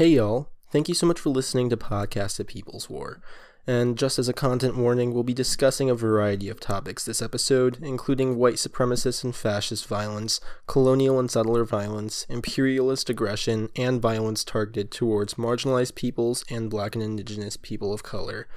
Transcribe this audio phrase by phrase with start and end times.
[0.00, 3.20] Hey y'all, thank you so much for listening to Podcast at People's War.
[3.66, 7.76] And just as a content warning, we'll be discussing a variety of topics this episode,
[7.82, 14.90] including white supremacist and fascist violence, colonial and settler violence, imperialist aggression, and violence targeted
[14.90, 18.48] towards marginalized peoples and black and indigenous people of color.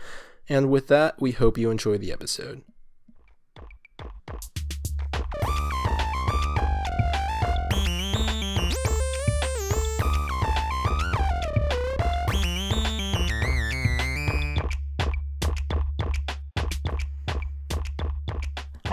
[0.48, 2.62] And with that, we hope you enjoy the episode.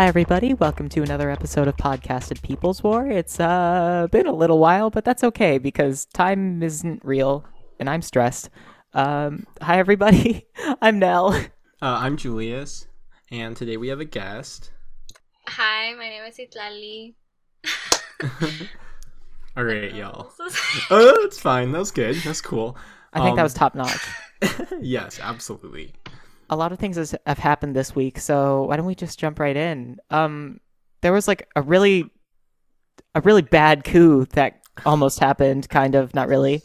[0.00, 0.54] Hi, everybody.
[0.54, 3.06] Welcome to another episode of Podcasted People's War.
[3.06, 7.45] It's uh, been a little while, but that's okay because time isn't real
[7.78, 8.48] and I'm stressed.
[8.94, 10.46] Um, hi, everybody.
[10.80, 11.34] I'm Nell.
[11.34, 11.44] Uh,
[11.82, 12.86] I'm Julius,
[13.30, 14.72] and today we have a guest.
[15.48, 17.14] Hi, my name is Itlali.
[19.55, 20.32] All right, y'all.
[20.91, 21.72] Oh, that's fine.
[21.72, 22.16] That was good.
[22.24, 22.74] That's cool.
[23.12, 24.00] I think that Um, was top notch.
[24.80, 25.92] yes, absolutely.
[26.51, 29.39] A lot of things has, have happened this week, so why don't we just jump
[29.39, 29.98] right in?
[30.11, 30.61] Um,
[31.01, 32.11] there was like a really,
[33.15, 35.69] a really bad coup that almost happened.
[35.69, 36.62] Kind of, not really.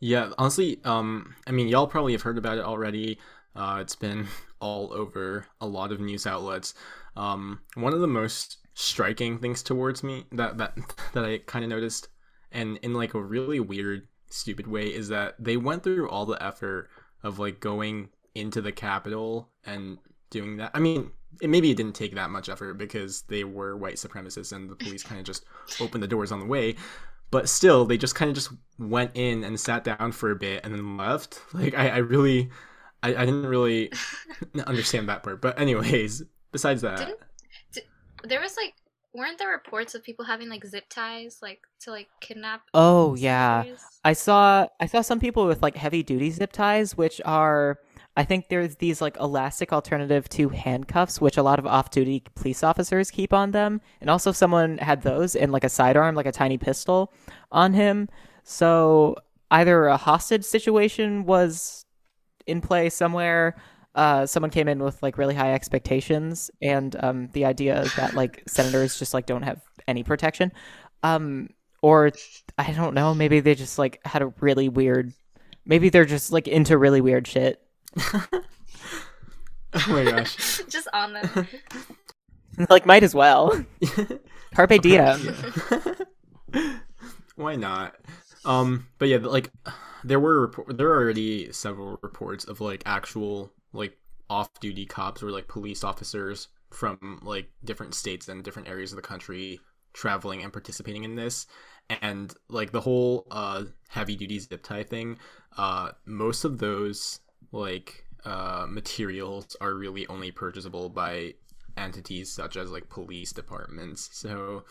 [0.00, 3.18] Yeah, honestly, um, I mean, y'all probably have heard about it already.
[3.54, 4.26] Uh, it's been
[4.60, 6.74] all over a lot of news outlets.
[7.16, 10.76] Um, one of the most striking things towards me that that
[11.14, 12.08] that I kind of noticed,
[12.52, 16.42] and in like a really weird, stupid way, is that they went through all the
[16.42, 16.88] effort
[17.22, 19.98] of like going into the Capitol and
[20.30, 20.70] doing that.
[20.74, 24.52] I mean, it, maybe it didn't take that much effort because they were white supremacists
[24.52, 25.44] and the police kind of just
[25.80, 26.76] opened the doors on the way
[27.30, 30.64] but still they just kind of just went in and sat down for a bit
[30.64, 32.48] and then left like i, I really
[33.02, 33.92] I, I didn't really
[34.66, 37.18] understand that part but anyways besides that Didn't-
[38.24, 38.74] There was like,
[39.12, 42.62] weren't there reports of people having like zip ties, like to like kidnap?
[42.74, 43.62] Oh yeah.
[43.62, 43.84] senators?
[44.04, 47.78] I saw I saw some people with like heavy duty zip ties, which are
[48.16, 52.22] I think there's these like elastic alternative to handcuffs, which a lot of off duty
[52.34, 53.80] police officers keep on them.
[54.00, 57.12] And also someone had those in like a sidearm, like a tiny pistol
[57.52, 58.08] on him.
[58.42, 59.16] So
[59.50, 61.84] either a hostage situation was
[62.46, 63.56] in play somewhere.
[63.94, 68.14] Uh, someone came in with like really high expectations and um, the idea is that
[68.14, 70.52] like senators just like don't have any protection
[71.02, 71.48] um,
[71.82, 72.10] or
[72.58, 73.14] I don't know.
[73.14, 75.12] Maybe they just like had a really weird.
[75.64, 77.62] Maybe they're just like into really weird shit.
[78.32, 78.42] oh
[79.88, 81.48] my gosh Just on them.
[82.70, 83.52] like, might as well.
[84.54, 85.36] Carpe diem.
[86.52, 86.78] Yeah.
[87.34, 87.94] why not
[88.46, 89.50] um but yeah like
[90.04, 93.98] there were report- there are already several reports of like actual like
[94.30, 99.02] off-duty cops or like police officers from like different states and different areas of the
[99.02, 99.60] country
[99.92, 101.46] traveling and participating in this
[102.00, 105.18] and like the whole uh heavy duty zip tie thing
[105.58, 107.20] uh most of those
[107.52, 111.34] like uh materials are really only purchasable by
[111.76, 114.64] entities such as like police departments so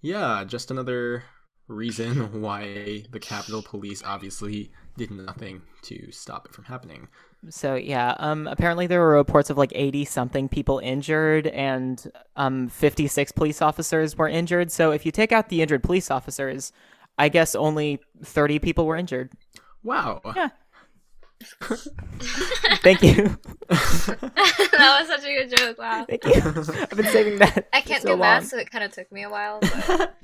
[0.00, 1.24] yeah just another
[1.68, 7.08] reason why the capitol police obviously did nothing to stop it from happening
[7.50, 12.68] So yeah, um, apparently there were reports of like eighty something people injured, and um,
[12.68, 14.70] fifty six police officers were injured.
[14.70, 16.72] So if you take out the injured police officers,
[17.18, 19.32] I guess only thirty people were injured.
[19.82, 20.50] wow Yeah.
[22.82, 23.14] Thank you,
[23.68, 25.78] that was such a good joke.
[25.78, 26.06] Wow.
[26.08, 26.32] thank you.
[26.34, 27.68] I've been saving that.
[27.72, 28.20] I can't so do long.
[28.20, 29.60] math, so it kind of took me a while.
[29.86, 30.14] But...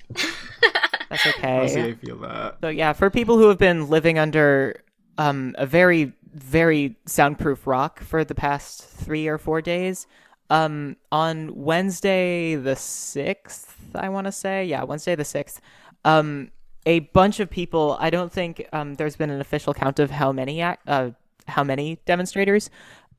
[1.11, 1.59] That's okay.
[1.59, 4.83] honestly i feel that So yeah, for people who have been living under
[5.17, 10.06] um, a very very soundproof rock for the past three or four days,
[10.50, 15.61] um, on Wednesday the sixth, I want to say, yeah, Wednesday the sixth,
[16.05, 16.50] um,
[16.88, 17.97] a bunch of people.
[18.00, 21.10] I don't think um, there's been an official count of how many uh,
[21.47, 22.71] how many demonstrators.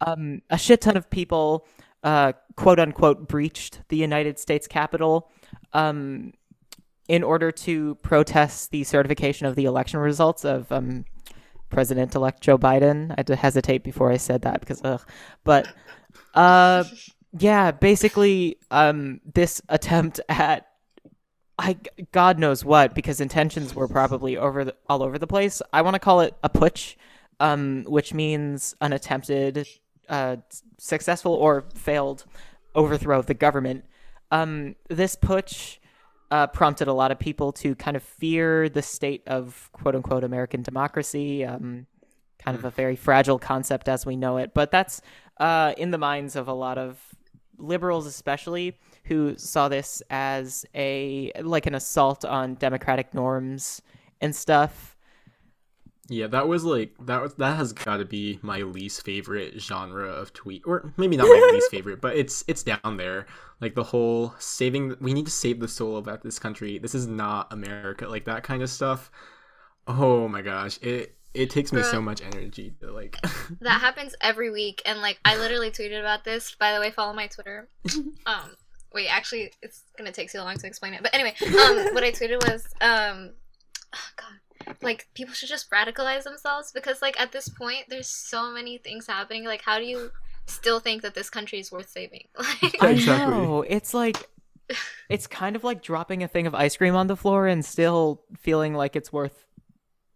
[0.02, 1.68] Um, a shit ton of people,
[2.04, 5.30] uh, quote unquote, breached the United States Capitol.
[5.74, 6.34] Um,
[7.08, 11.06] in order to protest the certification of the election results of um,
[11.70, 13.10] President-elect Joe Biden.
[13.12, 15.02] I had to hesitate before I said that because, ugh.
[15.44, 15.68] But,
[16.36, 16.84] uh,
[17.40, 20.69] yeah, basically, um, this attempt at,
[21.60, 21.78] I
[22.12, 25.62] God knows what, because intentions were probably over the, all over the place.
[25.74, 26.96] I want to call it a putsch,
[27.40, 29.68] um, which means an attempted,
[30.08, 30.38] uh,
[30.78, 32.26] successful or failed
[32.76, 33.84] overthrow of the government.
[34.32, 35.80] Um, this putsch
[36.32, 40.24] uh, prompted a lot of people to kind of fear the state of quote unquote
[40.24, 41.88] American democracy, um,
[42.38, 44.54] kind of a very fragile concept as we know it.
[44.54, 45.02] But that's
[45.40, 47.00] uh, in the minds of a lot of
[47.58, 53.82] liberals, especially who saw this as a like an assault on democratic norms
[54.22, 54.96] and stuff.
[56.10, 60.10] Yeah, that was like that was that has got to be my least favorite genre
[60.10, 63.28] of tweet, or maybe not my least favorite, but it's it's down there.
[63.62, 66.80] Like the whole saving, we need to save the soul of this country.
[66.80, 69.12] This is not America, like that kind of stuff.
[69.88, 71.92] Oh my gosh, it it takes me Bruh.
[71.92, 73.18] so much energy to like.
[73.62, 76.56] That happens every week, and like I literally tweeted about this.
[76.56, 77.68] By the way, follow my Twitter.
[78.26, 78.56] Um,
[78.94, 81.04] wait, actually, it's gonna take too long to explain it.
[81.04, 83.32] But anyway, um, what I tweeted was, um,
[83.94, 88.52] oh God, like people should just radicalize themselves because like at this point, there's so
[88.52, 89.46] many things happening.
[89.46, 90.12] Like, how do you
[90.46, 92.28] still think that this country is worth saving?
[92.62, 93.64] Like, I know.
[93.68, 94.30] It's like
[95.10, 98.22] it's kind of like dropping a thing of ice cream on the floor and still
[98.38, 99.46] feeling like it's worth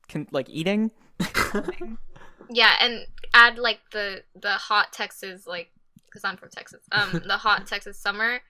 [0.10, 0.92] con- like eating.
[2.50, 5.72] yeah, and add like the the hot Texas like
[6.06, 6.82] because I'm from Texas.
[6.92, 8.42] Um, the hot Texas summer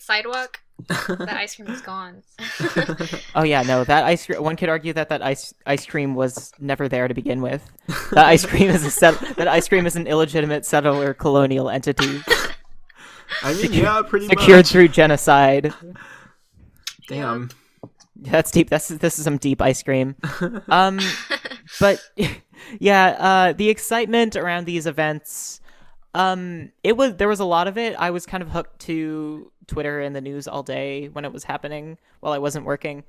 [0.00, 0.60] sidewalk.
[0.88, 2.22] That ice cream is gone.
[3.34, 4.42] Oh yeah, no, that ice cream.
[4.42, 7.70] One could argue that that ice ice cream was never there to begin with.
[8.12, 9.18] That ice cream is a set.
[9.36, 12.22] That ice cream is an illegitimate settler colonial entity
[13.42, 14.68] I mean, yeah, pretty secured much.
[14.70, 15.72] through genocide.
[17.08, 17.50] Damn.
[18.16, 18.68] That's deep.
[18.68, 20.16] That's this is some deep ice cream.
[20.68, 20.98] Um,
[21.80, 22.00] but
[22.78, 25.60] yeah, uh, the excitement around these events,
[26.14, 27.94] um, it was there was a lot of it.
[27.98, 31.44] I was kind of hooked to Twitter and the news all day when it was
[31.44, 33.04] happening while I wasn't working.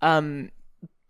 [0.00, 0.50] Um,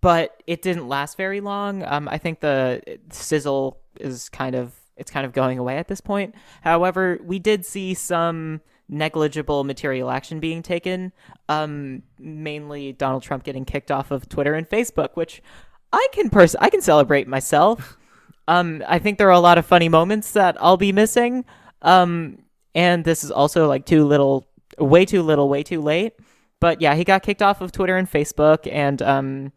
[0.01, 1.85] but it didn't last very long.
[1.85, 6.01] Um, I think the sizzle is kind of it's kind of going away at this
[6.01, 6.35] point.
[6.63, 11.13] However, we did see some negligible material action being taken.
[11.49, 15.43] Um, mainly Donald Trump getting kicked off of Twitter and Facebook, which
[15.93, 17.97] I can pers- I can celebrate myself.
[18.49, 21.45] Um, I think there are a lot of funny moments that I'll be missing.
[21.81, 22.39] Um,
[22.75, 24.47] and this is also like two little,
[24.85, 26.15] way too little, way too late.
[26.61, 29.53] But yeah, he got kicked off of Twitter and Facebook, and um,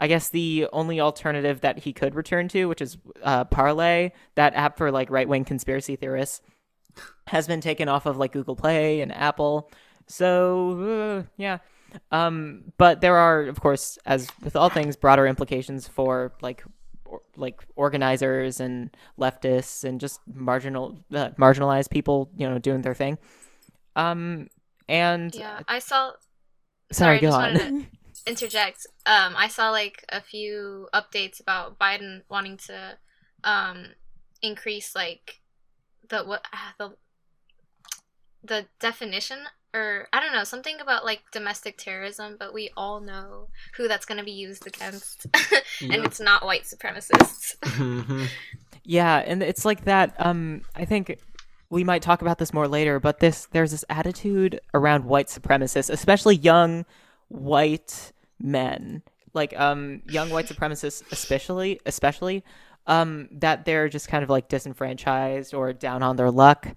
[0.00, 4.54] I guess the only alternative that he could return to, which is uh, Parler, that
[4.54, 6.40] app for like right wing conspiracy theorists,
[7.28, 9.70] has been taken off of like Google Play and Apple.
[10.06, 10.80] So
[11.20, 11.58] uh, yeah,
[12.10, 16.64] um, but there are, of course, as with all things, broader implications for like
[17.04, 22.94] or, like organizers and leftists and just marginal uh, marginalized people, you know, doing their
[22.94, 23.18] thing.
[23.96, 24.48] Um,
[24.88, 26.12] and yeah, I saw.
[26.92, 27.54] sorry, sorry, go just on.
[27.54, 27.86] wanted
[28.26, 28.86] interject.
[29.06, 32.98] Um, I saw like a few updates about Biden wanting to
[33.44, 33.86] um
[34.42, 35.40] increase like
[36.08, 36.96] the what ah, the
[38.42, 39.38] the definition
[39.74, 44.06] or I don't know something about like domestic terrorism, but we all know who that's
[44.06, 46.04] going to be used against, and Yeah.
[46.04, 47.56] it's not white supremacists.
[47.62, 48.28] Mhm.
[48.84, 50.14] Yeah, and it's like that.
[50.18, 51.18] Um, I think
[51.70, 55.90] we might talk about this more later, but this there's this attitude around white supremacists,
[55.90, 56.84] especially young
[57.28, 59.02] white men,
[59.34, 62.44] like um young white supremacists, especially especially
[62.86, 66.68] um that they're just kind of like disenfranchised or down on their luck.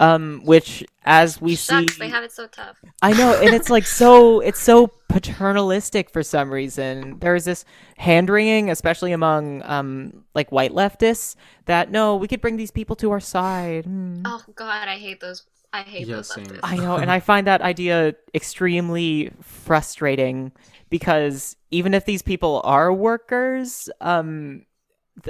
[0.00, 2.78] Um, which as we Shucks, see, they have it so tough.
[3.02, 7.18] I know, and it's like so it's so paternalistic for some reason.
[7.20, 7.66] There's this
[7.98, 11.36] hand wringing, especially among um like white leftists,
[11.66, 13.84] that no, we could bring these people to our side.
[13.84, 14.22] Hmm.
[14.24, 15.44] Oh God, I hate those.
[15.72, 16.46] I hate Yeah, those same.
[16.46, 16.60] leftists.
[16.62, 20.50] I know, and I find that idea extremely frustrating
[20.88, 24.64] because even if these people are workers, um,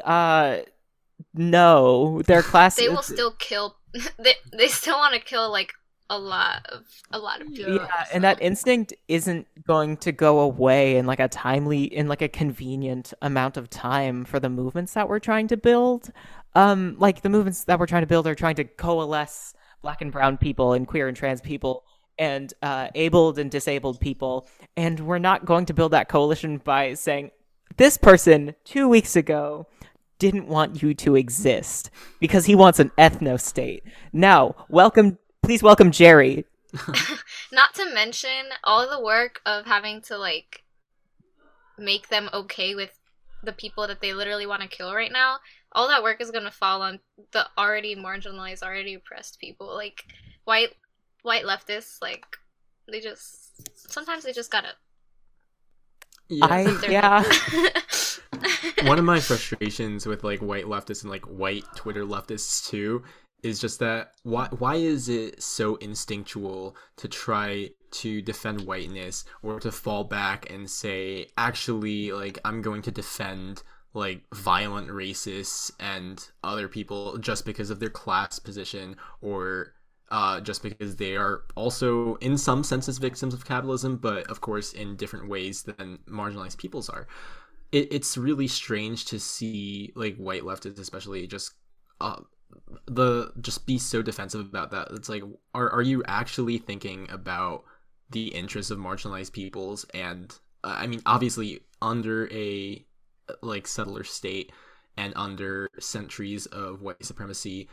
[0.05, 0.59] uh,
[1.35, 2.77] no, their class.
[2.77, 3.77] they will still kill.
[4.19, 5.73] they they still want to kill like
[6.11, 7.77] a lot of a lot of people.
[7.77, 12.21] yeah and that instinct isn't going to go away in like a timely in like
[12.21, 16.11] a convenient amount of time for the movements that we're trying to build
[16.57, 20.11] um like the movements that we're trying to build are trying to coalesce black and
[20.11, 21.85] brown people and queer and trans people
[22.19, 26.93] and uh, abled and disabled people and we're not going to build that coalition by
[26.93, 27.31] saying
[27.77, 29.67] this person two weeks ago
[30.21, 35.91] didn't want you to exist because he wants an ethno state now welcome please welcome
[35.91, 36.45] jerry
[37.53, 40.63] Not to mention all the work of having to like
[41.79, 42.97] make them okay with
[43.43, 45.39] the people that they literally want to kill right now.
[45.73, 47.01] All that work is gonna fall on
[47.33, 49.75] the already marginalized, already oppressed people.
[49.75, 50.05] Like
[50.45, 50.75] white
[51.23, 52.25] white leftists, like
[52.91, 54.75] they just sometimes they just gotta
[56.29, 56.47] Yeah.
[56.47, 57.25] I- yeah.
[58.85, 63.03] one of my frustrations with like white leftists and like white Twitter leftists too
[63.43, 69.59] is just that why why is it so instinctual to try to defend whiteness or
[69.59, 76.25] to fall back and say actually like I'm going to defend like violent racists and
[76.45, 79.75] other people just because of their class position or
[80.13, 84.73] uh, just because they are also in some senses victims of capitalism but of course
[84.73, 87.07] in different ways than marginalized peoples are
[87.73, 91.55] it, it's really strange to see like white leftists especially just
[92.01, 92.17] uh,
[92.87, 94.89] the just be so defensive about that.
[94.93, 95.23] It's like
[95.55, 97.65] are, are you actually thinking about
[98.11, 99.85] the interests of marginalized peoples?
[99.95, 102.85] And uh, i mean obviously under a
[103.43, 104.53] like settler state
[104.97, 107.69] and under centuries of white supremacy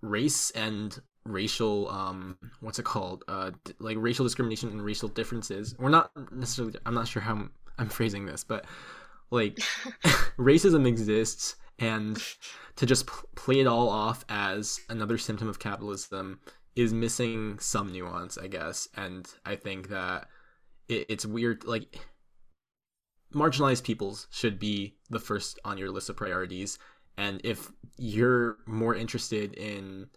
[0.00, 3.24] race and racial um what's it called?
[3.28, 5.74] Uh d- like racial discrimination and racial differences.
[5.78, 8.64] We're not necessarily i'm not sure how i'm, I'm phrasing this but
[9.30, 9.56] like
[10.38, 12.22] racism exists and
[12.76, 16.40] to just play it all off as another symptom of capitalism
[16.74, 18.88] is missing some nuance i guess.
[18.96, 20.28] And i think that
[20.88, 21.98] it, it's weird like
[23.34, 26.78] marginalized peoples should be the first on your list of priorities.
[27.18, 30.08] And if you're more interested in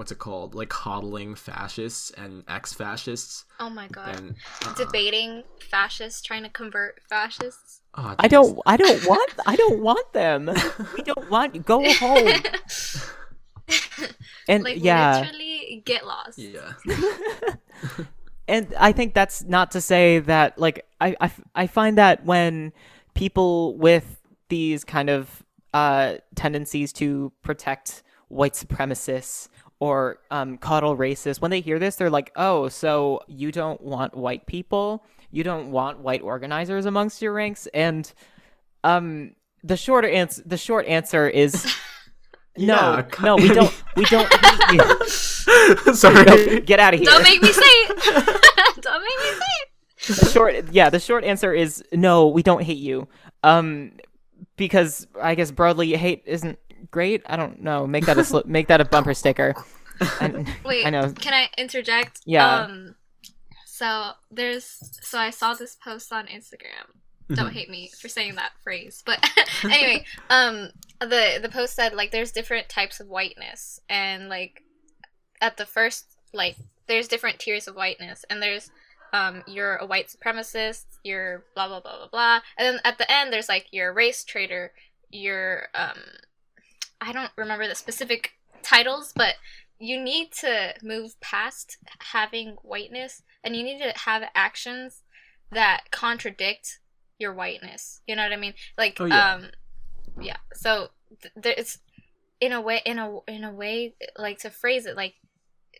[0.00, 4.14] what's it called like coddling fascists and ex-fascists Oh my god.
[4.16, 7.82] then uh, Debating fascists, trying to convert fascists.
[7.98, 8.58] oh, I don't.
[8.64, 9.30] I don't want.
[9.46, 10.46] I don't want them.
[10.96, 11.66] We don't want.
[11.66, 12.28] Go home.
[14.48, 16.38] And like yeah, literally get lost.
[16.38, 16.72] yeah
[18.48, 22.72] and I think that's not to say that like I, I, I find that when
[23.14, 29.49] people with these kind of uh, tendencies to protect white supremacists
[29.80, 34.14] or um, coddle racists, when they hear this, they're like, "Oh, so you don't want
[34.16, 35.04] white people?
[35.32, 38.12] You don't want white organizers amongst your ranks?" And
[38.84, 39.32] um,
[39.64, 41.66] the shorter answer, the short answer is.
[42.56, 43.82] No, Yeah, no, we don't.
[43.96, 44.30] We don't.
[44.44, 45.94] hate you.
[45.94, 47.08] sorry No, get out of here.
[47.08, 47.88] Don't make me say it.
[48.82, 50.16] don't make me say it.
[50.20, 53.06] the short yeah the short answer is no we don't hate you
[53.44, 53.92] um
[54.56, 56.58] because i guess broadly hate isn't
[56.90, 57.22] great?
[57.26, 57.86] I don't know.
[57.86, 59.54] Make that a sli- make that a bumper sticker.
[60.00, 61.12] I, Wait, I know.
[61.12, 62.20] Can I interject?
[62.24, 62.62] Yeah.
[62.62, 62.94] Um,
[63.66, 64.64] so there's
[65.02, 66.96] so I saw this post on Instagram.
[67.34, 69.24] Don't hate me for saying that phrase, but
[69.64, 70.70] anyway, um,
[71.00, 74.64] the the post said like there's different types of whiteness, and like
[75.40, 76.56] at the first like
[76.88, 78.70] there's different tiers of whiteness, and there's
[79.12, 83.10] um you're a white supremacist, you're blah blah blah blah blah, and then at the
[83.10, 84.72] end there's like you're a race traitor,
[85.10, 85.98] you're um
[87.00, 89.34] I don't remember the specific titles, but
[89.78, 91.78] you need to move past
[92.12, 95.02] having whiteness and you need to have actions
[95.50, 96.80] that contradict
[97.18, 98.00] your whiteness.
[98.06, 98.54] You know what I mean?
[98.76, 99.34] Like Oh, yeah.
[99.34, 99.44] um
[100.20, 100.36] yeah.
[100.54, 100.88] So
[101.22, 101.78] th- there it's
[102.40, 105.14] in a way in a in a way like to phrase it like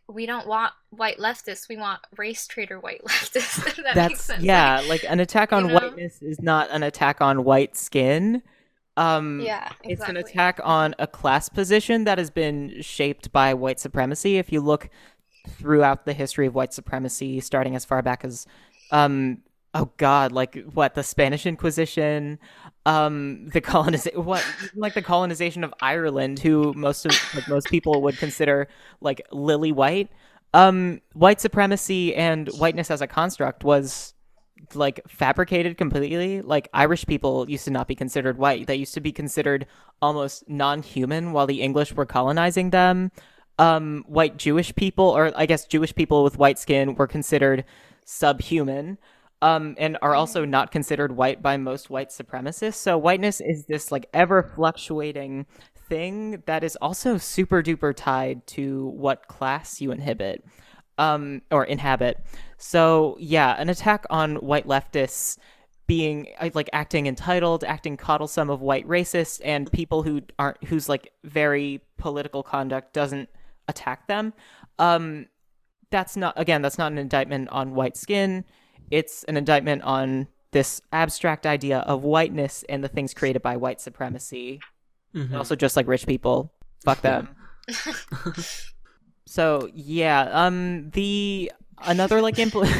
[0.08, 3.64] we don't want white leftists, we want race traitor white leftists.
[3.64, 4.42] that makes that's sense.
[4.42, 5.74] yeah like an attack on you know?
[5.74, 8.42] whiteness is not an attack on white skin
[8.96, 9.70] um yeah.
[9.84, 14.38] It's an attack on a class position that has been shaped by white supremacy.
[14.38, 14.90] If you look
[15.48, 18.46] throughout the history of white supremacy, starting as far back as,
[18.90, 19.38] um,
[19.74, 22.38] oh god, like what the Spanish Inquisition,
[22.86, 24.44] um, the colonization, what
[24.74, 28.68] like the colonization of Ireland, who most of like most people would consider
[29.00, 30.10] like lily white.
[30.52, 34.14] Um, white supremacy and whiteness as a construct was
[34.74, 36.42] like fabricated completely.
[36.42, 38.66] Like Irish people used to not be considered white.
[38.66, 39.66] They used to be considered
[40.00, 43.12] almost non-human while the English were colonizing them.
[43.58, 47.64] Um, white Jewish people, or I guess Jewish people with white skin, were considered
[48.04, 48.98] subhuman.
[49.42, 52.74] Um, and are also not considered white by most white supremacists.
[52.74, 55.46] So whiteness is this like ever fluctuating
[55.88, 60.44] thing that is also super duper tied to what class you inhibit
[60.98, 62.22] um, or inhabit.
[62.60, 65.38] So yeah, an attack on white leftists
[65.86, 70.88] being uh, like acting entitled, acting coddlesome of white racists and people who aren't whose
[70.88, 73.30] like very political conduct doesn't
[73.66, 74.34] attack them.
[74.78, 75.26] Um,
[75.90, 78.44] that's not again, that's not an indictment on white skin.
[78.90, 83.80] It's an indictment on this abstract idea of whiteness and the things created by white
[83.80, 84.60] supremacy.
[85.14, 85.34] Mhm.
[85.34, 86.52] Also, just like rich people,
[86.84, 87.34] fuck them.
[89.26, 91.50] so yeah, um, the
[91.84, 92.70] another like impl-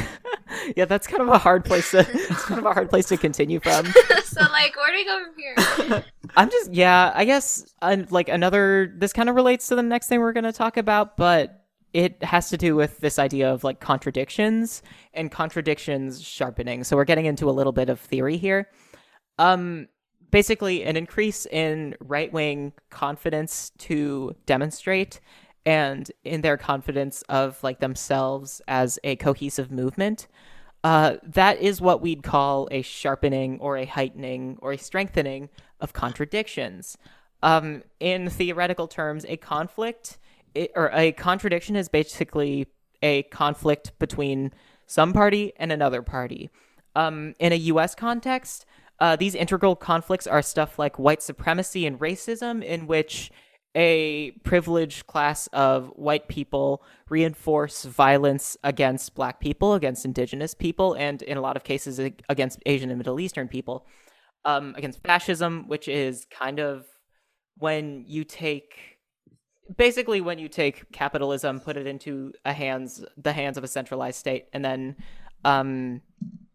[0.77, 3.17] yeah, that's kind of a hard place to it's kind of a hard place to
[3.17, 3.87] continue from.
[4.25, 6.05] so like where do we go from here?
[6.37, 10.09] I'm just yeah, I guess uh, like another this kind of relates to the next
[10.09, 13.65] thing we're going to talk about, but it has to do with this idea of
[13.65, 16.85] like contradictions and contradictions sharpening.
[16.85, 18.69] So we're getting into a little bit of theory here.
[19.39, 19.89] Um
[20.31, 25.21] basically an increase in right-wing confidence to demonstrate
[25.67, 30.27] and in their confidence of like themselves as a cohesive movement.
[30.83, 35.51] Uh, that is what we'd call a sharpening or a heightening or a strengthening
[35.81, 36.97] of contradictions.
[37.43, 40.19] Um, in theoretical terms, a conflict
[40.55, 42.67] it, or a contradiction is basically
[43.03, 44.53] a conflict between
[44.87, 46.51] some party and another party.
[46.97, 47.95] Um, in a U.S.
[47.95, 48.67] context,
[48.99, 53.31] uh, these integral conflicts are stuff like white supremacy and racism, in which
[53.75, 61.23] a privileged class of white people reinforce violence against black people, against indigenous people, and
[61.23, 61.99] in a lot of cases
[62.29, 63.87] against Asian and Middle Eastern people.
[64.45, 66.87] Um, against fascism, which is kind of
[67.59, 68.99] when you take
[69.77, 74.19] basically when you take capitalism, put it into a hands the hands of a centralized
[74.19, 74.97] state, and then
[75.45, 76.01] um,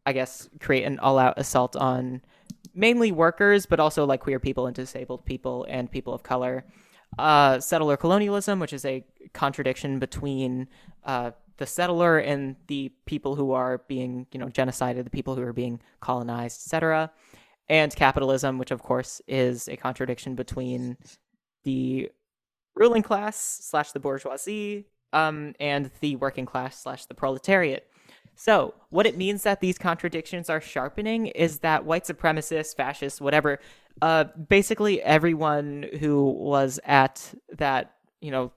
[0.05, 2.21] I guess create an all-out assault on
[2.73, 6.65] mainly workers, but also like queer people and disabled people and people of color
[7.17, 10.67] uh, settler colonialism, which is a contradiction between
[11.03, 15.41] uh, the settler and the people who are being, you know, genocided, the people who
[15.41, 17.11] are being colonized, etc.,
[17.67, 20.97] and capitalism, which of course is a contradiction between
[21.63, 22.11] the
[22.75, 27.87] ruling class slash the bourgeoisie um, and the working class slash the proletariat.
[28.35, 33.59] So, what it means that these contradictions are sharpening is that white supremacists, fascists, whatever,
[34.01, 38.51] uh, basically everyone who was at that, you know,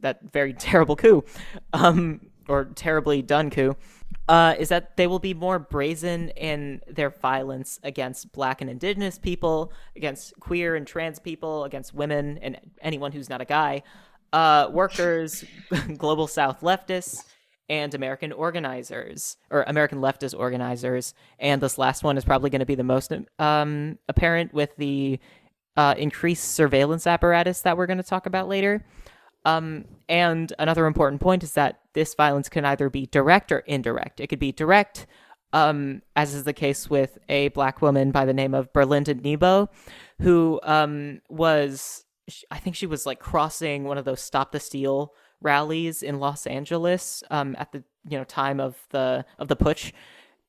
[0.00, 1.24] that very terrible coup,
[1.74, 3.76] um, or terribly done coup,
[4.28, 9.18] uh, is that they will be more brazen in their violence against black and indigenous
[9.18, 13.82] people, against queer and trans people, against women and anyone who's not a guy,
[14.32, 15.44] uh, workers,
[15.98, 17.24] global south leftists,
[17.68, 21.14] and American organizers or American leftist organizers.
[21.38, 25.18] And this last one is probably going to be the most um, apparent with the
[25.76, 28.84] uh, increased surveillance apparatus that we're going to talk about later.
[29.44, 34.20] Um, and another important point is that this violence can either be direct or indirect.
[34.20, 35.06] It could be direct,
[35.52, 39.68] um, as is the case with a black woman by the name of Berlinda Nebo,
[40.20, 42.04] who um, was,
[42.50, 46.46] I think she was like crossing one of those Stop the Steal rallies in Los
[46.46, 49.92] Angeles um, at the you know time of the of the putsch,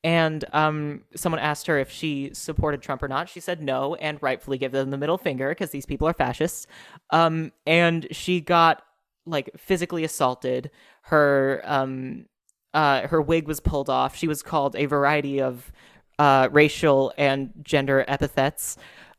[0.03, 3.29] and um, someone asked her if she supported Trump or not.
[3.29, 6.67] She said no, and rightfully gave them the middle finger because these people are fascists.
[7.09, 8.83] Um, and she got
[9.25, 10.71] like physically assaulted.
[11.03, 12.25] Her um,
[12.73, 14.15] uh, her wig was pulled off.
[14.15, 15.71] She was called a variety of
[16.19, 18.77] uh, racial and gender epithets.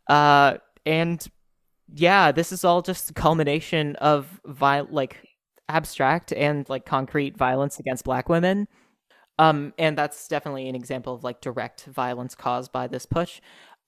[0.09, 1.27] Uh, and
[1.93, 5.29] yeah, this is all just culmination of viol- like
[5.69, 8.69] abstract and like concrete violence against black women.
[9.39, 13.41] Um, and that's definitely an example of like direct violence caused by this putsch.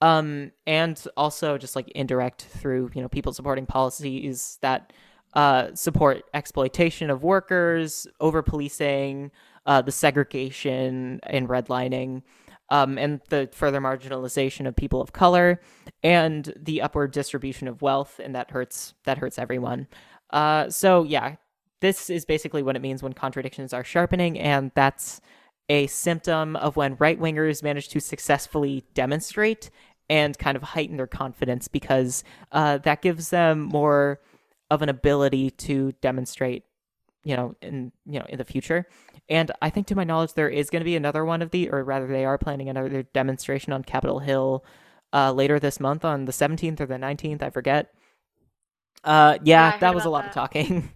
[0.03, 4.93] Um, and also just like indirect through, you know, people supporting policies that
[5.35, 9.31] uh, support exploitation of workers, over policing,
[9.67, 12.23] uh, the segregation and redlining,
[12.71, 15.61] um, and the further marginalization of people of color,
[16.03, 19.87] and the upward distribution of wealth, and that hurts that hurts everyone.
[20.31, 21.37] Uh, so yeah,
[21.81, 25.21] this is basically what it means when contradictions are sharpening, and that's
[25.69, 29.71] a symptom of when right wingers manage to successfully demonstrate
[30.09, 34.21] and kind of heighten their confidence because uh, that gives them more
[34.71, 36.65] of an ability to demonstrate
[37.25, 38.87] you know in you know in the future.
[39.29, 41.69] And i think to my knowledge there is going to be another one of the
[41.71, 44.65] or rather they are planning another demonstration on capitol hill
[45.12, 47.93] uh, later this month on the 17th or the 19th i forget.
[49.03, 50.29] Uh, yeah, yeah that was a lot that.
[50.29, 50.91] of talking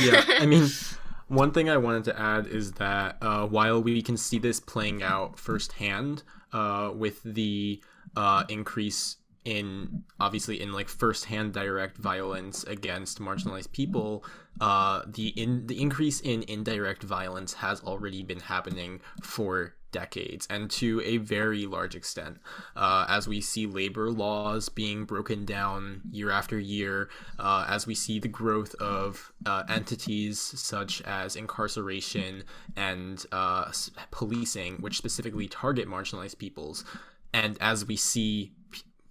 [0.00, 0.68] yeah, I mean,
[1.28, 5.02] one thing I wanted to add is that uh, while we can see this playing
[5.02, 7.82] out firsthand uh, with the
[8.16, 14.24] uh, increase in obviously in like firsthand direct violence against marginalized people,
[14.60, 20.70] uh, the in the increase in indirect violence has already been happening for decades and
[20.70, 22.38] to a very large extent
[22.76, 27.94] uh, as we see labor laws being broken down year after year uh, as we
[27.94, 32.42] see the growth of uh, entities such as incarceration
[32.76, 33.70] and uh,
[34.10, 36.84] policing which specifically target marginalized peoples
[37.32, 38.52] and as we see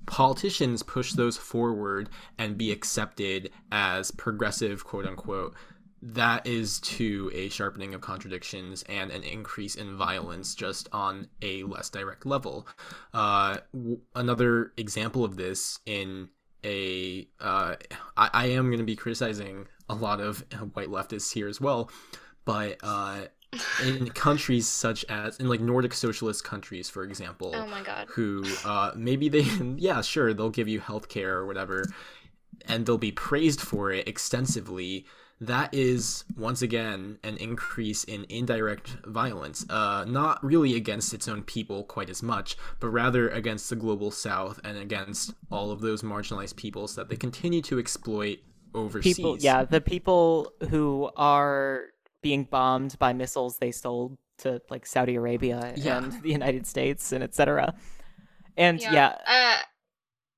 [0.05, 5.53] politicians push those forward and be accepted as progressive quote unquote
[6.01, 11.63] that is to a sharpening of contradictions and an increase in violence just on a
[11.63, 12.67] less direct level.
[13.13, 16.29] Uh, w- another example of this in
[16.63, 17.75] a uh,
[18.17, 21.91] I, I am going to be criticizing a lot of white leftists here as well,
[22.45, 23.25] but uh,
[23.83, 28.43] in countries such as in like Nordic socialist countries, for example, oh my god, who
[28.65, 29.41] uh, maybe they
[29.77, 31.85] yeah sure they'll give you healthcare or whatever,
[32.67, 35.05] and they'll be praised for it extensively
[35.41, 41.41] that is once again an increase in indirect violence, uh, not really against its own
[41.41, 46.03] people quite as much, but rather against the global south and against all of those
[46.03, 48.37] marginalized peoples that they continue to exploit
[48.75, 49.15] overseas.
[49.15, 51.85] People, yeah, the people who are
[52.21, 55.97] being bombed by missiles they sold to like Saudi Arabia yeah.
[55.97, 57.73] and the United States and etc.
[58.57, 59.57] And yeah, Uh,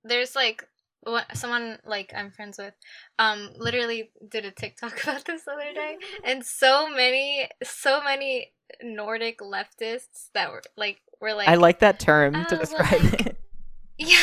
[0.06, 0.66] there's like
[1.04, 2.74] what someone like I'm friends with,
[3.20, 8.52] um, literally did a TikTok about this the other day, and so many, so many
[8.82, 13.26] Nordic leftists that were like were like I like that term uh, to describe like-
[13.28, 13.38] it.
[14.00, 14.18] yeah,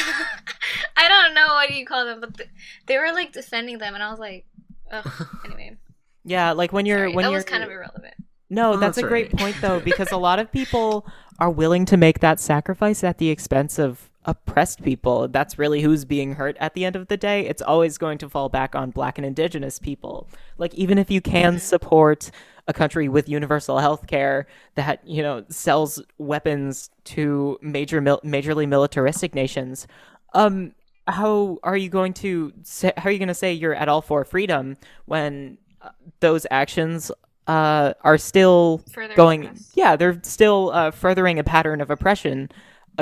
[0.97, 2.51] I don't know what you call them, but th-
[2.87, 4.45] they were like defending them, and I was like,
[4.91, 5.09] ugh.
[5.45, 5.77] Anyway,
[6.25, 8.15] Yeah, like when you're sorry, when that you're was kind of irrelevant.
[8.53, 11.07] No, Oh, that's, that's a great point though, because a lot of people
[11.39, 15.29] are willing to make that sacrifice at the expense of oppressed people.
[15.29, 17.47] That's really who's being hurt at the end of the day.
[17.47, 20.29] It's always going to fall back on black and indigenous people.
[20.59, 22.31] Like even if you can support
[22.69, 28.67] a country with universal health care that, you know, sells weapons to major mil- majorly
[28.69, 29.87] militaristic nations,
[30.35, 30.73] um
[31.09, 34.01] how are you going to say, how are you going to say you're at all
[34.03, 35.89] for freedom when uh,
[36.21, 37.11] those actions
[37.49, 39.73] uh, are still Further going oppressed.
[39.77, 42.49] yeah they're still uh, furthering a pattern of oppression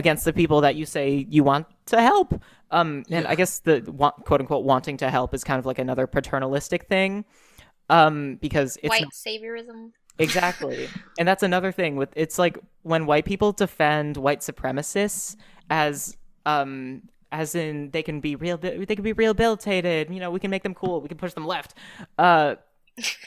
[0.01, 2.29] against the people that you say you want to help
[2.71, 5.79] um, and i guess the wa- quote unquote wanting to help is kind of like
[5.87, 7.25] another paternalistic thing
[7.91, 9.81] um, because it's White not- saviorism.
[10.19, 10.89] Exactly.
[11.19, 15.37] and that's another thing with it's like when white people defend white supremacists
[15.71, 20.41] as um as in they can be real they can be rehabilitated, you know, we
[20.41, 21.75] can make them cool, we can push them left.
[22.19, 22.57] Uh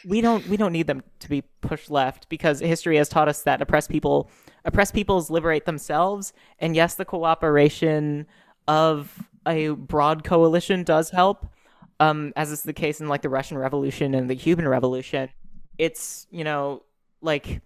[0.06, 3.44] we don't we don't need them to be pushed left because history has taught us
[3.44, 4.30] that oppressed people
[4.66, 6.34] oppressed peoples liberate themselves.
[6.60, 8.28] And yes the cooperation
[8.68, 11.48] of a broad coalition does help.
[12.00, 15.30] Um as is the case in like the Russian Revolution and the Cuban Revolution.
[15.78, 16.84] It's you know
[17.22, 17.62] like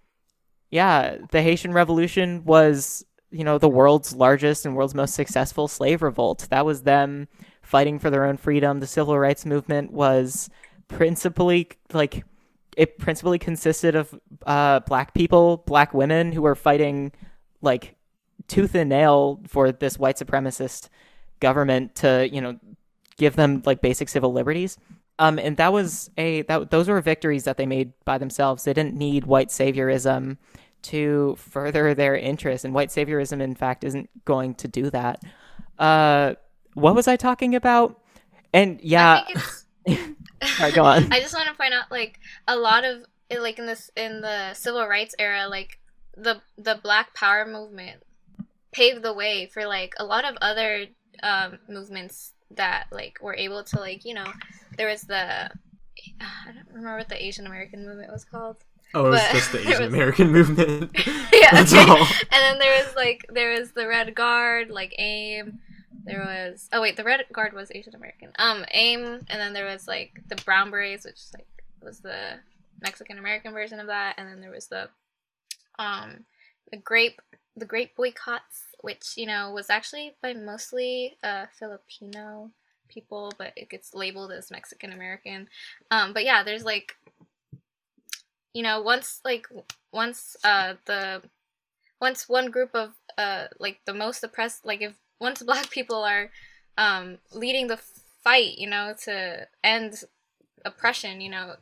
[0.72, 6.02] yeah the haitian revolution was you know the world's largest and world's most successful slave
[6.02, 6.48] revolt.
[6.50, 7.28] That was them
[7.62, 8.80] fighting for their own freedom.
[8.80, 10.50] The civil rights movement was
[10.88, 12.24] principally like
[12.76, 17.12] it principally consisted of uh, black people black women who were fighting
[17.62, 17.96] like
[18.48, 20.90] tooth and nail for this white supremacist
[21.40, 22.60] government to you know
[23.18, 24.78] give them like basic civil liberties
[25.20, 28.64] um, and that was a that those were victories that they made by themselves.
[28.64, 30.38] They didn't need white saviorism
[30.84, 35.24] to further their interests, and white saviorism, in fact, isn't going to do that.
[35.80, 36.36] Uh,
[36.74, 38.02] what was I talking about?
[38.54, 39.24] And yeah,
[40.46, 40.58] I.
[40.58, 41.08] Sorry, go on.
[41.12, 43.06] I just want to point out, like, a lot of
[43.40, 45.80] like in this in the civil rights era, like
[46.16, 48.04] the the Black Power movement
[48.72, 50.86] paved the way for like a lot of other
[51.24, 54.32] um, movements that like were able to like you know
[54.78, 55.50] there was the
[56.22, 58.58] I don't remember what the Asian American movement was called.
[58.94, 60.92] Oh, it was But just the Asian was- American movement.
[61.34, 61.98] yeah, That's all.
[61.98, 65.60] And then there was like there was the Red Guard, like AIM.
[66.06, 68.32] There was oh wait, the Red Guard was Asian American.
[68.38, 71.48] Um, AIM, and then there was like the Brown Berets, which like
[71.82, 72.40] was the
[72.82, 74.90] Mexican American version of that, and then there was the
[75.80, 76.26] um
[76.72, 77.22] the grape
[77.58, 82.52] the grape boycotts, which you know was actually by mostly uh Filipino
[82.88, 85.48] people, but it gets labeled as Mexican American.
[85.90, 86.96] Um, but yeah, there's like
[88.54, 89.48] you know once like
[89.92, 91.24] once uh the
[92.00, 96.30] once one group of uh like the most oppressed like if once black people are
[96.78, 97.80] um leading the
[98.24, 100.04] fight you know to end
[100.66, 101.56] oppression you know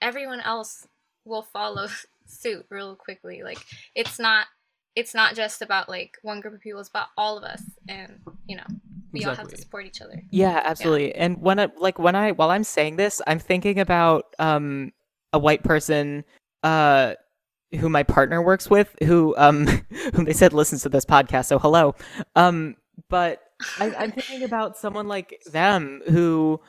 [0.00, 0.86] everyone else
[1.24, 1.86] will follow
[2.26, 3.58] suit real quickly like
[3.94, 4.46] it's not
[4.94, 8.18] it's not just about like one group of people it's about all of us and
[8.48, 8.64] you know
[9.12, 11.14] we all have to support each other Yeah, absolutely.
[11.14, 14.92] And when I like when I while I'm saying this, I'm thinking about um
[15.32, 16.24] a white person
[16.62, 17.14] uh
[17.78, 19.66] who my partner works with who um
[20.14, 21.94] whom they said listens to this podcast, so hello.
[22.34, 22.76] Um
[23.08, 23.42] but
[23.78, 26.60] I, I'm thinking about someone like them who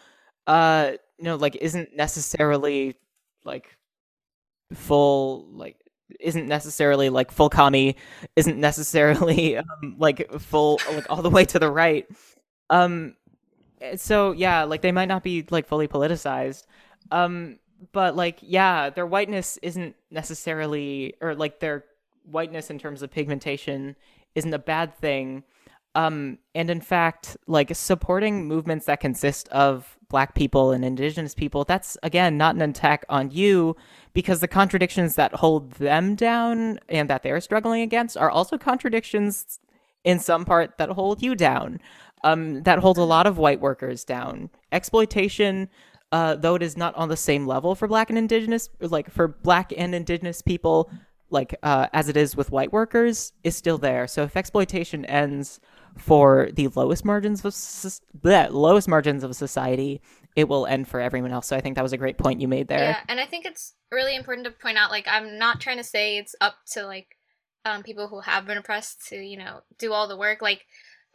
[0.45, 2.95] uh you know like isn't necessarily
[3.43, 3.75] like
[4.73, 5.77] full like
[6.19, 7.95] isn't necessarily like full commie
[8.35, 12.07] isn't necessarily um, like full like all the way to the right.
[12.69, 13.15] Um
[13.95, 16.63] so yeah like they might not be like fully politicized
[17.11, 17.59] um
[17.91, 21.85] but like yeah their whiteness isn't necessarily or like their
[22.23, 23.95] whiteness in terms of pigmentation
[24.33, 25.43] isn't a bad thing
[25.97, 31.65] um and in fact like supporting movements that consist of black people and indigenous people
[31.65, 33.75] that's again not an attack on you
[34.13, 39.59] because the contradictions that hold them down and that they're struggling against are also contradictions
[40.05, 41.79] in some part that hold you down
[42.23, 44.49] um, that hold a lot of white workers down.
[44.71, 45.69] Exploitation,
[46.11, 49.27] uh, though it is not on the same level for black and indigenous, like for
[49.27, 50.89] black and indigenous people,
[51.29, 54.07] like uh, as it is with white workers, is still there.
[54.07, 55.59] So if exploitation ends
[55.97, 60.01] for the lowest margins of bleh, lowest margins of society,
[60.35, 61.47] it will end for everyone else.
[61.47, 62.83] So I think that was a great point you made there.
[62.83, 65.83] Yeah, and I think it's really important to point out like I'm not trying to
[65.83, 67.07] say it's up to like
[67.65, 70.41] um people who have been oppressed to, you know, do all the work.
[70.41, 70.65] Like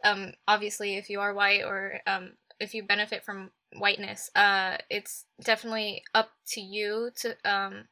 [0.03, 5.25] um obviously if you are white or um if you benefit from whiteness, uh it's
[5.43, 7.85] definitely up to you to um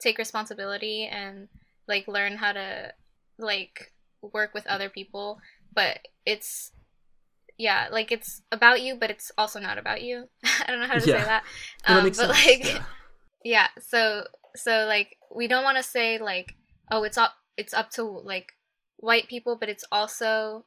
[0.00, 1.48] take responsibility and
[1.86, 2.92] like learn how to
[3.38, 5.38] like work with other people,
[5.78, 6.72] but it's
[7.58, 10.28] yeah, like it's about you, but it's also not about you.
[10.44, 11.16] I don't know how to Yeah.
[11.18, 11.44] say that.
[11.86, 12.84] That Um, makes but sense, like yeah.
[13.44, 14.24] yeah so
[14.56, 16.54] so like we don't want to say like
[16.90, 18.52] oh it's up it's up to like
[18.96, 20.64] white people but it's also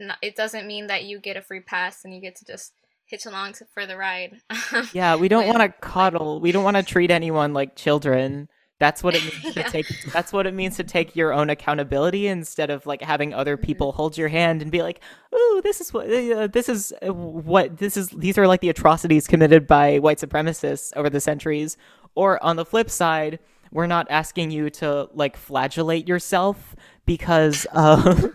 [0.00, 2.72] not, it doesn't mean that you get a free pass and you get to just
[3.06, 4.40] hitch along to, for the ride
[4.90, 6.40] Yeah, we don't want to coddle.
[6.40, 8.48] We don't want to treat anyone like children.
[8.84, 9.86] That's what it means to take.
[10.12, 13.64] That's what it means to take your own accountability instead of like having other Mm-hmm.
[13.64, 15.00] people hold your hand and be like,
[15.34, 18.68] "Ooh, this is what uh, this is uh, what this is." These are like the
[18.68, 21.78] atrocities committed by white supremacists over the centuries.
[22.14, 23.38] Or on the flip side,
[23.72, 28.28] we're not asking you to like flagellate yourself because uh,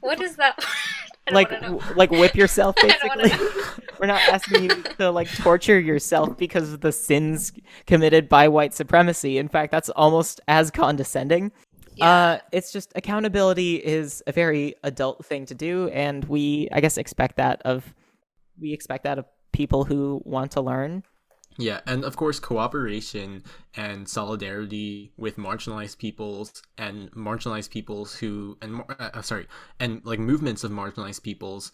[0.00, 0.58] what is that
[1.32, 1.50] like
[1.96, 3.30] like whip yourself basically
[4.02, 7.52] we're not asking you to like torture yourself because of the sins
[7.86, 9.38] committed by white supremacy.
[9.38, 11.52] In fact that's almost as condescending.
[11.94, 12.06] Yeah.
[12.06, 16.96] uh it's just accountability is a very adult thing to do and we i guess
[16.96, 17.94] expect that of
[18.58, 21.04] we expect that of people who want to learn.
[21.58, 23.44] Yeah, and of course, cooperation
[23.76, 29.46] and solidarity with marginalized peoples and marginalized peoples who and uh, sorry,
[29.78, 31.72] and like movements of marginalized peoples,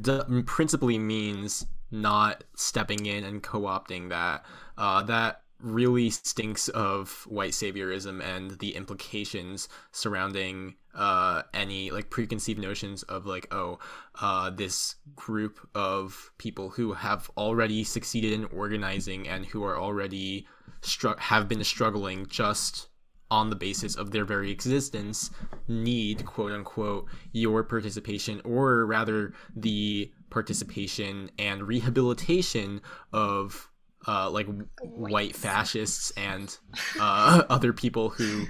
[0.00, 4.44] d- principally means not stepping in and co-opting that.
[4.76, 12.60] Uh, that really stinks of white saviorism and the implications surrounding uh any like preconceived
[12.60, 13.78] notions of like oh
[14.20, 20.46] uh this group of people who have already succeeded in organizing and who are already
[20.80, 22.88] stru- have been struggling just
[23.30, 25.30] on the basis of their very existence
[25.66, 32.80] need quote unquote your participation or rather the participation and rehabilitation
[33.12, 33.70] of
[34.06, 34.46] uh, like
[34.82, 36.10] white fascists.
[36.12, 36.56] and
[36.98, 38.46] uh, other people who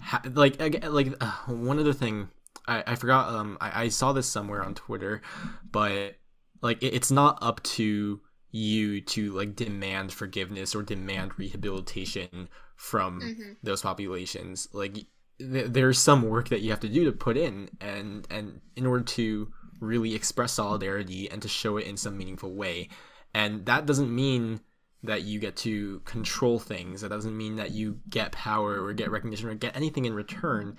[0.00, 2.28] ha- like like uh, one other thing
[2.66, 5.22] I, I forgot um I, I saw this somewhere on Twitter
[5.70, 6.16] but
[6.60, 13.20] like it, it's not up to you to like demand forgiveness or demand rehabilitation from
[13.20, 13.56] Mhm.
[13.62, 14.68] those populations.
[14.72, 14.94] Like
[15.38, 18.86] th- there's some work that you have to do to put in and and in
[18.86, 22.88] order to really express solidarity and to show it in some meaningful way.
[23.34, 24.60] And that doesn't mean
[25.02, 27.02] that you get to control things.
[27.02, 30.76] That doesn't mean that you get power or get recognition or get anything in return.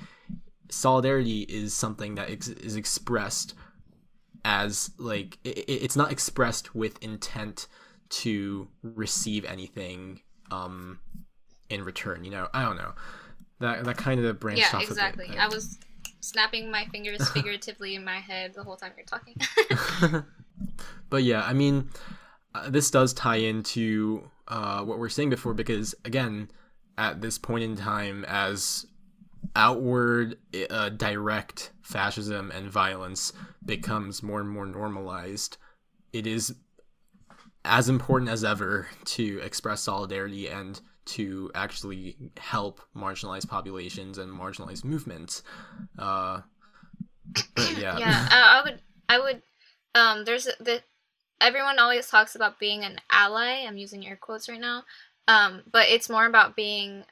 [0.70, 3.54] Solidarity is something that ex- is expressed
[4.46, 7.68] as like i i- it's not expressed with intent
[8.10, 10.98] to receive anything um
[11.70, 12.48] in return you know?
[12.54, 12.94] I don't know.
[13.60, 15.80] That that kind of branched yeah off exactly a bit, i was
[16.22, 19.36] snapping my fingers figuratively in my head the whole time you're talking.
[21.10, 21.90] But yeah, I mean,
[22.54, 26.50] uh, this does tie into uh, what we are saying before because again,
[26.98, 28.86] at this point in time, as
[29.56, 30.38] outward,
[30.70, 33.34] uh, direct fascism and violence
[33.66, 35.58] becomes more and more normalized,
[36.14, 36.54] it is
[37.66, 44.84] as important as ever to express solidarity and to actually help marginalized populations and marginalized
[44.84, 45.44] movements.
[45.98, 46.42] Uh,
[47.78, 49.42] yeah, yeah uh, i would i would
[49.96, 50.82] um there's the
[51.42, 54.84] everyone always talks about being an ally i'm using air quotes right now
[55.28, 57.04] um but it's more about being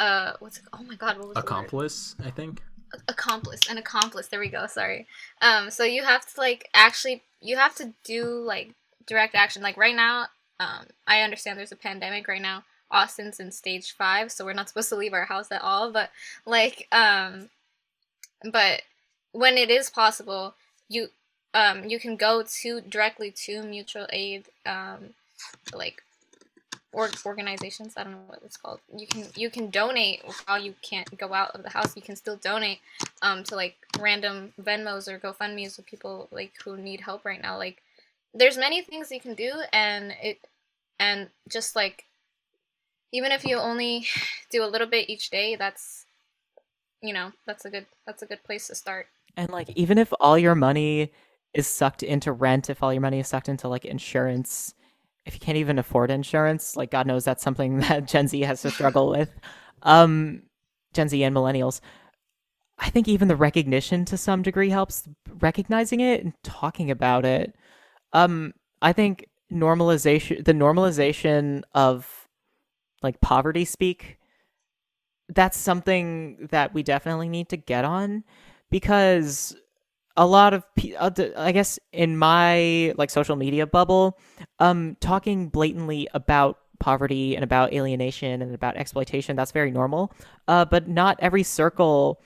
[0.00, 2.62] uh what's it, oh my god what was accomplice, I think.
[3.08, 5.06] accomplice an accomplice there we go sorry
[5.42, 8.74] um so you have to like actually you have to do like
[9.06, 10.26] direct action like right now
[10.60, 12.64] um i understand there's a pandemic right now
[12.94, 16.10] austin's in stage five so we're not supposed to leave our house at all but
[16.46, 17.50] like um
[18.50, 18.82] but
[19.32, 20.54] when it is possible
[20.88, 21.08] you
[21.54, 25.14] um you can go to directly to mutual aid um
[25.74, 26.02] like
[26.94, 28.80] or organizations i don't know what it's called.
[28.96, 31.96] You can you can donate while you can't go out of the house.
[31.96, 32.78] You can still donate
[33.22, 37.58] um to like random venmos or gofundme's with people like who need help right now.
[37.58, 37.82] Like
[38.32, 40.38] there's many things you can do and it
[40.98, 42.04] and just like
[43.14, 44.06] even if you only
[44.50, 46.04] do a little bit each day that's
[47.02, 50.12] you know that's a good that's a good place to start And like even if
[50.20, 51.12] all your money
[51.54, 54.74] is sucked into rent, if all your money is sucked into like insurance,
[55.24, 58.62] if you can't even afford insurance, like God knows that's something that Gen Z has
[58.62, 59.30] to struggle with.
[59.82, 60.42] Um
[60.94, 61.80] Gen Z and millennials.
[62.78, 65.08] I think even the recognition to some degree helps
[65.40, 67.54] recognizing it and talking about it.
[68.12, 72.23] Um I think normalization the normalization of
[73.04, 74.18] like poverty speak
[75.28, 78.24] that's something that we definitely need to get on
[78.70, 79.56] because
[80.16, 80.64] a lot of
[80.98, 84.18] uh, I guess in my like social media bubble,
[84.58, 90.12] um, talking blatantly about poverty and about alienation and about exploitation that's very normal.
[90.46, 92.20] Uh, but not every circle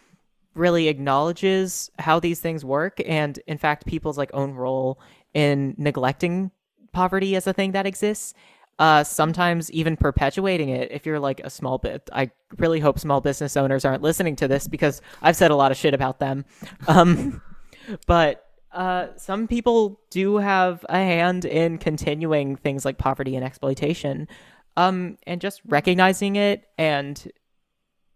[0.55, 4.99] really acknowledges how these things work, and in fact, people's like own role
[5.33, 6.51] in neglecting
[6.93, 8.35] poverty as a thing that exists.
[8.79, 13.21] Uh, sometimes even perpetuating it if you're like a small bit i really hope small
[13.21, 16.45] business owners aren't listening to this because i've said a lot of shit about them.
[16.87, 17.43] Um,
[18.07, 24.29] but uh, some people do have a hand in continuing things like poverty and exploitation
[24.77, 27.33] um, and just recognizing it and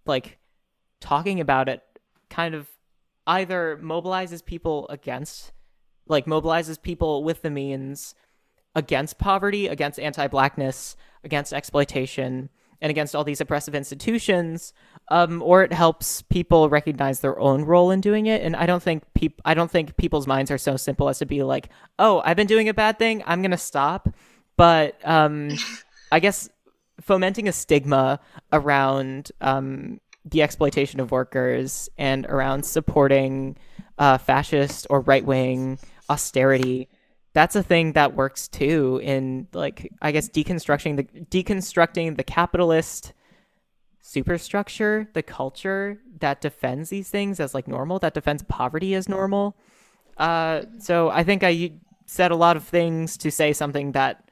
[0.07, 0.39] like
[1.01, 1.83] talking about it
[2.29, 2.69] kind of
[3.27, 5.53] either mobilizes people against
[6.07, 8.15] like mobilizes people with the means
[8.75, 12.49] against poverty, against anti-blackness, against exploitation,
[12.81, 14.73] and against all these oppressive institutions,
[15.09, 18.43] um, or it helps people recognize their own role in doing it.
[18.43, 21.27] And I don't think peop- I don't think people's minds are so simple as to
[21.27, 23.23] be like, "Oh, I've been doing a bad thing.
[23.25, 24.09] I'm gonna stop."
[24.57, 25.51] But um,
[26.11, 26.49] I guess
[27.01, 28.21] fomenting a stigma
[28.53, 33.57] around um, the exploitation of workers and around supporting
[33.99, 35.79] uh, fascist or right wing
[36.11, 36.89] austerity
[37.35, 43.13] that's a thing that works too in like I guess deconstructing the deconstructing the capitalist
[44.01, 49.57] superstructure, the culture that defends these things as like normal, that defends poverty as normal.
[50.19, 51.73] Uh, so I think I
[52.07, 54.29] said a lot of things to say something that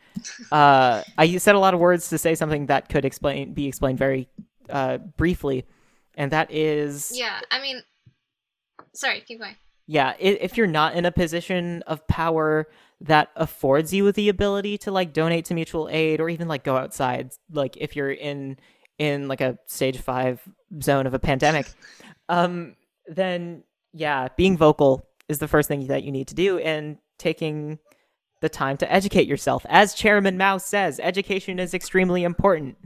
[0.53, 3.99] uh, I said a lot of words to say something that could explain be explained
[3.99, 4.29] very
[4.69, 5.65] uh, briefly,
[6.17, 7.83] and that is Yeah, I mean,
[8.93, 9.57] sorry, keep going.
[9.87, 12.67] yeah if you're not in a position of power
[13.01, 16.77] that affords you the ability to like donate to mutual aid or even like go
[16.77, 18.59] outside like if you're in
[18.99, 20.41] in like a stage 5
[20.83, 21.67] zone of a pandemic
[22.29, 26.99] um then yeah being vocal is the first thing that you need to do and
[27.19, 27.79] taking
[28.41, 29.67] the time to educate yourself.
[29.69, 32.77] As chairman mao says education is extremely important.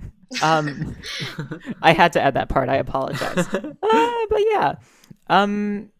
[0.42, 0.96] Um
[1.83, 2.68] i had to add that part.
[2.68, 3.46] I apologize.
[3.55, 4.74] Uh, but yeah
[5.29, 5.90] um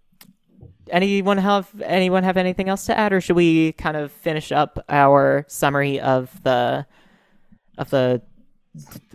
[0.90, 4.79] anyone have anyone have anything else to add or should we kind of finish up
[4.88, 6.87] our summary of the
[7.79, 8.23] of the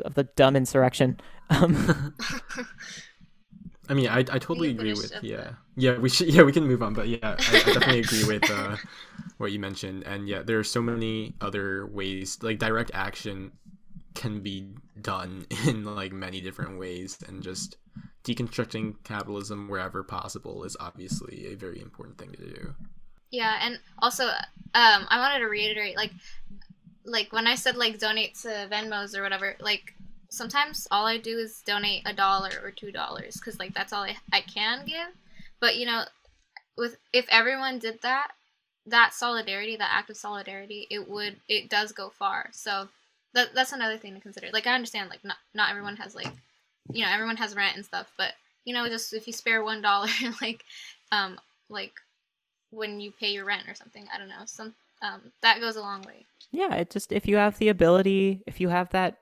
[0.05, 1.19] of the dumb insurrection?
[1.49, 2.15] Um,
[3.89, 5.51] I mean, I, I totally agree with up yeah.
[5.75, 8.49] Yeah we should yeah we can move on but yeah I, I definitely agree with
[8.49, 8.77] uh,
[9.37, 10.03] what you mentioned.
[10.03, 13.51] And yeah there are so many other ways like direct action
[14.15, 14.67] can be
[15.01, 17.77] done in like many different ways and just
[18.23, 22.75] deconstructing capitalism wherever possible is obviously a very important thing to do.
[23.31, 26.11] Yeah, and also, um, I wanted to reiterate, like,
[27.05, 29.95] like when I said like donate to Venmos or whatever, like
[30.29, 34.03] sometimes all I do is donate a dollar or two dollars because like that's all
[34.03, 35.09] I, I can give.
[35.59, 36.03] But you know,
[36.77, 38.31] with if everyone did that,
[38.85, 42.49] that solidarity, that act of solidarity, it would it does go far.
[42.51, 42.89] So
[43.33, 44.47] that that's another thing to consider.
[44.53, 46.31] Like I understand, like not not everyone has like,
[46.91, 48.33] you know, everyone has rent and stuff, but
[48.65, 50.07] you know, just if you spare one dollar,
[50.41, 50.63] like,
[51.11, 51.93] um, like
[52.71, 54.07] when you pay your rent or something.
[54.13, 54.43] I don't know.
[54.45, 56.25] Some um, that goes a long way.
[56.51, 59.17] yeah it just if you have the ability if you have that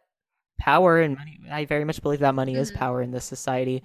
[0.59, 2.75] power and money i very much believe that money is Mhm.
[2.75, 3.83] power in this society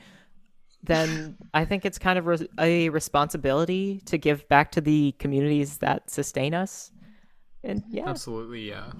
[0.82, 5.78] then i think it's kind of res- a responsibility to give back to the communities
[5.78, 6.90] that sustain us
[7.62, 8.90] and yeah Absolutely, yeah.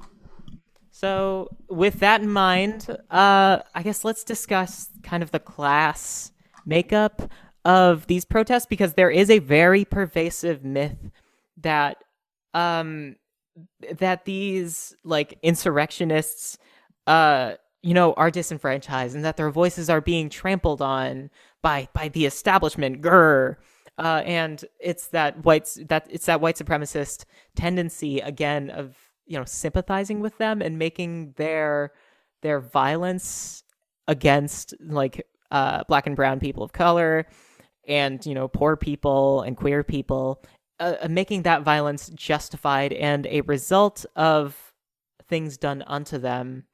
[1.03, 6.31] So, with that in mind, uh, I guess let's discuss kind of the class
[6.65, 7.29] makeup
[7.65, 11.11] of these protests because there is a very pervasive myth
[11.57, 11.97] that
[12.55, 13.17] um
[13.99, 16.57] that these like insurrectionists
[17.09, 21.31] uh you know are disenfranchised and that their voices are being trampled on
[21.62, 23.57] by by the establishment grr.
[23.99, 27.25] Uh and it's that whites that it's that white supremacist
[27.57, 28.97] tendency again of
[29.33, 31.92] you know sympathizing with them and making their
[32.42, 33.64] their violence
[34.07, 37.27] against like uh black and brown people of color
[37.88, 40.44] and you know poor people and queer people
[40.81, 44.75] uh, uh, making that violence justified and a result of
[45.29, 46.65] things done unto them.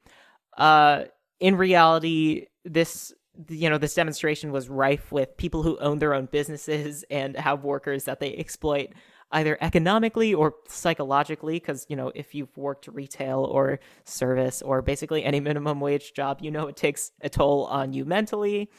[0.57, 1.05] Uh
[1.39, 3.13] in reality this
[3.47, 7.63] you know this demonstration was rife with people who own their own businesses and have
[7.63, 8.89] workers that they exploit
[9.31, 15.23] either economically or psychologically because you know if you've worked retail or service or basically
[15.23, 18.69] any minimum wage job you know it takes a toll on you mentally.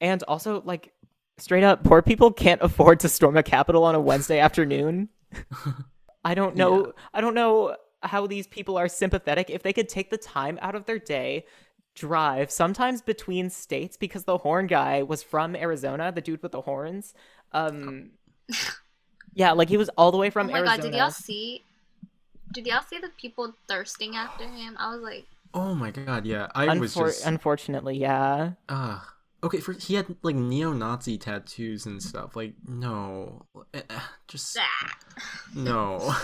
[0.00, 0.92] And also like
[1.38, 5.08] straight up poor people can't afford to storm a capitol on a wednesday afternoon.
[6.24, 6.92] I don't know Yeah.
[7.14, 9.50] i don't know how these people are sympathetic.
[9.50, 11.44] If they could take the time out of their day
[11.96, 16.60] drive sometimes between states because the horn guy was from arizona the dude with the
[16.60, 17.14] horns
[17.52, 18.10] um
[19.40, 20.76] Yeah, like he was all the way from oh my Arizona.
[20.76, 21.64] god, did y'all see?
[22.52, 24.76] Did y'all see the people thirsting after him?
[24.78, 25.24] I was like,
[25.54, 26.48] Oh my god, yeah.
[26.54, 28.52] I was just Unfortunately, yeah.
[28.68, 29.00] uh
[29.42, 32.36] okay, for he had like neo-Nazi tattoos and stuff.
[32.36, 33.46] Like no.
[33.72, 34.98] Eh, eh, Just ah.
[35.54, 36.14] no.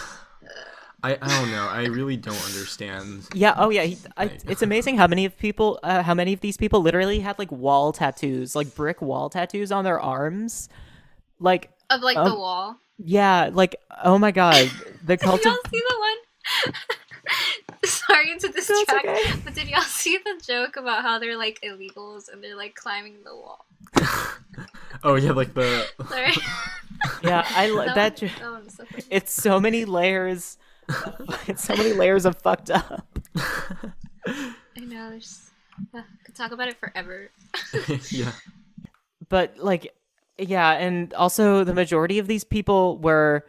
[1.02, 1.68] I I don't know.
[1.68, 3.28] I really don't understand.
[3.32, 3.54] Yeah.
[3.56, 3.84] Oh, yeah.
[3.84, 7.20] He, I, it's amazing how many of people, uh, how many of these people literally
[7.20, 10.68] had like wall tattoos, like brick wall tattoos on their arms.
[11.40, 12.76] Like, of like the Um, wall.
[12.98, 13.50] Yeah.
[13.52, 14.70] Like, oh my god,
[15.04, 15.42] the cult.
[15.42, 16.74] Did cult y'all of see the one?
[17.84, 19.32] Sorry to distract, okay.
[19.44, 23.16] but did y'all see the joke about how they're like illegals and they're like climbing
[23.24, 23.66] the wall?
[25.04, 26.32] oh yeah, like the Sorry.
[27.22, 27.44] yeah.
[27.50, 27.96] I li- that.
[27.96, 28.84] one- ju- that one was so.
[29.10, 30.58] It's so many layers.
[31.46, 33.06] it's so many layers of fucked up.
[33.36, 35.10] I know.
[35.10, 35.50] There's.
[35.94, 37.30] Uh, could talk about it forever.
[38.10, 38.32] yeah.
[39.28, 39.94] but like
[40.38, 43.44] yeah and also the majority of these people were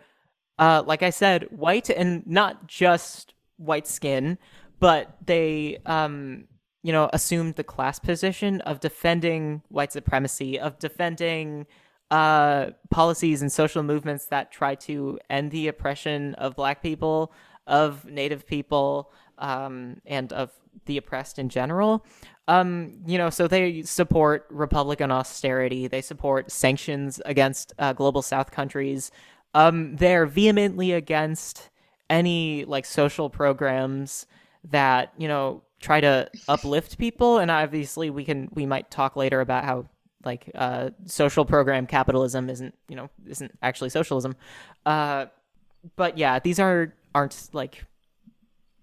[0.60, 4.38] uh like i said white and not just white skin
[4.80, 6.46] but they um
[6.84, 11.66] you know assumed the class position of defending white supremacy of defending
[12.12, 17.34] uh policies and social movements that try to end the oppression of black people
[17.66, 20.52] of native people um and of
[20.86, 22.06] the oppressed in general
[22.48, 25.88] um, you know, so they support Republican austerity.
[25.88, 29.12] They support sanctions against uh, global South countries.
[29.54, 31.70] Um, they're vehemently against
[32.10, 34.28] any like social programs
[34.64, 37.38] that you know try to uplift people.
[37.38, 39.86] And obviously, we can we might talk later about how
[40.24, 44.36] like uh, social program capitalism isn't you know isn't actually socialism.
[44.86, 45.26] Uh,
[45.98, 47.84] but yeah, these are aren't like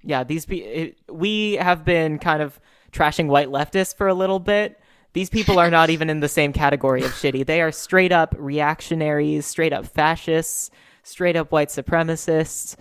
[0.05, 2.61] yeah these be it, we have been kind of
[2.95, 4.81] trashing white leftists for a little bit.
[5.13, 7.47] These people are not even in the same category of shitty.
[7.47, 10.71] They are straight up reactionaries, straight up fascists,
[11.03, 12.77] straight up white supremacists.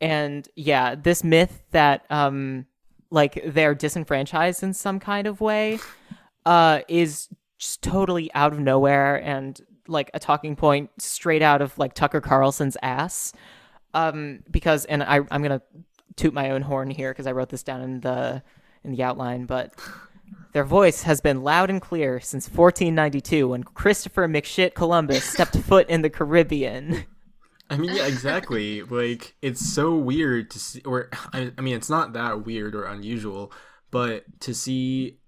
[0.00, 2.66] And yeah, this myth that um
[3.10, 5.78] like they're disenfranchised in some kind of way
[6.44, 11.76] uh is just totally out of nowhere and like a talking point straight out of
[11.78, 13.32] like Tucker Carlson's ass.
[13.94, 15.62] Um because and I I'm to
[16.18, 18.42] toot my own horn here because I wrote this down in the
[18.84, 19.74] in the outline, but
[20.52, 25.88] their voice has been loud and clear since 1492 when Christopher McShit Columbus stepped foot
[25.88, 27.04] in the Caribbean.
[27.70, 28.82] I mean, yeah, exactly.
[28.82, 32.84] like, it's so weird to see, or I, I mean, it's not that weird or
[32.84, 33.52] unusual,
[33.90, 35.18] but to see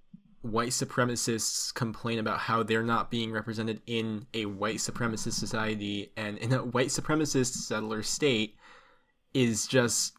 [0.43, 6.39] white supremacists complain about how they're not being represented in a white supremacist society and
[6.39, 8.57] in a white supremacist settler state
[9.35, 10.15] is just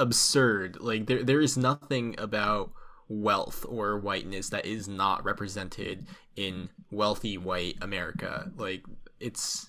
[0.00, 0.78] absurd.
[0.80, 2.72] Like, there, there is nothing about
[3.08, 8.50] wealth or whiteness that is not represented in wealthy white America.
[8.56, 8.82] Like,
[9.20, 9.68] it's.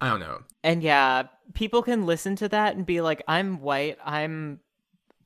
[0.00, 0.42] I don't know.
[0.62, 1.24] And yeah,
[1.54, 3.96] people can listen to that and be like, "I'm white.
[4.04, 4.60] I'm,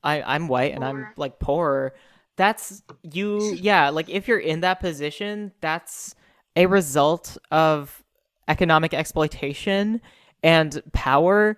[0.03, 1.93] I, I'm white, and I'm like poor."
[2.37, 3.53] That's you.
[3.55, 6.15] Yeah, like if you're in that position, that's
[6.55, 8.03] a result of
[8.47, 10.01] economic exploitation
[10.43, 11.57] and power.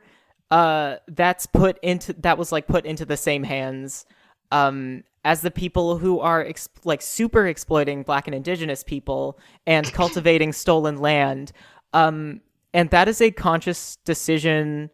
[0.52, 4.06] Uh, that's put into that was like put into the same hands,
[4.52, 9.92] um, as the people who are ex- like super exploiting Black and Indigenous people and
[9.94, 11.52] cultivating stolen land.
[11.94, 12.42] Um,
[12.74, 14.90] and that is a conscious decision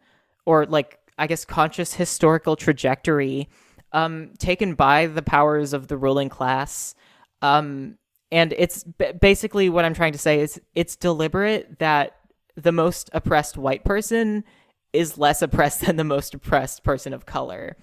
[0.46, 3.48] or like i guess conscious historical trajectory
[3.92, 6.94] um taken by the powers of the ruling class
[7.42, 7.96] um
[8.30, 12.16] and it's b- basically what i'm trying to say is it's deliberate that
[12.56, 14.44] the most oppressed white person
[14.92, 17.76] is less oppressed than the most oppressed person of color.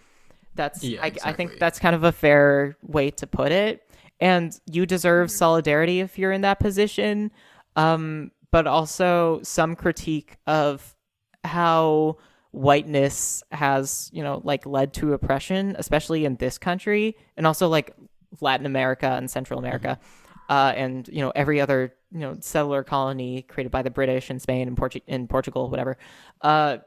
[0.55, 3.81] That's Yeah, I, I think that's kind of a fair way to put it.
[4.19, 7.31] And you deserve solidarity if you're in that position.
[7.75, 10.95] Um, but also some critique of
[11.43, 12.17] how
[12.51, 17.93] whiteness has you know like led to oppression especially in this country and also like
[18.39, 19.99] latin america and central america
[20.47, 24.41] uh, and you know every other you know settler colony created by the british and
[24.41, 25.97] spain and, Portu- and portugal whatever.
[26.41, 26.77] Uh,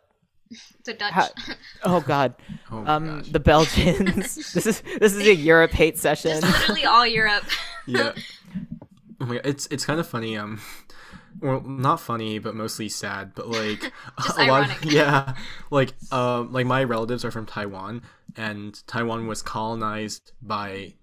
[0.85, 1.13] The Dutch.
[1.13, 1.31] Ha-
[1.85, 2.35] oh god
[2.71, 3.29] Oh um gosh.
[3.29, 7.45] the belgians this is this is a europe hate session Just literally all Europe.
[7.87, 8.13] yeah.
[9.21, 10.37] Oh my it's it's kind of funny.
[10.37, 10.61] Um,
[11.41, 13.33] well, not funny, but mostly sad.
[13.35, 13.93] But like
[14.23, 14.79] Just a lot, ironic.
[14.85, 15.35] yeah.
[15.71, 18.03] Like um, like my relatives are from Taiwan,
[18.37, 20.95] and Taiwan was colonized by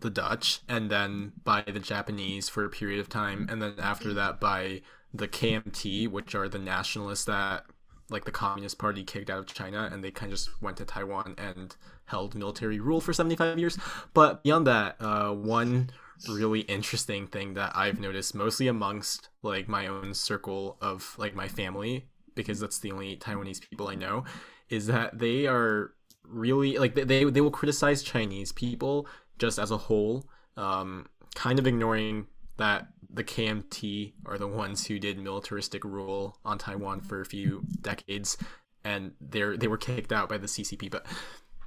[0.00, 4.12] the Dutch, and then by the Japanese for a period of time, and then after
[4.14, 4.82] that by
[5.14, 7.64] the KMT, which are the nationalists that
[8.10, 10.84] like the Communist Party kicked out of China, and they kind of just went to
[10.84, 11.74] Taiwan and
[12.06, 13.78] held military rule for 75 years.
[14.12, 15.90] But beyond that, uh, one
[16.28, 21.48] really interesting thing that I've noticed, mostly amongst like my own circle of like my
[21.48, 24.24] family, because that's the only Taiwanese people I know,
[24.68, 25.92] is that they are
[26.24, 29.06] really like they they, will criticize Chinese people
[29.38, 32.26] just as a whole, um, kind of ignoring
[32.58, 37.64] that the KMT are the ones who did militaristic rule on Taiwan for a few
[37.80, 38.36] decades,
[38.84, 40.90] and they're they were kicked out by the CCP.
[40.90, 41.06] But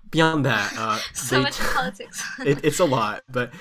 [0.09, 2.23] beyond that, uh, so they- much politics.
[2.45, 3.51] it, it's a lot, but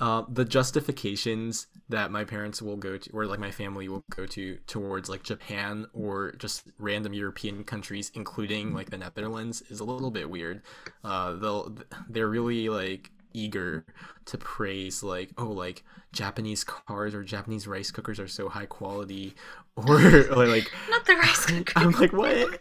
[0.00, 4.26] uh, the justifications that my parents will go to, or like my family will go
[4.26, 9.84] to, towards like Japan or just random European countries, including like the Netherlands, is a
[9.84, 10.62] little bit weird.
[11.02, 11.76] Uh, they'll
[12.08, 13.84] they're really like eager
[14.26, 15.82] to praise like oh like
[16.12, 19.34] Japanese cars or Japanese rice cookers are so high quality,
[19.76, 19.98] or,
[20.30, 21.72] or like Not the rice cooker.
[21.76, 22.60] I'm like, what?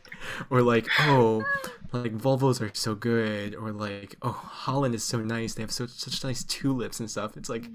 [0.49, 1.43] Or like, oh,
[1.91, 5.53] like Volvos are so good, or like, oh, Holland is so nice.
[5.53, 7.37] They have so such nice tulips and stuff.
[7.37, 7.65] It's like,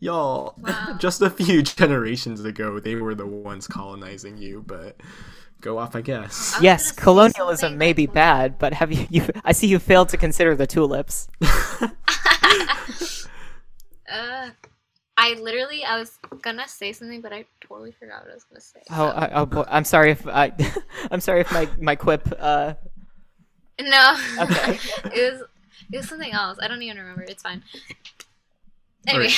[0.00, 0.96] y'all, Wow.
[0.98, 4.96] just a few generations ago, they were the ones colonizing you, but
[5.60, 6.54] go off, I guess.
[6.58, 9.26] I Yes, colonialism may be bad, but have you, you?
[9.44, 11.28] I see you failed to consider the tulips.
[14.10, 14.50] Uh,
[15.16, 18.60] I literally, I was gonna say something, but I totally forgot what I was gonna
[18.60, 18.80] say.
[18.90, 20.52] Oh, so- I, oh boy, I'm sorry if I,
[21.10, 22.22] I'm sorry if my my quip.
[22.38, 22.74] Uh,
[23.80, 24.16] no.
[24.42, 24.78] Okay.
[25.12, 25.42] it was,
[25.92, 26.58] it was something else.
[26.62, 27.22] I don't even remember.
[27.22, 27.62] It's fine.
[29.08, 29.32] All Anyway.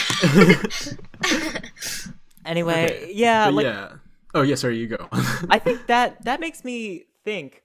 [2.44, 3.88] anyway, Okay, yeah, but like yeah.
[4.34, 5.08] Oh yeah, sorry, you go.
[5.48, 7.62] I think that that makes me think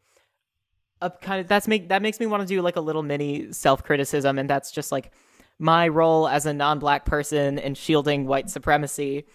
[1.01, 3.51] of kind of that's make that makes me want to do like a little mini
[3.51, 5.11] self criticism, and that's just like
[5.59, 9.25] my role as a non black person in shielding white supremacy.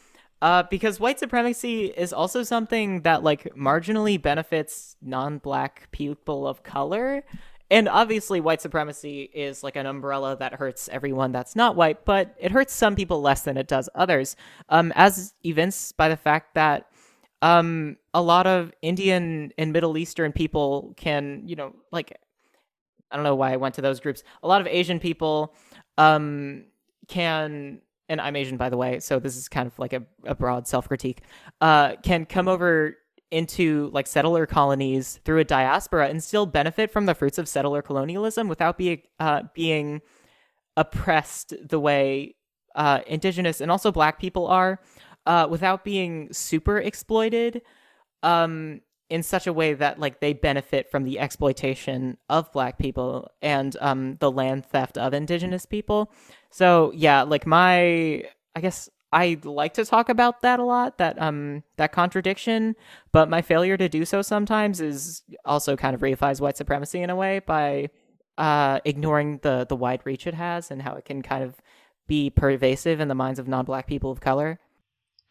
[0.40, 6.62] Uh, because white supremacy is also something that like marginally benefits non black people of
[6.62, 7.24] color.
[7.70, 12.34] And obviously, white supremacy is like an umbrella that hurts everyone that's not white, but
[12.38, 14.36] it hurts some people less than it does others.
[14.70, 16.88] Um, as evinced by the fact that
[17.42, 22.18] um a lot of indian and middle eastern people can you know like
[23.10, 24.22] i don't know why i went to those groups.
[24.42, 25.54] A lot of asian people
[25.96, 26.64] um
[27.06, 30.34] can and i'm asian by the way so this is kind of like a, a
[30.34, 31.22] broad self-critique
[31.60, 32.96] uh can come over
[33.30, 37.82] into like settler colonies through a diaspora and still benefit from the fruits of settler
[37.82, 40.00] colonialism without being uh being
[40.76, 42.34] oppressed the way
[42.74, 44.80] uh indigenous and also black people are
[45.28, 47.62] uh, without being super exploited
[48.24, 53.30] um, in such a way that like they benefit from the exploitation of black people
[53.40, 56.10] and um, the land theft of indigenous people.
[56.50, 58.24] So yeah like my
[58.54, 62.74] i guess i like to talk about that a lot that um that contradiction
[63.12, 67.10] but my failure to do so sometimes is also kind of reifies white supremacy in
[67.10, 67.88] a way by
[68.38, 71.56] uh ignoring the the wide reach it has and how it can kind of
[72.06, 74.58] be pervasive in the minds of non-black people of color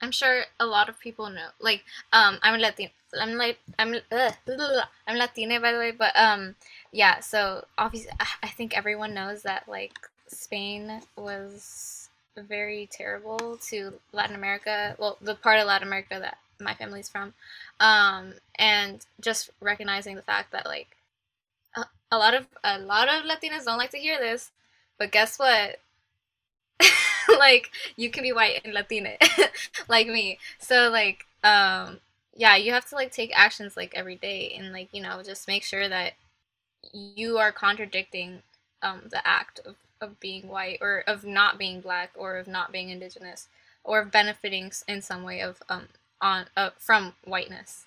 [0.02, 1.50] I'm sure a lot of people know.
[1.60, 1.84] Like,
[2.14, 2.92] um, I'm Latina.
[3.20, 4.32] I'm like, I'm, uh,
[5.08, 5.92] I'm Latina, by the way.
[5.92, 6.56] But um,
[6.92, 7.20] yeah.
[7.20, 14.36] So obviously, I- I think everyone knows that like Spain was very terrible to Latin
[14.36, 14.96] America.
[15.00, 17.34] Well, the part of Latin America that my family's from,
[17.80, 20.98] um, and just recognizing the fact that like
[21.76, 24.52] a, a lot of a lot of Latinas don't like to hear this,
[24.98, 25.80] but guess what?
[27.40, 29.14] like you can be white and Latina
[29.90, 30.40] like me.
[30.60, 32.00] So like um
[32.36, 35.48] yeah, you have to like take actions like every day and like, you know, just
[35.48, 36.14] make sure that
[36.94, 38.44] you are contradicting
[38.84, 42.72] um the act of, of being white or of not being black or of not
[42.72, 43.50] being indigenous
[43.84, 45.90] or of benefiting in some way of um
[46.22, 47.87] on uh, from whiteness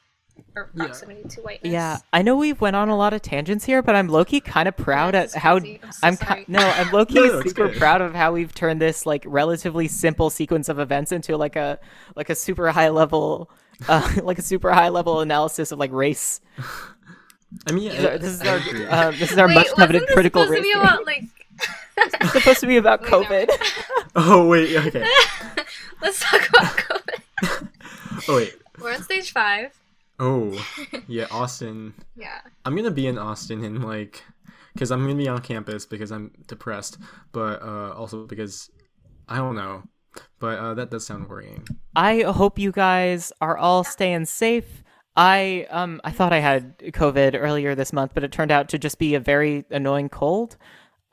[0.56, 0.86] or Yeah.
[0.88, 1.72] to whiteness.
[1.72, 4.68] Yeah, I know we've went on a lot of tangents here, but I'm Loki kind
[4.68, 5.80] of proud Yeah, at this how crazy.
[5.82, 7.78] I'm so I'm ki- no, I'm Loki No, no, super good.
[7.78, 11.78] proud of how we've turned this like relatively simple sequence of events into like a
[12.16, 13.50] like a super high level
[13.88, 16.40] uh, like a super high level analysis of like race.
[17.66, 18.86] I mean, yeah, This is our- I- this is I our agree.
[18.86, 20.72] uh, this is our Wait, much wasn't coveted this critical supposed race.
[20.72, 21.24] to be about like
[22.22, 23.22] It's supposed to be about Wait, no.
[23.22, 23.48] COVID.
[24.16, 25.04] oh wait, okay.
[26.00, 27.68] Let's talk about COVID.
[28.28, 28.54] Oh wait.
[28.80, 29.72] We're on stage five.
[30.20, 30.64] Oh,
[31.08, 31.94] yeah, Austin.
[32.14, 32.40] Yeah.
[32.64, 34.22] I'm gonna be in Austin in like,
[34.74, 36.98] because I'm gonna be on campus because I'm depressed,
[37.32, 38.70] but uh, also because
[39.28, 39.82] I don't know.
[40.38, 41.66] But uh, that does sound worrying.
[41.96, 44.82] I hope you guys are all staying safe.
[45.16, 48.78] I um I thought I had COVID earlier this month, but it turned out to
[48.78, 50.56] just be a very annoying cold.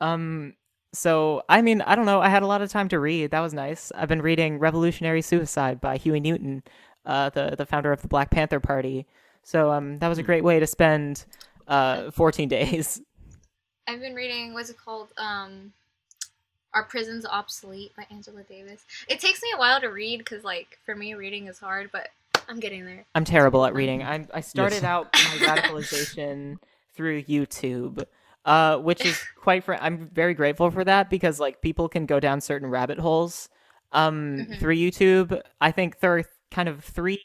[0.00, 0.54] Um
[0.94, 3.30] so I mean, I don't know, I had a lot of time to read.
[3.30, 3.92] That was nice.
[3.94, 6.62] I've been reading Revolutionary Suicide by Huey Newton,
[7.06, 9.06] uh the the founder of the Black Panther Party.
[9.42, 11.24] So um that was a great way to spend
[11.66, 13.00] uh 14 days.
[13.86, 15.08] I've been reading what's it called?
[15.16, 15.72] Um
[16.74, 18.84] Are Prisons Obsolete by Angela Davis.
[19.08, 22.08] It takes me a while to read because like for me reading is hard, but
[22.48, 23.04] I'm getting there.
[23.14, 24.02] I'm terrible at reading.
[24.02, 24.84] I I started yes.
[24.84, 26.58] out my radicalization
[26.94, 28.04] through YouTube,
[28.44, 29.64] uh, which is quite.
[29.64, 33.50] Fr- I'm very grateful for that because like people can go down certain rabbit holes
[33.92, 34.54] um, mm-hmm.
[34.54, 35.40] through YouTube.
[35.60, 37.24] I think there are kind of three.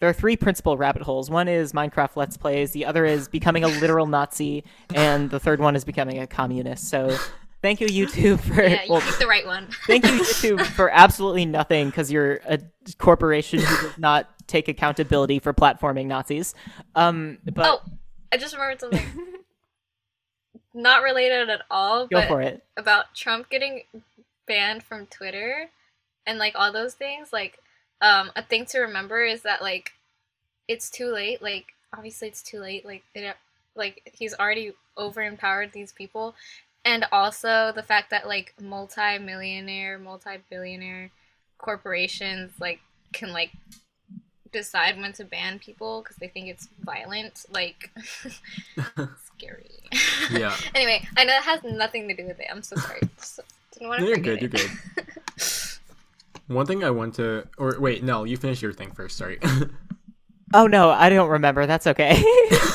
[0.00, 1.30] There are three principal rabbit holes.
[1.30, 2.72] One is Minecraft Let's Plays.
[2.72, 6.88] The other is becoming a literal Nazi, and the third one is becoming a communist.
[6.88, 7.16] So
[7.64, 9.68] Thank you, YouTube, for yeah, you well, picked the right one.
[9.86, 12.58] thank you, YouTube, for absolutely nothing because you're a
[12.98, 16.54] corporation who does not take accountability for platforming Nazis.
[16.94, 17.90] Um, but oh,
[18.30, 19.06] I just remembered something.
[20.74, 22.06] not related at all.
[22.06, 22.62] Go for it.
[22.76, 23.84] About Trump getting
[24.46, 25.70] banned from Twitter
[26.26, 27.32] and like all those things.
[27.32, 27.60] Like,
[28.04, 29.92] um, a thing to remember is that like
[30.68, 31.42] it's too late.
[31.42, 32.84] Like, obviously, it's too late.
[32.84, 33.36] Like, it,
[33.74, 36.34] like he's already over empowered these people
[36.84, 41.10] and also the fact that like multi-millionaire multi-billionaire
[41.58, 42.80] corporations like
[43.12, 43.50] can like
[44.52, 47.90] decide when to ban people because they think it's violent like
[49.26, 49.70] scary
[50.30, 53.40] yeah anyway i know it has nothing to do with it i'm so sorry just
[53.72, 54.42] didn't want to you're good it.
[54.42, 54.70] you're good
[56.46, 59.38] one thing i want to or wait no you finish your thing first sorry
[60.54, 62.22] oh no i don't remember that's okay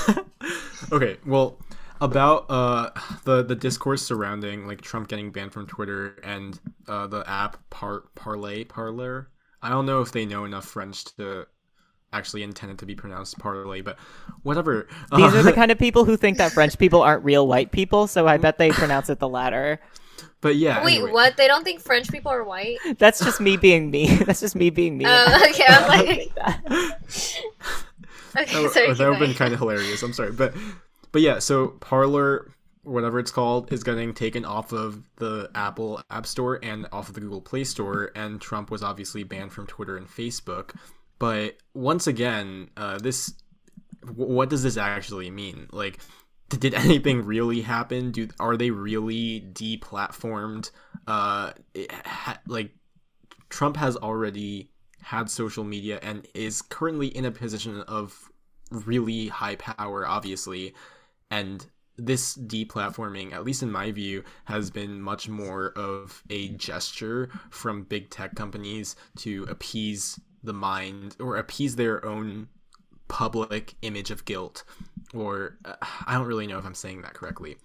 [0.92, 1.60] okay well
[2.02, 2.90] about uh
[3.26, 8.04] the the discourse surrounding like Trump getting banned from Twitter and uh the app Par
[8.16, 9.30] Parlay Parler.
[9.62, 11.46] I don't know if they know enough French to
[12.14, 13.98] actually intend it to be pronounced parlay, but
[14.44, 14.88] whatever.
[15.16, 18.08] These are the kind of people who think that French people aren't real white people,
[18.08, 19.80] so I bet they pronounce it the latter.
[20.42, 20.84] But yeah.
[20.84, 21.12] Wait, anyway.
[21.12, 21.38] what?
[21.38, 22.78] They don't think French people are white?
[22.98, 24.16] That's just me being me.
[24.26, 25.06] That's just me being me.
[25.08, 25.66] Oh, okay.
[25.68, 26.32] I'm like.
[28.38, 30.02] okay, oh, sorry, that would have been kind of hilarious.
[30.04, 30.54] I'm sorry, but
[31.12, 32.52] but yeah, so Parler,
[32.84, 37.16] whatever it's called, is getting taken off of the Apple App Store and off of
[37.16, 40.76] the Google Play Store, and Trump was obviously banned from Twitter and Facebook.
[41.18, 43.34] But once again, uh, this
[44.16, 45.68] what does this actually mean?
[45.72, 46.00] Like,
[46.50, 48.12] did anything really happen?
[48.12, 50.72] Do are they really deplatformed?
[51.08, 51.52] Uh,
[52.06, 52.72] ha- like
[53.50, 54.72] Trump has already
[55.02, 58.30] had social media and is currently in a position of
[58.72, 60.74] really high power, obviously,
[61.32, 61.66] and
[61.98, 67.84] this deplatforming, at least in my view, has been much more of a gesture from
[67.84, 72.48] big tech companies to appease the mind or appease their own
[73.08, 74.64] public image of guilt.
[75.14, 77.58] Or uh, I don't really know if I'm saying that correctly.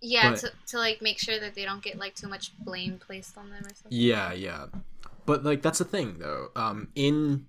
[0.00, 2.98] Yeah, but, to, to like make sure that they don't get like too much blame
[2.98, 3.88] placed on them or something.
[3.90, 4.66] Yeah, yeah.
[5.26, 6.48] But like that's the thing though.
[6.54, 7.46] Um, in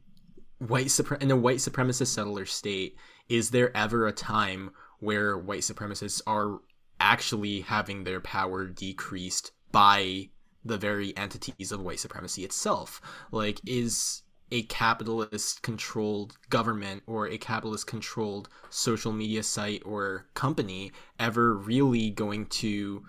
[0.59, 2.95] white supre- in a white supremacist settler state,
[3.27, 6.59] is there ever a time where white supremacists are
[6.99, 10.29] actually having their power decreased by
[10.63, 13.01] the very entities of white supremacy itself.
[13.31, 20.91] Like, is a capitalist controlled government or a capitalist controlled social media site or company
[21.19, 23.03] ever really going to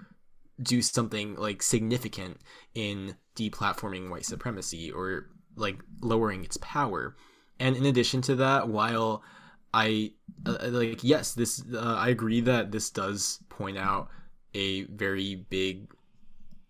[0.62, 2.40] do something like significant
[2.74, 7.16] in deplatforming white supremacy or like lowering its power?
[7.60, 9.22] And in addition to that, while
[9.74, 10.12] I
[10.46, 14.08] uh, uh, like yes, this uh, I agree that this does point out
[14.54, 15.92] a very big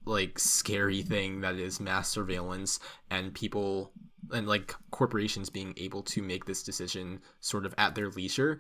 [0.05, 3.93] like scary thing that is mass surveillance and people
[4.33, 8.59] and like corporations being able to make this decision sort of at their leisure.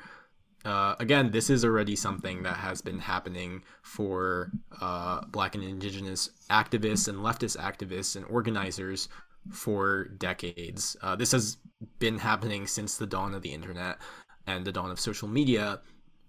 [0.65, 4.51] Uh, again, this is already something that has been happening for
[4.81, 9.09] uh, Black and Indigenous activists and leftist activists and organizers
[9.53, 10.97] for decades.
[11.03, 11.59] Uh, this has
[11.99, 13.99] been happening since the dawn of the internet
[14.47, 15.81] and the dawn of social media,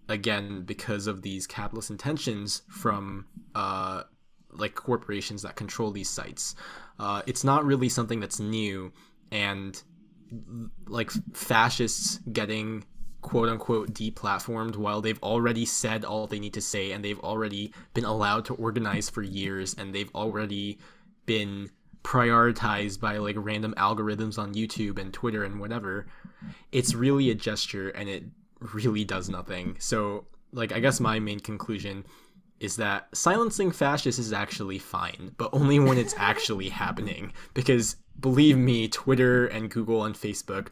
[0.10, 3.26] again because of these capitalist intentions from
[3.56, 4.04] uh,
[4.52, 6.56] like corporations that control these sites.
[7.00, 8.92] Uh, it's not really something that's new,
[9.32, 9.82] and
[10.88, 12.84] like fascists getting
[13.22, 17.74] quote unquote deplatformed while they've already said all they need to say and they've already
[17.94, 20.78] been allowed to organize for years and they've already
[21.26, 21.70] been
[22.04, 26.08] prioritized by like random algorithms on YouTube and Twitter and whatever.
[26.72, 28.24] It's really a gesture and it
[28.74, 29.76] really does nothing.
[29.80, 32.06] So, like I guess my main conclusion
[32.60, 38.58] is that silencing fascists is actually fine, but only when it's actually happening because believe
[38.58, 40.68] me, Twitter and Google and Facebook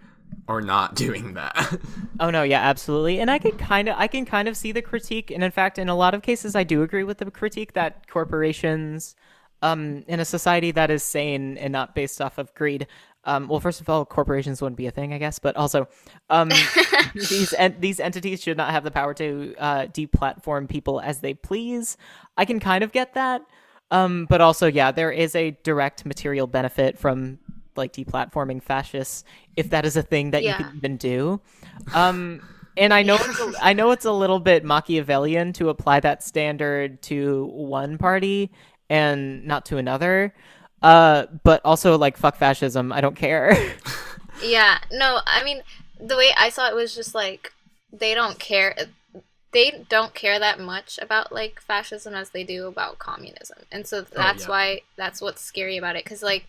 [0.48, 1.80] are not doing that.
[2.20, 3.20] oh no, yeah, absolutely.
[3.20, 5.78] And I can kind of I can kind of see the critique and in fact
[5.78, 9.16] in a lot of cases I do agree with the critique that corporations
[9.62, 12.88] um, in a society that is sane and not based off of greed.
[13.24, 15.88] Um, well, first of all, corporations wouldn't be a thing, I guess, but also
[16.30, 16.50] um,
[17.16, 21.34] these en- these entities should not have the power to uh, deplatform people as they
[21.34, 21.98] please.
[22.38, 23.42] I can kind of get that,
[23.92, 27.40] um, but also, yeah, there is a direct material benefit from
[27.76, 29.24] like deplatforming fascists
[29.56, 30.58] if that is a thing that Yeah.
[30.58, 31.42] you can even do.
[31.94, 32.42] Um,
[32.78, 36.24] and I know it's a, I know it's a little bit Machiavellian to apply that
[36.24, 38.52] standard to one party
[38.90, 40.34] and not to another.
[40.82, 42.92] Uh, but also like fuck fascism.
[42.92, 43.58] I don't care.
[44.44, 45.62] Yeah, no, I mean,
[45.98, 47.54] the way I saw it was just like
[47.94, 48.76] they don't care.
[49.56, 54.00] They don't care that much about like fascism as they do about communism, and so
[54.00, 54.50] oh, that's yeah.
[54.50, 56.04] why that's what's scary about it.
[56.04, 56.46] Because like,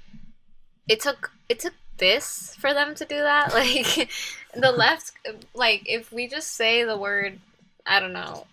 [0.88, 3.52] it took it took this for them to do that.
[3.54, 4.10] Like,
[4.54, 5.12] the left,
[5.54, 7.38] like if we just say the word,
[7.86, 8.48] I don't know,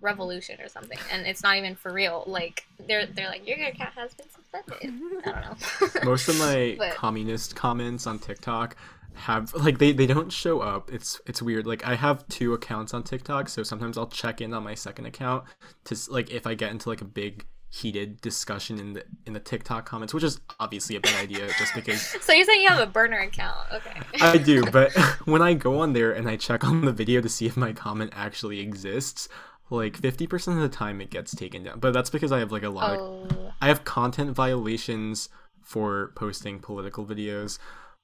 [0.00, 2.24] revolution or something, and it's not even for real.
[2.26, 5.00] Like they're they're like your account has been suspended.
[5.24, 6.00] I don't know.
[6.10, 8.76] Most of my But- communist comments on TikTok
[9.14, 10.92] have like they, they don't show up.
[10.92, 11.66] It's it's weird.
[11.66, 15.06] Like I have two accounts on TikTok, so sometimes I'll check in on my second
[15.06, 15.44] account
[15.84, 19.40] to like if I get into like a big heated discussion in the in the
[19.40, 22.86] TikTok comments, which is obviously a bad idea just because so you're saying you have
[22.86, 23.56] a burner account?
[23.72, 24.00] Okay.
[24.20, 24.92] I do, but
[25.24, 27.72] when I go on there and I check on the video to see if my
[27.72, 29.28] comment actually exists,
[29.70, 31.80] like 50% of the time it gets taken down.
[31.80, 33.52] But that's because I have like a lot of Oh.
[33.60, 35.28] I have content violations
[35.62, 37.58] for posting political videos,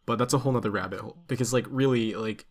[0.08, 2.46] but that's a whole nother rabbit hole because like really like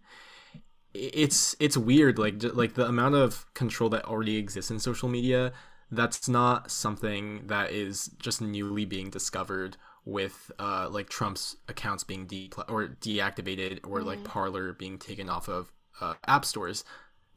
[0.94, 5.52] it's it's weird like like the amount of control that already exists in social media
[5.90, 12.28] that's not something that is just newly being discovered with uh like Trump's accounts being
[12.28, 16.84] de- or deactivated or like Parler being taken off of uh, app stores.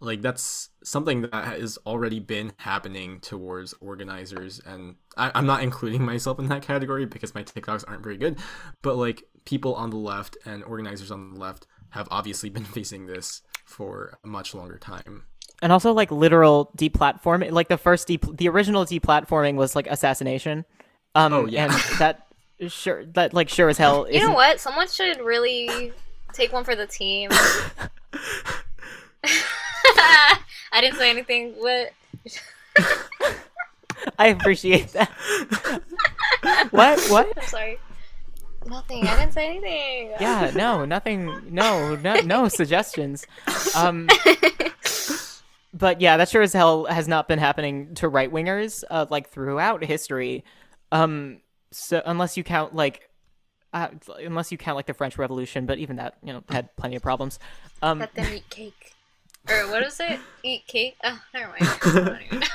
[0.01, 6.03] Like that's something that has already been happening towards organizers and I, i'm not including
[6.13, 8.39] myself in that category because my tiktoks aren't very good
[8.81, 13.07] but like people on the left and organizers on the left have obviously been facing
[13.07, 15.25] this for a much longer time
[15.63, 17.51] and also like literal deplatforming.
[17.53, 20.65] Like the first de- the original deplatforming was like assassination.
[21.15, 21.65] Um, Oh, yeah.
[21.65, 22.27] and that
[22.69, 24.07] sure that like sure as hell.
[24.11, 24.61] You know what?
[24.61, 25.93] Someone should really
[26.33, 27.31] take one for the team.
[30.73, 31.53] I didn't say anything.
[31.59, 31.93] What?
[34.19, 35.11] I appreciate that.
[36.71, 37.01] what?
[37.11, 37.33] What?
[37.37, 37.79] I'm sorry.
[38.67, 39.07] Nothing.
[39.07, 40.13] I didn't say anything.
[40.21, 41.43] Yeah, no, nothing.
[41.51, 43.27] No, no, no suggestions.
[43.75, 44.09] Um,
[45.73, 49.31] but yeah, that sure as hell has not been happening to right wingers, uh, like
[49.31, 50.45] throughout history.
[50.93, 51.41] Um,
[51.71, 53.09] so unless you count like,
[53.73, 53.89] uh,
[54.19, 57.03] unless you count like the French Revolution, but even that, you know, had plenty of
[57.03, 57.39] problems.
[57.83, 58.93] Um, Let them eat cake.
[59.49, 60.21] Or what is it?
[60.43, 60.97] Eat cake?
[61.03, 61.57] Oh, never mind.
[61.85, 61.91] I
[62.31, 62.47] don't know.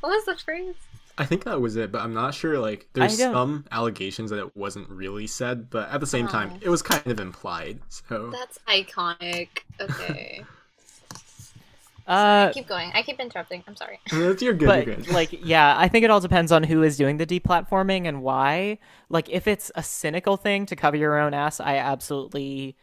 [0.00, 0.74] what was the phrase?
[1.18, 4.56] I think that was it but i'm not sure like there's some allegations that it
[4.56, 6.58] wasn't really said but at the same time Oh.
[6.62, 9.48] it was kind of implied so That's iconic.
[9.80, 10.44] Okay.
[12.06, 12.90] uh, keep going.
[12.94, 13.62] I keep interrupting.
[13.68, 14.00] I'm sorry.
[14.12, 16.96] you're good but you're good like yeah i think it all depends on who is
[16.96, 21.32] doing the deplatforming and why like if it's a cynical thing to cover your own
[21.34, 22.76] ass i absolutely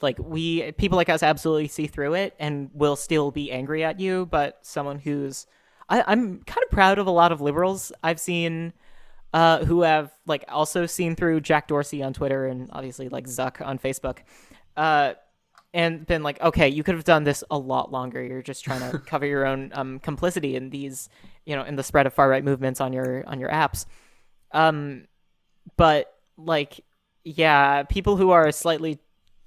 [0.00, 4.00] like we people like us absolutely see through it and will still be angry at
[4.00, 5.46] you but someone who's
[5.92, 8.72] I, i'm kind of proud of a lot of liberals i've seen
[9.34, 13.64] uh, who have like also seen through jack dorsey on twitter and obviously like zuck
[13.64, 14.18] on facebook
[14.76, 15.14] uh,
[15.74, 18.22] and been like, okay, you could have done this a lot longer.
[18.22, 21.08] You're just trying to cover your own um, complicity in these,
[21.46, 23.86] you know, in the spread of far right movements on your on your apps.
[24.52, 25.06] Um,
[25.76, 26.80] but like,
[27.24, 28.98] yeah, people who are slightly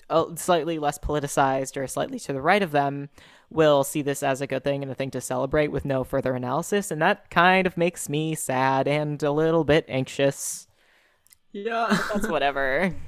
[0.09, 3.09] uh, slightly less politicized or slightly to the right of them
[3.49, 6.33] will see this as a good thing and a thing to celebrate with no further
[6.35, 10.67] analysis, and that kind of makes me sad and a little bit anxious.
[11.51, 12.93] yeah That's whatever.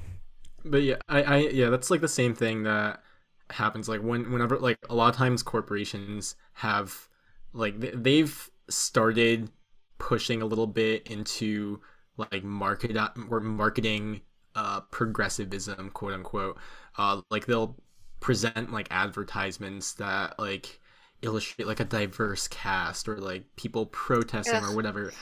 [0.64, 3.02] But yeah, I, I yeah, that's like the same thing that
[3.50, 7.08] happens like when whenever like a lot of times corporations have
[7.54, 9.50] like they've started
[9.98, 11.80] pushing a little bit into
[12.18, 12.94] like market
[13.30, 14.20] or marketing
[14.54, 16.58] uh progressivism quote unquote
[16.98, 17.74] uh like they'll
[18.20, 20.80] present like advertisements that like
[21.22, 25.12] illustrate like a diverse cast or like people protesting or whatever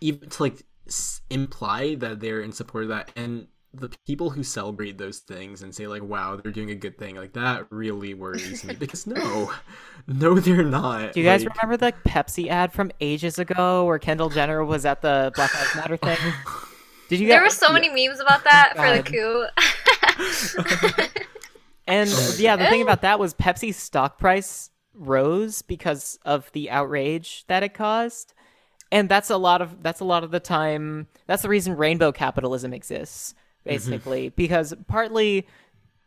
[0.00, 3.10] even to like s- imply that they're in support of that.
[3.16, 6.96] And the people who celebrate those things and say like wow they're doing a good
[6.96, 8.74] thing like that really worries me.
[8.74, 9.52] Because no
[10.06, 11.12] no they're not.
[11.12, 14.86] Do you guys Like, remember the Pepsi ad from ages ago where Kendall Jenner was
[14.86, 16.16] at the Black Lives Matter thing?
[17.08, 19.46] Did you There get were so many memes about that for the coup.
[21.88, 27.44] And yeah, the thing about that was Pepsi's stock price rose because of the outrage
[27.46, 28.34] that it caused.
[28.90, 32.12] And that's a lot of that's a lot of the time that's the reason rainbow
[32.12, 33.34] capitalism exists
[33.64, 34.30] basically.
[34.30, 35.46] Because partly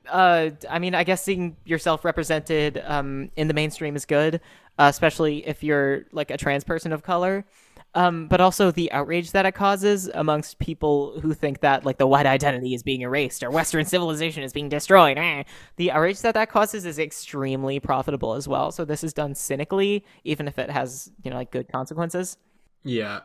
[0.09, 4.41] uh I mean I guess seeing yourself represented um in the mainstream is good
[4.79, 7.45] uh, especially if you're like a trans person of color
[7.93, 12.07] um, but also the outrage that it causes amongst people who think that like the
[12.07, 15.17] white identity is being erased or Western civilization is being destroyed.
[15.17, 15.43] Eh.
[15.75, 18.71] The outrage that that causes is extremely profitable as well.
[18.71, 22.37] So this is done cynically, even if it has you know like good consequences.
[22.83, 23.21] Yeah.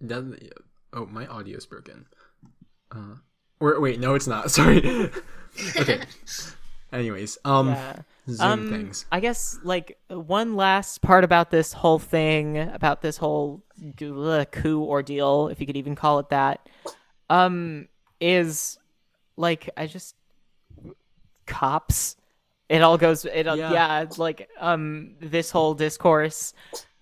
[0.00, 0.52] That,
[0.92, 2.06] oh, my audio's broken.
[2.90, 3.16] Uh,
[3.60, 4.50] or wait, no, it's not.
[4.50, 4.78] Sorry.
[5.76, 6.00] okay.
[6.92, 7.96] Anyways, um, Yeah.
[8.28, 9.06] Zoom um, things.
[9.12, 13.62] I guess like one last part about this whole thing, about this whole
[13.96, 16.68] coup ordeal, if you could even call it that,
[17.28, 17.88] um,
[18.20, 18.78] is
[19.36, 20.14] like I just
[21.46, 22.16] cops.
[22.68, 23.24] It all goes.
[23.24, 23.54] It Yeah.
[23.54, 23.72] yeah.
[23.72, 26.54] yeah, it's like um this whole discourse.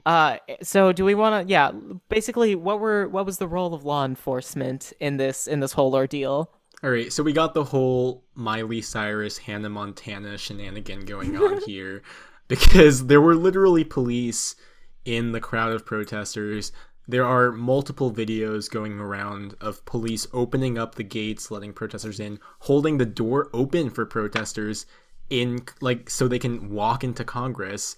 [0.04, 1.52] Uh, so do we want to?
[1.52, 1.70] Yeah,
[2.08, 5.94] basically, what were what was the role of law enforcement in this in this whole
[5.94, 6.50] ordeal?
[6.84, 12.02] All right, so we got the whole Miley Cyrus, Hannah Montana shenanigan going on here
[12.48, 14.56] because there were literally police
[15.04, 16.72] in the crowd of protesters.
[17.06, 22.40] There are multiple videos going around of police opening up the gates, letting protesters in,
[22.60, 24.84] holding the door open for protesters
[25.30, 27.96] in like so they can walk into Congress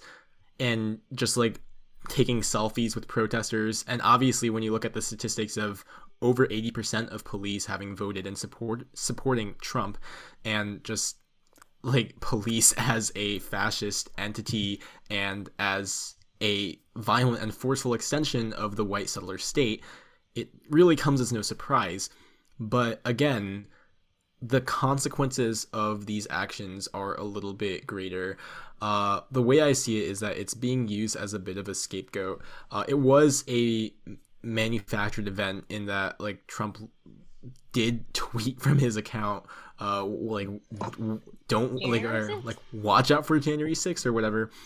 [0.59, 1.59] and just like
[2.07, 3.83] taking selfies with protesters.
[3.87, 5.83] And obviously when you look at the statistics of
[6.21, 9.97] over 80% of police having voted and support supporting Trump
[10.43, 11.17] and just
[11.83, 18.83] like police as a fascist entity and as a violent and forceful extension of the
[18.83, 19.83] white settler state,
[20.33, 22.09] it really comes as no surprise.
[22.59, 23.67] But again,
[24.41, 28.37] the consequences of these actions are a little bit greater.
[28.81, 31.69] Uh, the way I see it is that it's being used as a bit of
[31.69, 32.41] a scapegoat.
[32.69, 33.93] Uh, it was a
[34.45, 36.89] manufactured event in that like Trump
[37.71, 39.45] did tweet from his account
[39.79, 40.47] uh like
[41.49, 44.51] don't like or like watch out for January 6th or whatever.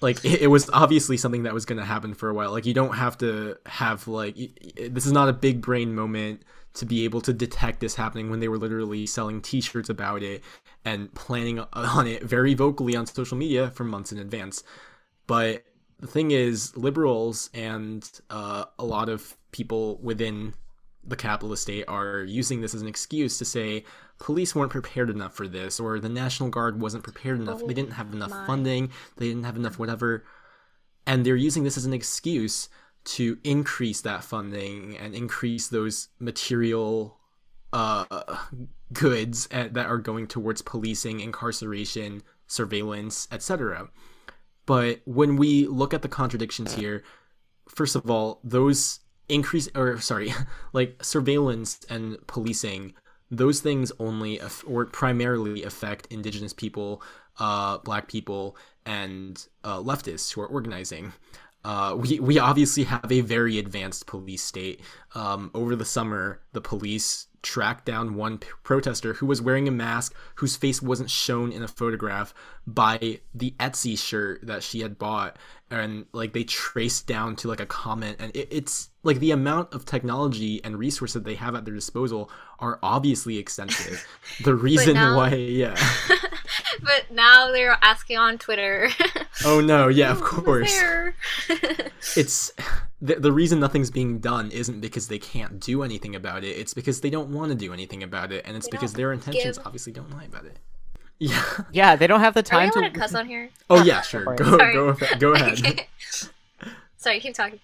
[0.00, 2.50] Like it, it was obviously something that was going to happen for a while.
[2.50, 6.42] Like you don't have to have like this is not a big brain moment
[6.74, 10.42] to be able to detect this happening when they were literally selling t-shirts about it
[10.84, 14.64] and planning on it very vocally on social media for months in advance.
[15.26, 15.64] But
[16.02, 20.52] the thing is liberals and uh, a lot of people within
[21.04, 23.84] the capitalist state are using this as an excuse to say
[24.18, 27.60] police weren't prepared enough for this or the national guard wasn't prepared enough.
[27.62, 28.46] Oh they didn't have enough my.
[28.46, 28.90] funding.
[29.16, 30.24] They didn't have enough whatever.
[31.06, 32.68] And they're using this as an excuse
[33.04, 37.18] to increase that funding and increase those material
[37.72, 38.04] uh,
[38.92, 43.88] goods at, that are going towards policing incarceration surveillance etc
[44.66, 47.02] but when we look at the contradictions here
[47.68, 50.32] first of all those increase or sorry
[50.72, 52.92] like surveillance and policing
[53.30, 57.02] those things only or primarily affect indigenous people
[57.38, 61.12] uh black people and uh, leftists who are organizing
[61.64, 64.80] uh, we, we obviously have a very advanced police state.
[65.14, 69.72] Um, over the summer, the police tracked down one p- protester who was wearing a
[69.72, 72.32] mask whose face wasn't shown in a photograph
[72.66, 75.36] by the Etsy shirt that she had bought.
[75.70, 79.72] And like they traced down to like a comment, and it, it's like the amount
[79.72, 84.06] of technology and resources that they have at their disposal are obviously extensive.
[84.44, 85.76] the reason now- why, yeah.
[86.82, 88.88] but now they're asking on Twitter.
[89.44, 90.72] Oh no, yeah, of course.
[92.16, 92.52] it's
[93.00, 96.74] the, the reason nothing's being done isn't because they can't do anything about it it's
[96.74, 99.56] because they don't want to do anything about it and it's They because their intentions
[99.58, 100.58] give- obviously don't lie about it
[101.18, 101.42] yeah
[101.72, 102.90] Yeah, they don't have the Are we time allowed to.
[102.92, 103.48] to cuss on here?
[103.70, 104.72] oh yeah sure go Sorry.
[104.74, 105.88] go go ahead Okay.
[106.98, 107.58] Sorry, keep talking.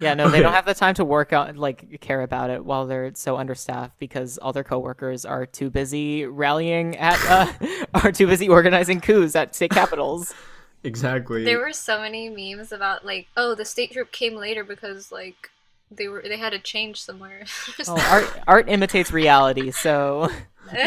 [0.00, 2.86] Yeah, no, they don't have the time to work on like care about it while
[2.86, 7.52] they're so understaffed because all their coworkers are too busy rallying at uh,
[7.94, 10.34] are too busy organizing coups at state capitals.
[10.84, 15.10] exactly There were so many memes about like, oh, the state troop came later because
[15.10, 15.50] like
[15.90, 17.44] they were they had to change somewhere.
[17.88, 20.28] Oh, art art imitates reality, so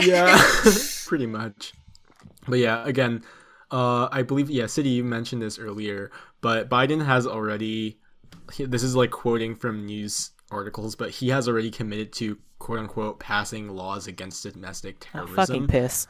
[0.02, 0.38] yeah
[1.08, 1.74] pretty much
[2.48, 3.24] but yeah again
[3.72, 7.98] uh i believe yeah city you mentioned this earlier but biden has already he-
[8.58, 13.20] this is like quoting from news articles but he has already committed to quote unquote
[13.20, 16.08] passing laws against domestic terrorism fucking piss.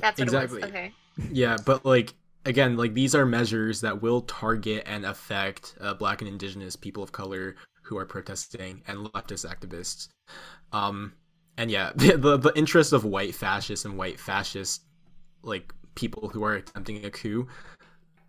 [0.00, 0.62] That's what Exactly.
[0.62, 0.70] it was.
[0.70, 0.94] Okay.
[1.30, 2.14] Yeah, but like
[2.44, 7.02] again, like these are measures that will target and affect uh, Black and Indigenous people
[7.02, 10.08] of color who are protesting and leftist activists.
[10.72, 11.14] Um,
[11.56, 14.82] and yeah, the, the the interest of white fascists and white fascist
[15.42, 17.48] like people who are attempting a coup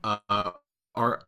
[0.04, 0.52] uh,
[0.96, 1.22] are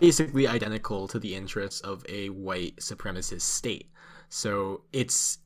[0.00, 3.90] basically identical to the interests of a white supremacist state.
[4.28, 5.38] So it's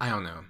[0.00, 0.44] I don't know.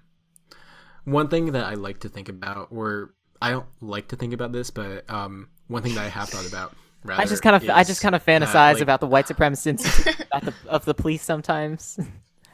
[1.04, 4.52] One thing that I like to think about, or I don't like to think about
[4.52, 6.74] this, but um, one thing that I have thought about
[7.04, 7.22] rather.
[7.22, 10.04] I just kind of I just kind of fantasize like- about the white supremacists
[10.44, 11.98] the, of the police sometimes.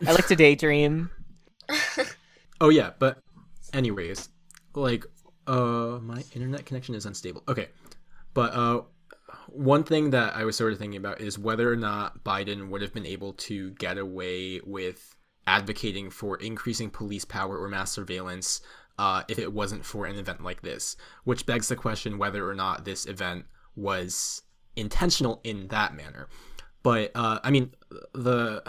[0.06, 1.10] I like to daydream.
[2.60, 3.18] Oh yeah, but
[3.72, 4.30] anyways,
[4.74, 5.04] like
[5.46, 7.44] uh my internet connection is unstable.
[7.46, 7.68] Okay.
[8.34, 8.82] But uh
[9.52, 12.82] one thing that I was sort of thinking about is whether or not Biden would
[12.82, 15.14] have been able to get away with
[15.46, 18.60] advocating for increasing police power or mass surveillance
[18.98, 22.54] uh, if it wasn't for an event like this, which begs the question whether or
[22.54, 23.46] not this event
[23.76, 24.42] was
[24.76, 26.28] intentional in that manner.
[26.82, 27.74] But uh, I mean,
[28.12, 28.62] the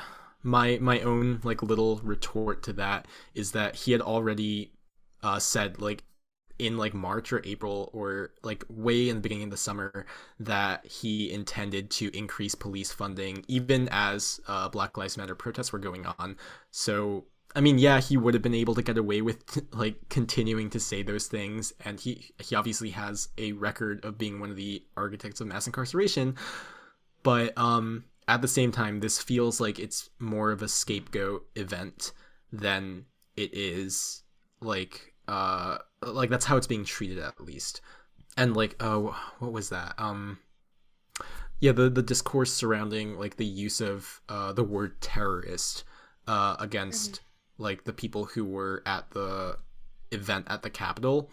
[0.43, 4.73] my my own like little retort to that is that he had already
[5.21, 6.03] uh, said like
[6.59, 10.05] in like March or April or like way in the beginning of the summer
[10.39, 15.79] that he intended to increase police funding even as uh, Black Lives Matter protests were
[15.79, 16.37] going on.
[16.71, 19.43] So I mean, yeah, he would have been able to get away with
[19.73, 24.39] like continuing to say those things, and he he obviously has a record of being
[24.39, 26.35] one of the architects of mass incarceration.
[27.23, 32.11] But um, at the same time, this feels like it's more of a scapegoat event
[32.51, 33.05] than
[33.35, 34.23] it is
[34.61, 37.81] like uh like that's how it's being treated at least.
[38.35, 39.93] And like oh what was that?
[39.97, 40.39] Um
[41.59, 45.83] yeah the the discourse surrounding like the use of uh the word terrorist
[46.27, 47.21] uh against
[47.59, 49.57] like the people who were at the
[50.11, 51.29] event at the capitol.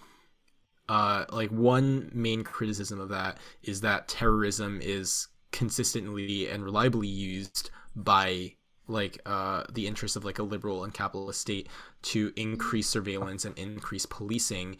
[0.91, 7.71] Uh like one main criticism of that is that terrorism is consistently and reliably used
[7.95, 8.53] by
[8.89, 11.69] like uh the interests of like a liberal and capitalist state
[12.07, 14.77] to increase surveillance and increase policing.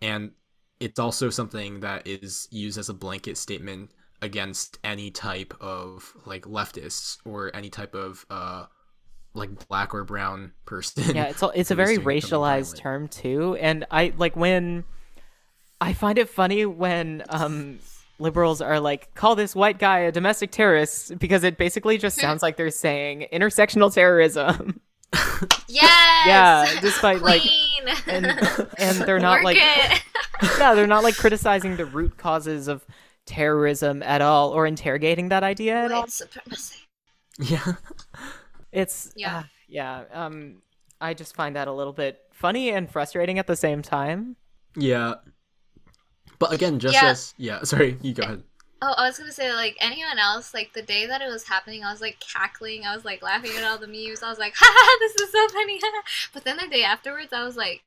[0.00, 0.32] And
[0.78, 3.90] it's also something that is used as a blanket statement
[4.22, 8.66] against any type of like leftists or any type of uh
[9.34, 11.14] like black or brown person.
[11.14, 14.84] Yeah, it's a, it's a very racialized term too, and I like when
[15.80, 17.78] I find it funny when um
[18.20, 22.42] liberals are like call this white guy a domestic terrorist because it basically just sounds
[22.42, 24.80] like they're saying intersectional terrorism.
[25.68, 26.26] Yes.
[26.26, 27.42] Yeah, despite, like-
[28.06, 28.26] and
[28.78, 30.02] and they're not Work like it.
[30.58, 32.84] yeah, they're not like criticizing the root causes of
[33.26, 36.06] terrorism at all or interrogating that idea at all.
[36.06, 36.76] Supremacy.
[37.38, 37.74] yeah
[38.72, 39.38] It's Yeah.
[39.38, 40.04] uh, yeah.
[40.12, 40.62] Um,
[41.00, 44.36] I just find that a little bit funny and frustrating at the same time.
[44.76, 45.14] yeah
[46.38, 47.08] but again just Yeah.
[47.10, 48.42] as yeah sorry you go ahead
[48.80, 51.82] Oh, I was gonna say like anyone else, like the day that it was happening,
[51.82, 52.84] I was like cackling.
[52.84, 54.22] I was like laughing at all the memes.
[54.22, 55.80] I was like, "Ha ha, this is so funny!"
[56.32, 57.82] but then the day afterwards, I was like,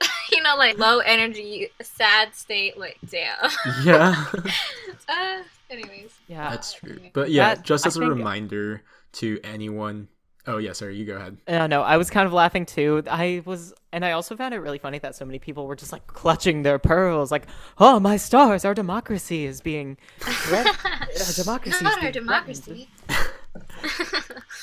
[0.32, 2.78] you know, like low energy, sad state.
[2.78, 3.50] Like, damn.
[3.84, 4.24] yeah
[5.08, 6.12] uh, anyways.
[6.28, 6.48] Yeah.
[6.50, 6.92] That's true.
[6.92, 7.10] anyway.
[7.12, 8.82] But yeah, That- just as a think- reminder
[9.14, 10.08] to anyone.
[10.46, 10.96] Oh yeah, sorry.
[10.96, 11.36] You go ahead.
[11.48, 13.02] No, no, I was kind of laughing too.
[13.10, 15.92] I was, and I also found it really funny that so many people were just
[15.92, 17.46] like clutching their pearls, like,
[17.78, 22.88] "Oh my stars, our democracy is being, threat- our democracy is Not our being democracy.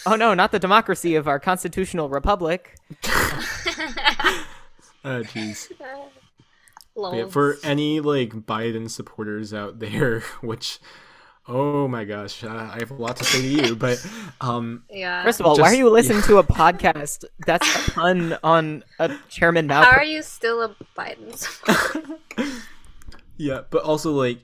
[0.05, 2.78] Oh no, not the democracy of our constitutional republic.
[3.03, 4.43] Oh
[5.05, 5.69] jeez.
[6.95, 10.80] Yeah, for any like Biden supporters out there, which,
[11.48, 13.76] oh my gosh, uh, I have a lot to say to you.
[13.76, 14.06] But
[14.41, 15.24] um, yeah.
[15.24, 19.16] First of all, why are you listening to a podcast that's a pun on a
[19.30, 19.84] Chairman Mao?
[19.84, 22.20] How are you still a Biden supporter?
[23.38, 24.39] yeah, but also like,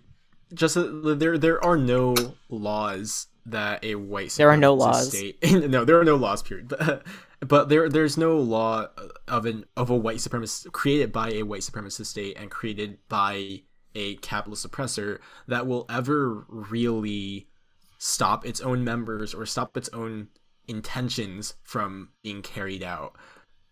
[0.53, 2.15] just uh, there there are no
[2.49, 5.09] laws that a white There are no laws.
[5.09, 5.37] state.
[5.51, 6.41] no, there are no laws.
[6.41, 6.69] Period.
[6.69, 7.05] But
[7.39, 8.87] but there there's no law
[9.27, 13.63] of an of a white supremacist created by a white supremacist state and created by
[13.95, 17.47] a capitalist oppressor that will ever really
[17.97, 20.27] stop its own members or stop its own
[20.67, 23.15] intentions from being carried out.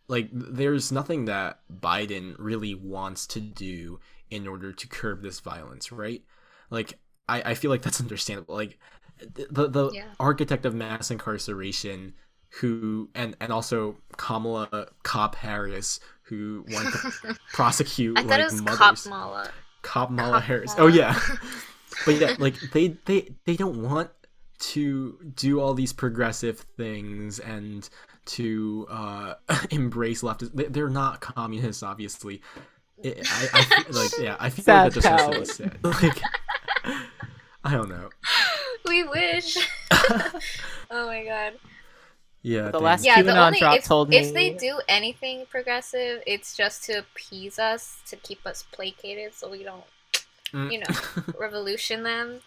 [0.08, 4.00] Like there's nothing that Biden really wants to do
[4.30, 6.22] in order to curb this violence, right?
[6.70, 8.56] Like I, I feel like that's understandable.
[8.56, 8.78] Like
[9.20, 10.06] the the Yeah.
[10.20, 12.14] architect of mass incarceration
[12.60, 18.44] who and and also Kamala Cop Harris who wanted to prosecute I thought like it
[18.46, 18.78] was mothers.
[19.04, 19.52] Cop Mala.
[19.82, 20.76] Kamala Cop Harris.
[20.78, 21.20] Oh yeah.
[22.06, 24.10] but yeah, like they they they don't want
[24.60, 27.90] to do all these progressive things and
[28.26, 29.34] to uh
[29.72, 30.54] embrace leftist.
[30.54, 32.42] They, they're not communists, obviously.
[33.04, 35.78] It, I, I feel like yeah, I feel Sad like that just said.
[35.84, 36.22] Like
[37.64, 38.10] I don't know.
[38.88, 39.58] We wish.
[39.92, 41.54] oh my god.
[42.44, 42.66] Yeah.
[42.66, 42.82] The dang.
[42.84, 46.56] last- Yeah, the QAnon only drop if, told if me- they do anything progressive, it's
[46.58, 49.84] just to appease us, to keep us placated, so we don't,
[50.54, 50.72] Mm.
[50.72, 50.86] you know,
[51.40, 52.42] revolution them.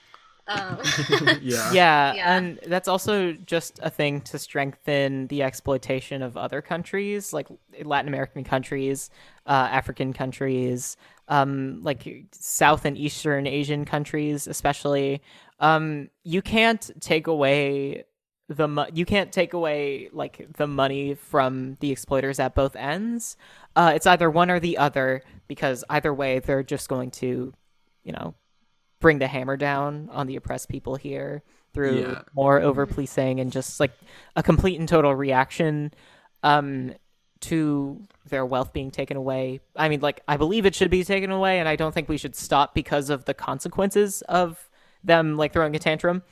[0.47, 0.79] Um,
[1.41, 1.73] yeah.
[1.73, 2.37] Yeah, Yeah.
[2.37, 7.47] and that's also just a thing to strengthen the exploitation of other countries, like
[7.83, 9.09] Latin American countries,
[9.47, 15.23] uh, African countries, um, like South and Eastern Asian countries, especially.
[15.61, 18.05] Um, you can't take away
[18.49, 23.37] the mo- you can't take away like the money from the exploiters at both ends.
[23.75, 27.53] Uh, it's either one or the other because either way they're just going to,
[28.03, 28.35] you know,
[29.01, 31.43] bring the hammer down on the oppressed people here
[31.73, 32.23] through Yeah.
[32.35, 33.93] more over policing and just like
[34.37, 35.93] a complete and total reaction
[36.43, 36.95] um
[37.41, 39.61] to their wealth being taken away.
[39.77, 42.17] I mean like I believe it should be taken away and I don't think we
[42.17, 44.69] should stop because of the consequences of
[45.03, 46.23] them like throwing a tantrum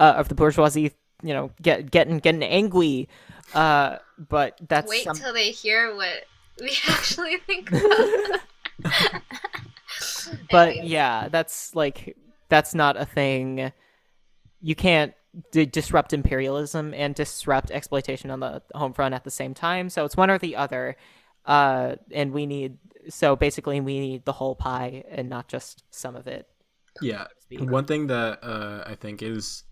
[0.00, 0.92] uh, of the bourgeoisie,
[1.22, 3.08] you know, get getting getting angry.
[3.54, 3.96] Uh
[4.28, 6.24] but that's Wait some- till they hear what
[6.60, 7.70] we actually think.
[10.50, 10.90] But Anyways.
[10.90, 12.16] yeah, that's like
[12.48, 13.72] that's not a thing.
[14.60, 15.14] You can't
[15.52, 19.88] d- disrupt imperialism and disrupt exploitation on the home front at the same time.
[19.88, 20.96] So it's one or the other.
[21.44, 26.16] Uh, and we need so basically we need the whole pie and not just some
[26.16, 26.48] of it.
[27.00, 27.26] Yeah.
[27.60, 29.62] One thing that uh, I think is,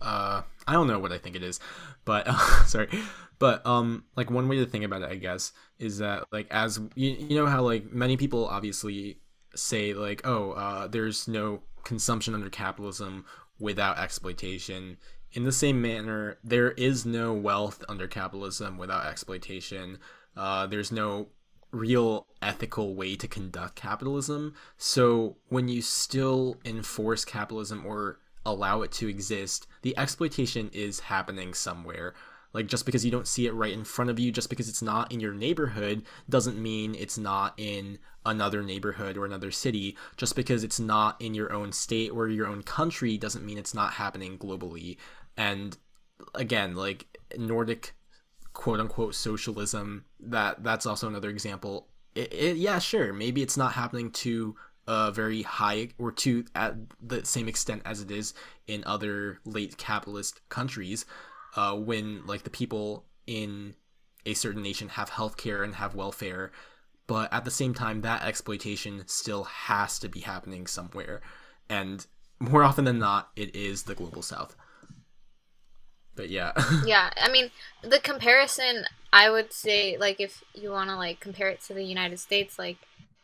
[0.00, 1.60] uh, I don't know what I think it is,
[2.04, 2.88] but uh, sorry,
[3.38, 6.80] but um, like one way to think about it, I guess, is that like as
[6.94, 9.18] you, you know how like many people obviously
[9.54, 13.24] say like, oh, uh, there's no consumption under capitalism
[13.58, 14.96] without exploitation.
[15.32, 19.98] In the same manner, there is no wealth under capitalism without exploitation.
[20.36, 21.28] Uh, there's no
[21.72, 24.54] real ethical way to conduct capitalism.
[24.76, 31.54] So when you still enforce capitalism or allow it to exist, the exploitation is happening
[31.54, 32.14] somewhere.
[32.52, 34.82] Like just because you don't see it right in front of you, just because it's
[34.82, 39.96] not in your neighborhood, doesn't mean it's not in another neighborhood or another city.
[40.16, 43.74] Just because it's not in your own state or your own country doesn't mean it's
[43.74, 44.96] not happening globally.
[45.36, 45.76] And
[46.34, 47.94] again, like Nordic
[48.52, 53.72] quote unquote socialism that that's also another example it, it, yeah sure maybe it's not
[53.72, 54.56] happening to
[54.86, 58.34] a very high or to at the same extent as it is
[58.66, 61.04] in other late capitalist countries
[61.56, 63.74] uh, when like the people in
[64.26, 66.50] a certain nation have healthcare and have welfare
[67.10, 71.20] but at the same time that exploitation still has to be happening somewhere.
[71.68, 72.06] And
[72.38, 74.54] more often than not it is the global south.
[76.14, 76.52] But yeah.
[76.86, 77.50] Yeah, I mean,
[77.82, 81.82] the comparison, I would say, like, if you want to, like, compare it to the
[81.82, 82.76] United States, like,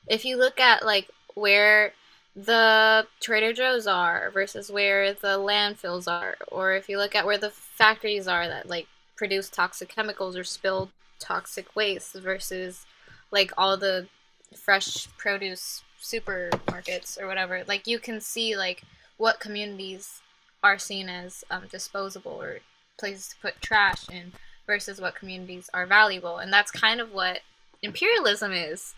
[0.09, 1.93] if you look at, like, where
[2.34, 7.39] the Trader Joe's are versus where the landfills are, or if you look at where
[7.39, 12.84] the factories are that, like, produce toxic chemicals or spill toxic waste versus,
[13.30, 14.09] like, all the
[14.55, 18.82] fresh produce supermarkets or whatever, like, you can see, like,
[19.18, 20.20] what communities
[20.62, 22.59] are seen as um, disposable or
[22.99, 24.32] places to put trash in
[24.66, 26.39] versus what communities are valuable.
[26.39, 27.41] And that's kind of what
[27.83, 28.95] imperialism is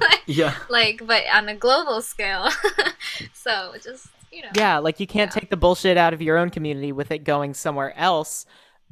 [0.00, 2.48] like, yeah like but on a global scale
[3.32, 5.40] so just you know Yeah, like you can't Yeah.
[5.40, 8.46] take the bullshit out of your own community with it going somewhere else,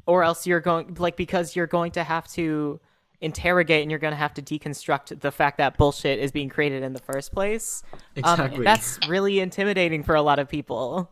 [0.05, 2.79] or else you're going like because you're going to have to
[3.21, 6.83] interrogate and you're going to have to deconstruct the fact that bullshit is being created
[6.83, 7.83] in the first place.
[8.23, 11.09] Um, exactly that's really intimidating for a lot of people.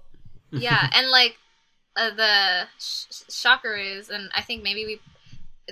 [0.52, 1.38] yeah and like
[1.96, 5.00] uh, the sh- shocker is and i think maybe we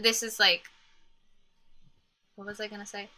[0.02, 0.64] this is like
[2.36, 3.10] what was i gonna say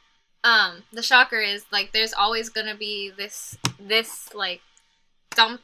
[0.43, 4.61] um the shocker is like there's always gonna be this this like
[5.35, 5.61] dump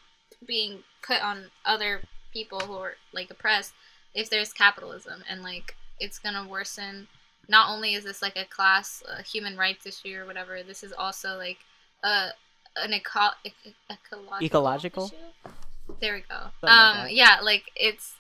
[0.48, 2.02] being put on other
[2.32, 3.74] people who are like oppressed
[4.16, 7.08] if there's capitalism and like it's gonna worsen
[7.48, 10.92] not only is this like a class a human rights issue or whatever this is
[10.94, 11.58] also like
[12.04, 12.30] a
[12.78, 15.06] an eco- ec- ecological Ecological?
[15.06, 15.54] issue?
[16.00, 17.14] there we go like um that.
[17.14, 18.14] yeah like it's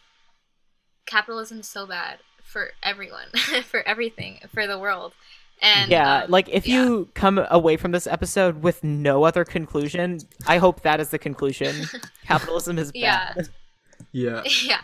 [1.06, 3.28] capitalism is so bad for everyone
[3.64, 5.14] for everything for the world
[5.62, 6.84] and yeah, um, like if yeah.
[6.84, 11.20] you come away from this episode with no other conclusion, I hope that is the
[11.20, 11.88] conclusion.
[12.26, 13.34] Capitalism is Yeah.
[13.36, 13.50] bad.
[14.12, 14.82] yeah yeah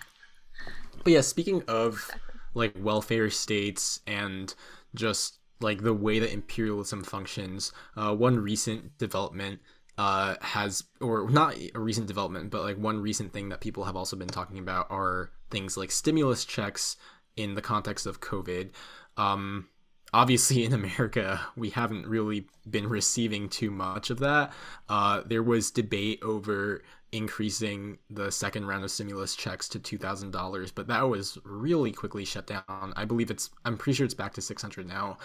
[1.03, 2.09] But yeah, speaking of
[2.53, 4.53] like welfare states and
[4.95, 9.59] just like the way that imperialism functions, uh, one recent development
[9.97, 13.95] uh, has, or not a recent development, but like one recent thing that people have
[13.97, 16.95] also been talking about are things like stimulus checks
[17.39, 18.71] in the context of COVID.
[19.17, 19.69] Um,
[20.13, 24.51] obviously, in America, we haven't really been receiving too much of that.
[24.89, 30.87] Uh, there was debate over increasing the second round of stimulus checks to $2,000, but
[30.87, 32.93] that was really quickly shut down.
[32.95, 35.17] I believe it's, I'm pretty sure it's back to 600 now.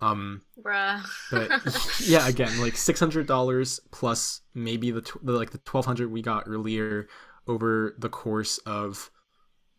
[0.00, 1.00] Um, bruh
[1.30, 1.50] but
[2.06, 6.10] yeah, again, like six hundred dollars plus maybe the, tw- the like the twelve hundred
[6.10, 7.06] we got earlier
[7.46, 9.10] over the course of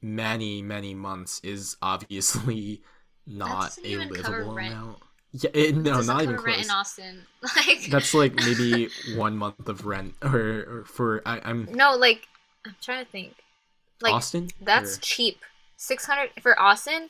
[0.06, 2.82] many many months is obviously
[3.28, 4.74] not a even cover livable rent.
[4.74, 4.98] amount.
[5.32, 7.22] Yeah, it, no, doesn't even cover rent in Austin.
[7.56, 10.32] Like That's like maybe one month of rent, or,
[10.80, 12.28] or for I, I'm no, like
[12.66, 13.34] I'm trying to think.
[14.02, 14.50] Like Austin.
[14.62, 15.40] that's Or- cheap.
[15.78, 17.10] Six hundred for Austin.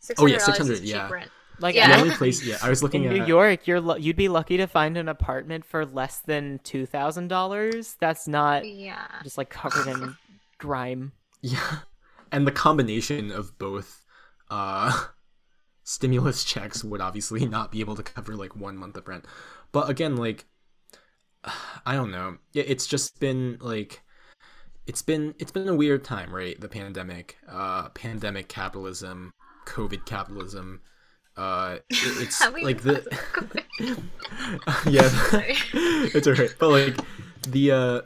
[0.00, 1.10] Six Oh, yeah, hundred dollars 600, is cheap yeah.
[1.10, 1.30] rent.
[1.60, 1.88] Like Yeah.
[1.88, 2.44] the only place.
[2.44, 4.96] Yeah, I was looking in at New York, you're lu- you'd be lucky to find
[4.96, 7.96] an apartment for less than two thousand dollars.
[8.00, 9.06] That's not Yeah.
[9.22, 10.16] just like covered in
[10.58, 11.12] grime.
[11.42, 11.78] Yeah,
[12.34, 14.04] and the combination of both
[14.50, 15.06] uh,
[15.84, 19.24] stimulus checks would obviously not be able to cover like one month of rent.
[19.72, 20.44] But again, like
[21.86, 22.38] I don't know.
[22.54, 24.02] It- It's just been like
[24.86, 26.60] it's been it's been a weird time, right?
[26.60, 29.32] The pandemic, uh, pandemic capitalism,
[29.66, 30.80] COVID capitalism.
[31.36, 33.02] Uh, it- it's like the
[34.86, 35.10] yeah,
[36.14, 36.54] it's alright.
[36.58, 36.96] But like
[37.46, 38.00] the uh,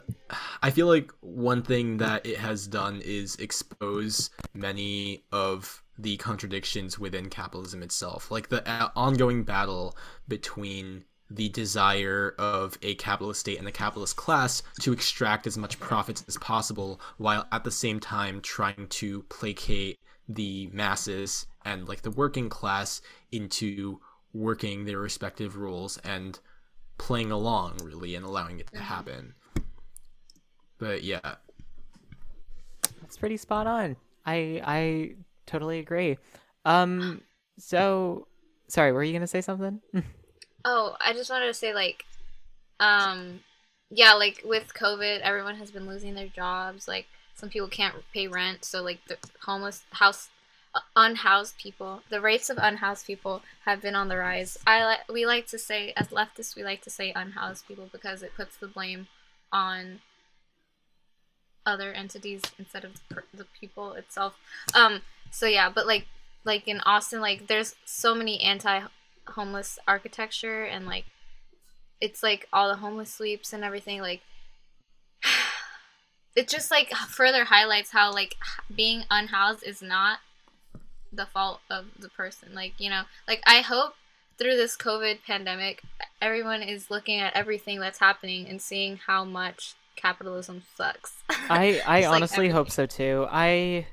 [0.61, 6.97] I feel like one thing that it has done is expose many of the contradictions
[6.97, 9.97] within capitalism itself, like the uh, ongoing battle
[10.27, 15.79] between the desire of a capitalist state and the capitalist class to extract as much
[15.79, 22.01] profits as possible while at the same time trying to placate the masses and like
[22.01, 23.01] the working class
[23.31, 23.99] into
[24.33, 26.39] working their respective roles and
[26.99, 29.33] playing along really and allowing it to happen
[30.77, 31.35] but yeah
[33.01, 33.95] That's pretty spot on.
[34.25, 35.15] I I
[35.47, 36.17] totally agree.
[36.63, 37.21] Um,
[37.57, 38.27] so
[38.67, 39.81] sorry, were you gonna say something?
[40.65, 42.03] Oh, I just wanted to say like,
[42.81, 43.39] um,
[43.89, 46.85] yeah, like with COVID, everyone has been losing their jobs.
[46.85, 50.27] Like some people can't pay rent, so like the homeless house,
[50.95, 54.57] unhoused people, the rates of unhoused people have been on the rise.
[54.67, 58.23] I like we like to say as leftists, we like to say unhoused people because
[58.23, 59.07] it puts the blame
[59.51, 59.99] on
[61.65, 64.37] other entities instead of per- the people itself.
[64.75, 65.01] Um.
[65.31, 66.07] So yeah, but like
[66.43, 68.81] like in Austin, like there's so many anti
[69.27, 71.05] homeless architecture and like
[72.01, 74.21] it's like all the homeless sweeps and everything like
[76.35, 78.35] it just like further highlights how like
[78.75, 80.19] being unhoused is not
[81.11, 83.93] the fault of the person like you know like i hope
[84.37, 85.81] through this covid pandemic
[86.21, 91.15] everyone is looking at everything that's happening and seeing how much capitalism sucks
[91.49, 93.27] I I It's like honestly hope so too.
[93.29, 93.87] I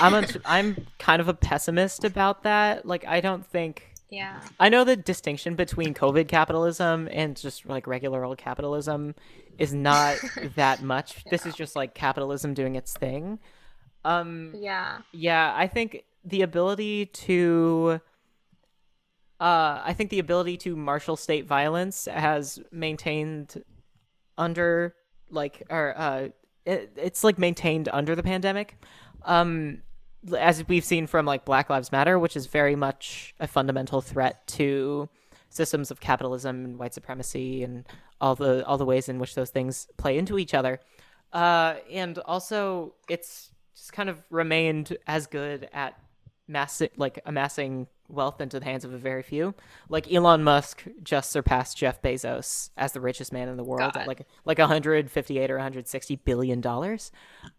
[0.00, 2.86] I'm a, I'm kind of a pessimist about that.
[2.86, 7.86] Like I don't think yeah I know the distinction between COVID capitalism and just like
[7.86, 9.14] regular old capitalism
[9.58, 10.18] is not
[10.56, 11.24] that much.
[11.24, 13.38] This is just like capitalism doing its thing.
[14.04, 18.00] Um yeah yeah, I think the ability to
[19.40, 23.62] uh I think the ability to marshal state violence has maintained
[24.38, 24.94] under
[25.30, 26.28] like or uh
[26.64, 28.76] it, it's like maintained under the pandemic.
[29.24, 29.82] Um
[30.38, 34.46] as we've seen from like Black Lives Matter, which is very much a fundamental threat
[34.46, 35.08] to
[35.50, 37.86] systems of capitalism and white supremacy and
[38.20, 40.80] all the all the ways in which those things play into each other.
[41.32, 45.98] Uh, and also, it's just kind of remained as good at
[46.46, 49.54] massing like amassing wealth into the hands of a very few.
[49.88, 54.02] Like Elon Musk just surpassed Jeff Bezos as the richest man in the world God.
[54.02, 57.10] at like like 158 or 160 billion dollars.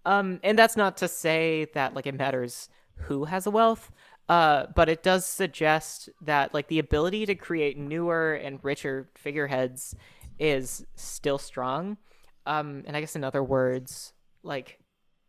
[0.06, 3.92] Um, and that's not to say that like it matters who has the wealth,
[4.30, 9.96] uh, but it does suggest that like the ability to create newer and richer figureheads
[10.40, 11.98] is still strong.
[12.46, 14.14] Um, and I guess in other words,
[14.44, 14.80] like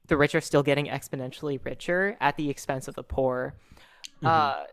[0.07, 3.55] the rich are still getting exponentially richer at the expense of the poor.
[4.25, 4.65] Uh,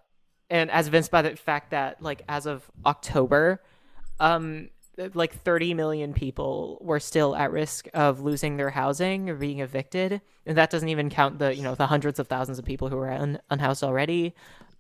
[0.50, 3.62] and as evinced by the fact that like as of October,
[4.20, 4.70] um,
[5.14, 10.22] like 30 million people were still at risk of losing their housing or being evicted,
[10.46, 12.98] and that doesn't even count the you know the hundreds of thousands of people who
[12.98, 14.36] are un- unhoused already.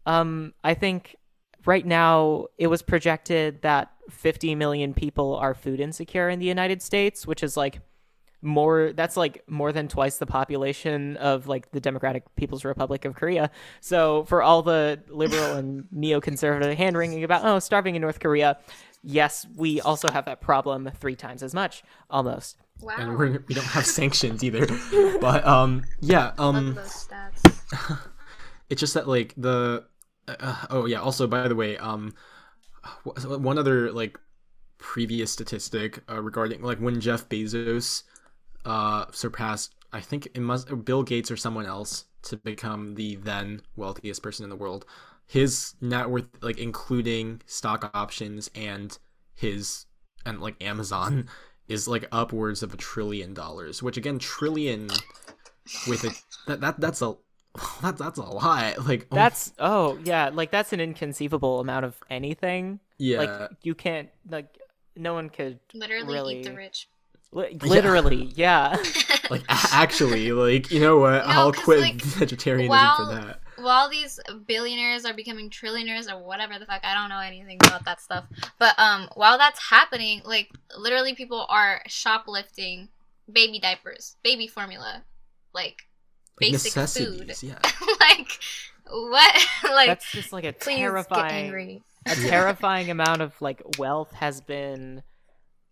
[0.05, 1.15] Um, I think
[1.65, 6.81] right now it was projected that 50 million people are food insecure in the United
[6.81, 7.79] States, which is like
[8.43, 13.15] more that's like more than twice the population of like the Democratic People's Republic of
[13.15, 13.49] Korea.
[13.79, 18.57] So for all the liberal and neoconservative hand wringing about oh starving in North Korea,
[19.01, 22.57] yes, we also have that problem three times as much almost.
[22.81, 24.67] wow and we're, we don't have sanctions either
[25.19, 26.77] but um yeah um
[28.69, 29.85] it's just that like the
[30.27, 32.13] uh, oh yeah also by the way um
[33.03, 34.19] one other like
[34.77, 38.03] previous statistic uh, regarding like when jeff bezos
[38.65, 43.61] uh surpassed i think it must bill gates or someone else to become the then
[43.75, 44.85] wealthiest person in the world
[45.25, 48.97] his net worth like including stock options and
[49.35, 49.85] his
[50.25, 51.27] and like amazon
[51.67, 54.89] is like upwards of a trillion dollars which again trillion
[55.87, 56.11] with a
[56.47, 57.15] that, that that's a
[57.81, 58.77] that, that's a lot.
[58.87, 62.79] Like oh, That's oh yeah, like that's an inconceivable amount of anything.
[62.97, 64.59] yeah, Like you can't like
[64.95, 66.87] no one could Literally eat the rich.
[67.33, 68.75] Li- literally yeah.
[69.29, 71.25] like actually, like you know what?
[71.25, 73.39] No, I'll quit like, vegetarianism while- for that.
[73.57, 77.85] While these billionaires are becoming trillionaires or whatever the fuck, I don't know anything about
[77.85, 78.25] that stuff.
[78.59, 82.89] But um, while that's happening, like literally, people are shoplifting
[83.31, 85.03] baby diapers, baby formula,
[85.53, 85.83] like
[86.41, 87.31] Like basic food.
[87.41, 87.59] yeah.
[88.01, 88.27] like
[88.89, 89.45] what?
[89.63, 91.83] like That's just like a terrifying angry.
[92.07, 95.03] a terrifying amount of like wealth has been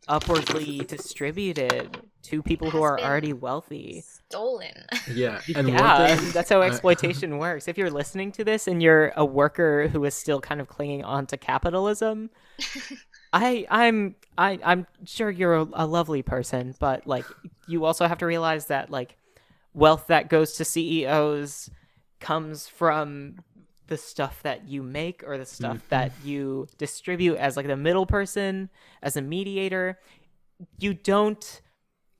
[0.07, 4.03] upwardly distributed to people who are already wealthy.
[4.30, 4.86] Stolen.
[5.11, 7.68] Yeah, and yeah, one thing, that's how I- exploitation works.
[7.68, 11.03] If you're listening to this and you're a worker who is still kind of clinging
[11.03, 12.30] on to capitalism,
[13.34, 17.26] I I'm I I'm sure you're a, a lovely person, but like
[17.68, 19.18] you also have to realize that like
[19.73, 21.69] wealth that goes to CEOs
[22.19, 23.40] comes from
[23.91, 25.89] the stuff that you make or the stuff Mhm.
[25.89, 28.69] that you distribute as like the middle person,
[29.03, 29.99] as a mediator.
[30.80, 31.43] You don't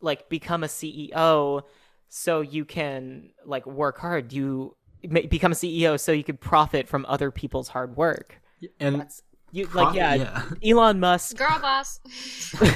[0.02, 1.64] like become a CEO
[2.10, 4.34] so you can like work hard.
[4.34, 4.76] You
[5.10, 8.42] ma- become a CEO so you could profit from other people's hard work.
[8.80, 9.24] and That's
[9.54, 12.00] you pro- like yeah, Elon Musk Girl boss.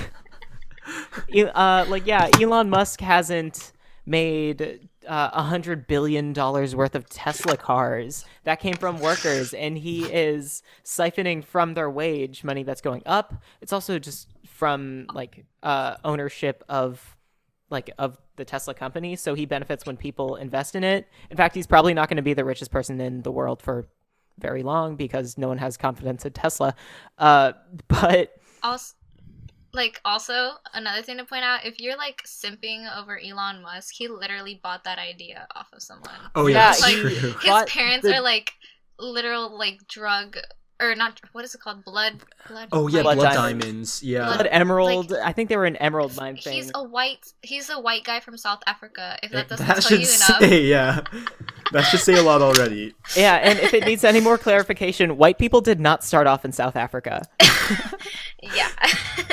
[1.56, 3.74] Uh, like yeah, Elon Musk hasn't
[4.06, 8.26] made a hundred billion dollars worth of Tesla cars.
[8.44, 13.34] That came from workers, and he is siphoning from their wage money that's going up.
[13.62, 17.16] It's also just from like uh, ownership of
[17.70, 21.08] like of the Tesla company, so he benefits when people invest in it.
[21.30, 23.88] In fact, he's probably not going to be the richest person in the world for
[24.38, 26.76] very long because no one has confidence in Tesla.
[27.18, 27.54] Uh,
[27.88, 28.94] but also
[29.76, 34.08] like also another thing to point out if you're like simping over elon musk he
[34.08, 37.10] literally bought that idea off of someone oh Yeah, yeah, that's he- true.
[37.10, 38.54] his Bought parents the- are like
[39.00, 40.38] literal like drug
[40.82, 42.16] or not what is it called blood
[42.50, 43.64] blood Oh yeah, Blood blood, diamonds.
[43.66, 44.04] diamonds.
[44.04, 46.54] Yeah, Blood Emerald, I think they were an Emerald Mine thing.
[46.54, 49.98] he's a white he's a white guy from south africa if that doesn't that tell
[49.98, 51.02] you should enough say yeah.
[51.72, 52.94] That should say a lot already.
[53.18, 56.52] Yeah, and if it needs any more clarification, white people did not start off in
[56.52, 57.24] South Africa.
[58.44, 58.70] yeah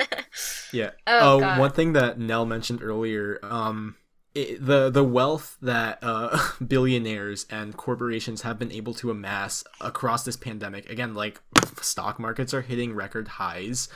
[0.72, 0.90] Yeah.
[1.06, 3.96] Oh, Uh, one thing that Nell mentioned earlier, um,
[4.34, 10.24] it, the the wealth that uh, billionaires and corporations have been able to amass across
[10.24, 10.88] this pandemic.
[10.88, 11.40] Again, like
[11.80, 13.88] stock markets are hitting record highs.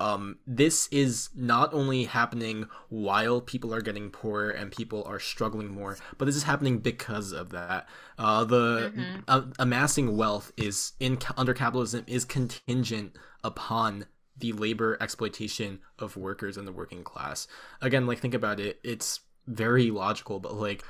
[0.00, 5.68] Um, this is not only happening while people are getting poorer and people are struggling
[5.68, 7.86] more, but this is happening because of that.
[8.16, 9.24] Uh, the Mhm.
[9.28, 14.06] uh, amassing wealth is in under capitalism is contingent upon
[14.38, 17.46] the labor exploitation of workers and the working class.
[17.80, 20.84] Again, like think about it, it's very logical, but like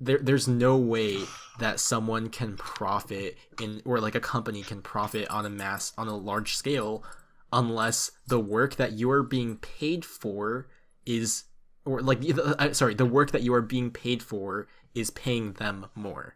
[0.00, 1.18] there there's no way
[1.58, 6.08] that someone can profit in or like a company can profit on a mass on
[6.08, 7.04] a large scale
[7.52, 10.68] unless the work that you're being paid for
[11.04, 11.44] is
[11.84, 15.52] or like the- uh, sorry, the work that you are being paid for is paying
[15.54, 16.34] them more.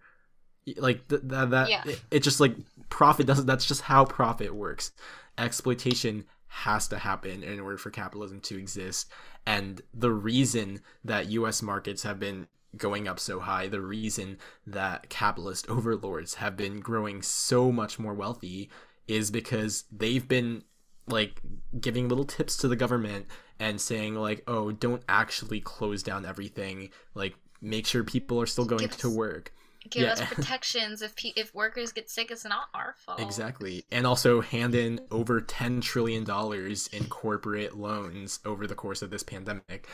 [0.77, 1.83] Like th- that that Yeah.
[1.87, 2.57] it, it just like
[2.89, 4.93] profit doesn't that's just how profit works.
[5.39, 6.25] Exploitation
[6.55, 9.11] has to happen in order for capitalism to exist.
[9.45, 15.11] And the reason that US markets have been going up so high, the reason that
[15.11, 18.71] capitalist overlords have been growing so much more wealthy
[19.09, 20.63] is because they've been
[21.09, 21.41] like
[21.81, 23.27] giving little tips to the government
[23.59, 26.91] and saying like, "Oh, don't actually close down everything.
[27.15, 29.53] Like make sure people are still going to work."
[29.91, 30.13] Give Yeah.
[30.13, 33.85] us protections if pe- if workers get sick it's not our fault Exactly.
[33.91, 39.11] And also hand in over 10 trillion dollars in corporate loans over the course of
[39.11, 39.89] this pandemic.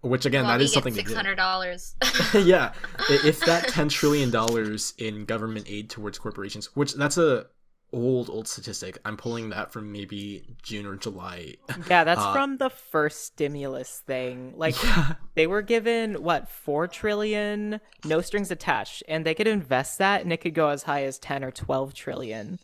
[0.00, 1.94] Which again, well, that is something six dollars
[2.34, 2.72] yeah,
[3.08, 7.46] if that 10 trillion dollars in government aid towards corporations, which that's a
[7.92, 8.98] old old statistic.
[9.04, 11.56] I'm pulling that from maybe June or July.
[11.88, 14.54] Yeah, that's Uh, from the first stimulus thing.
[14.56, 15.14] Like yeah.
[15.34, 20.32] they were given what four trillion, no strings attached, and they could invest that, and
[20.32, 22.58] it could go as high as ten or twelve trillion.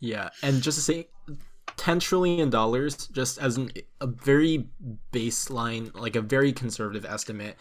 [0.00, 1.08] Yeah, and just to say,
[1.76, 4.68] ten trillion dollars, just as an, a very
[5.12, 7.56] baseline, like a very conservative estimate,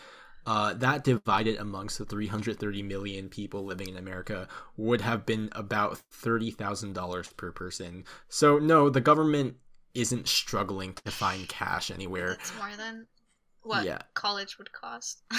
[0.45, 4.47] uh, that divided amongst the 330 million people living in America
[4.77, 8.03] would have been about thirty thousand dollars per person.
[8.29, 9.55] So no, the government
[9.93, 12.31] isn't struggling to find cash anywhere.
[12.39, 13.07] It's more than
[13.61, 13.99] what Yeah.
[14.13, 15.23] college would cost.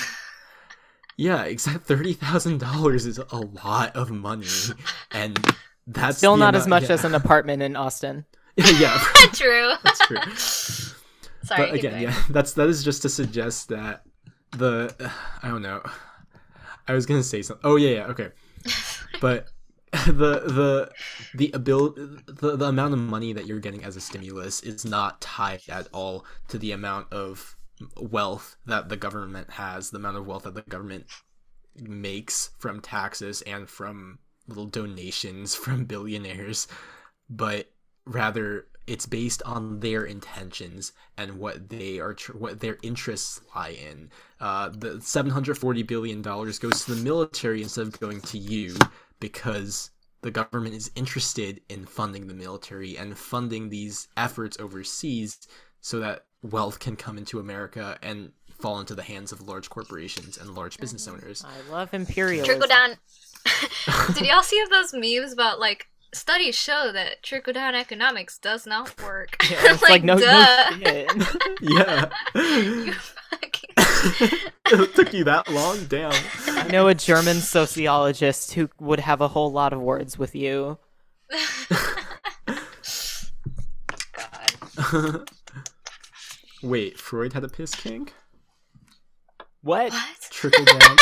[1.19, 4.47] Yeah, except thirty thousand dollars is a lot of money,
[5.11, 5.39] and
[5.87, 6.93] that's Still the not as much yeah.
[6.93, 8.25] as an apartment in Austin.
[8.57, 8.99] yeah.
[9.35, 9.73] True.
[9.85, 10.17] That's true.
[11.45, 11.67] Sorry.
[11.67, 14.05] but again, yeah, that's that is just to suggest that
[14.53, 15.13] the
[15.43, 15.83] I don't know.
[16.87, 17.63] I was gonna say something.
[17.65, 18.31] Oh yeah, yeah, okay.
[19.21, 19.49] but
[20.07, 20.91] the the
[21.35, 25.21] the ability the, the amount of money that you're getting as a stimulus is not
[25.21, 27.57] tied at all to the amount of
[28.01, 31.05] wealth that the government has the amount of wealth that the government
[31.77, 34.19] makes from taxes and from
[34.49, 36.67] little donations from billionaires
[37.29, 37.71] but
[38.07, 43.71] rather it's based on their intentions and what they are tr- what their interests lie
[43.71, 44.11] in
[44.41, 48.75] uh, the 740 billion dollars goes to the military instead of going to you
[49.21, 49.91] because
[50.23, 55.39] the government is interested in funding the military and funding these efforts overseas
[55.81, 58.33] so that wealth can come into America and
[58.63, 61.45] fall into the hands of large corporations and large business owners.
[61.45, 62.47] I love imperialism.
[62.47, 62.97] Trickle down.
[64.15, 69.01] Did y'all see those memes about like studies show that trickle down economics does not
[69.03, 69.37] work?
[69.51, 70.71] Yeah, it's like, no, no duh.
[70.79, 71.11] shit.
[71.61, 72.11] Yeah.
[73.31, 73.71] Fucking-
[74.67, 75.85] it took you that long?
[75.87, 76.13] Damn.
[76.49, 80.79] I know a German sociologist who would have a whole lot of words with you.
[84.13, 85.31] God.
[86.63, 88.13] Wait, Freud had a piss kink?
[89.63, 89.93] What?
[89.93, 90.29] What?
[90.31, 90.97] Trickle down.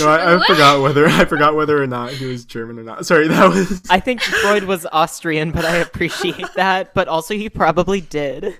[0.00, 3.06] No, I, I forgot whether I forgot whether or not he was German or not.
[3.06, 6.94] Sorry, that was I think Freud was Austrian, but I appreciate that.
[6.94, 8.58] But also, he probably did.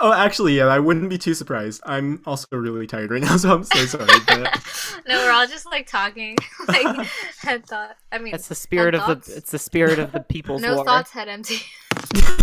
[0.00, 1.80] Oh, actually, yeah, I wouldn't be too surprised.
[1.86, 4.06] I'm also really tired right now, so I'm so sorry.
[4.26, 4.60] But
[5.08, 6.36] No, we're all just like talking,
[6.68, 7.06] like
[7.40, 7.96] head thought.
[8.10, 9.28] I mean, It's the spirit of thoughts?
[9.28, 9.36] the.
[9.36, 10.84] It's the spirit of the people's no war.
[10.84, 11.58] thoughts, head empty.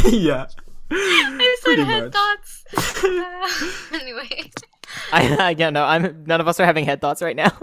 [0.05, 0.47] yeah.
[0.93, 2.13] I said Pretty head much.
[2.13, 2.63] thoughts.
[3.03, 4.51] Uh, anyway.
[5.11, 5.83] I, I yeah no.
[5.83, 6.23] I'm.
[6.25, 7.51] None of us are having head thoughts right now.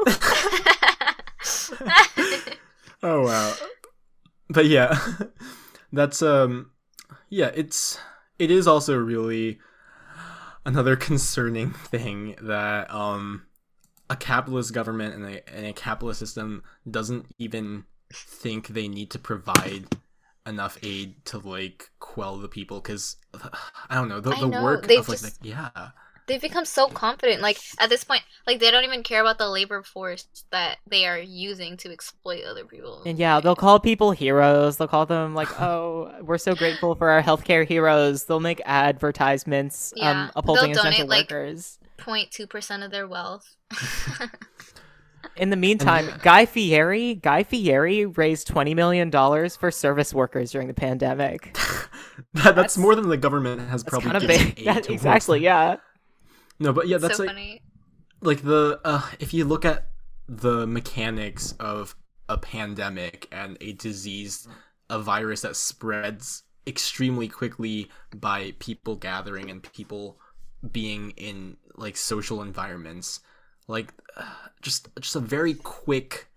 [3.03, 3.55] Oh wow.
[4.49, 4.99] But yeah,
[5.93, 6.73] that's um,
[7.29, 7.99] yeah, it's
[8.39, 9.59] it is also really
[10.67, 13.47] another concerning thing that um,
[14.11, 19.19] a capitalist government and a and a capitalist system doesn't even think they need to
[19.19, 19.85] provide
[20.47, 23.17] enough aid to like quell the people because
[23.91, 25.91] I don't know the, the know, work they of like the, yeah
[26.29, 27.41] They've become so confident.
[27.43, 31.07] Like at this point, like they don't even care about the labor force that they
[31.07, 33.03] are using to exploit other people.
[33.07, 34.77] And yeah, they'll call people heroes.
[34.77, 39.93] They'll call them like, "Oh, we're so grateful for our healthcare heroes." They'll make advertisements
[39.97, 41.79] Yeah, um, upholding they'll essential donate, like- workers.
[41.99, 43.57] 0.2 percent of their wealth.
[45.37, 50.69] In the meantime, Guy Fieri, Guy Fieri raised twenty million dollars for service workers during
[50.69, 51.55] the pandemic.
[51.55, 51.89] that,
[52.35, 54.65] that's, That's- more than the government has probably kind of given big.
[54.65, 55.45] That- towards exactly, them.
[55.45, 55.77] yeah.
[56.59, 57.63] No but yeah that's so like funny.
[58.21, 59.89] like the uh if you look at
[60.29, 61.95] the mechanics of
[62.29, 64.47] a pandemic and a disease
[64.91, 70.19] a virus that spreads extremely quickly by people gathering and people
[70.73, 73.21] being in like social environments
[73.69, 74.25] like uh,
[74.63, 76.29] just just a very quick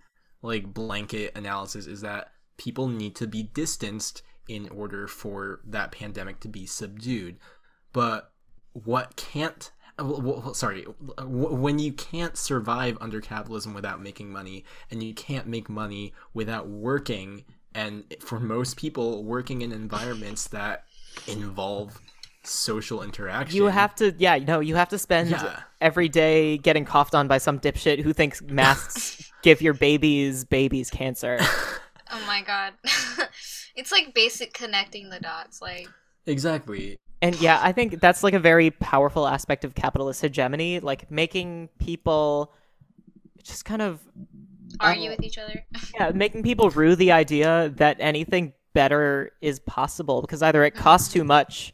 [0.41, 6.39] like blanket analysis is that people need to be distanced in order for that pandemic
[6.39, 7.37] to be subdued
[7.93, 8.31] but
[8.73, 10.83] what can't Uh, w- w- sorry
[11.23, 16.67] when you can't survive under capitalism without making money and you can't make money without
[16.67, 17.43] working
[17.75, 20.85] and for most people working in environments that
[21.27, 21.99] involve
[22.43, 25.59] social interaction You have to, yeah, no, you have to spend Yeah.
[25.79, 30.89] every day getting coughed on by some dipshit who thinks masks give your babies babies
[30.89, 31.37] cancer.
[32.13, 32.73] Oh my god.
[33.77, 35.61] it's like basic connecting the dots.
[35.61, 35.87] Like
[36.25, 41.11] exactly And yeah, I think that's like a very powerful aspect of capitalist hegemony, like
[41.11, 42.51] making people
[43.43, 43.99] just kind of
[44.79, 45.11] argue Oh.
[45.11, 45.63] with each other.
[45.99, 51.13] yeah, making people rue the idea that anything better is possible because either it costs
[51.13, 51.73] too much,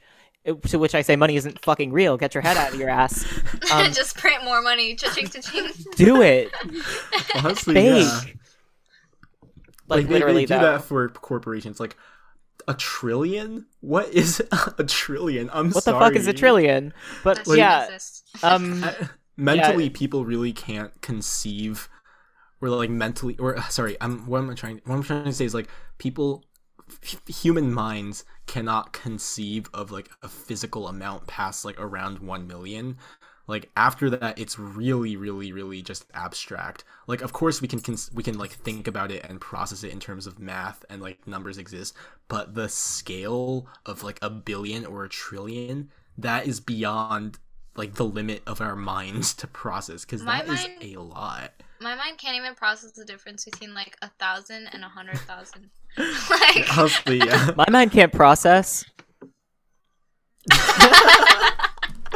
[0.67, 2.17] to which I say money isn't fucking real.
[2.17, 3.25] Get your head out of your ass.
[3.71, 4.95] Um, Just print more money.
[4.95, 5.69] Cha-ching, cha-ching.
[5.95, 6.49] do it.
[7.35, 8.03] honestly Fake.
[8.05, 8.21] yeah
[9.89, 10.71] Like, they- literally they, do though.
[10.73, 11.95] that for corporations like
[12.68, 13.65] a trillion?
[13.81, 14.41] What is
[14.77, 15.49] a trillion?
[15.53, 15.73] I'm sorry.
[15.73, 16.94] What the fuck is a trillion?
[17.23, 17.88] But That shit yeah,
[18.44, 21.89] um, I- mentally people really can't conceive
[22.61, 25.31] or like mentally or uh, sorry i'm what am i trying what i'm trying to
[25.31, 25.69] say is like
[25.99, 26.44] people
[27.03, 32.98] h- human minds cannot conceive of like a physical amount past like around 1 million
[33.47, 38.11] like after that it's really really really just abstract like of course we can cons-
[38.13, 41.25] we can like think about it and process it in terms of math and like
[41.27, 41.95] numbers exist
[42.27, 47.39] but the scale of like a billion or a trillion that is beyond
[47.75, 51.51] like the limit of our minds to process because My that is mind- a lot
[51.79, 55.69] My mind can't even process the difference between like a thousand and a hundred thousand.
[56.29, 58.83] like honestly yeah my mind can't process.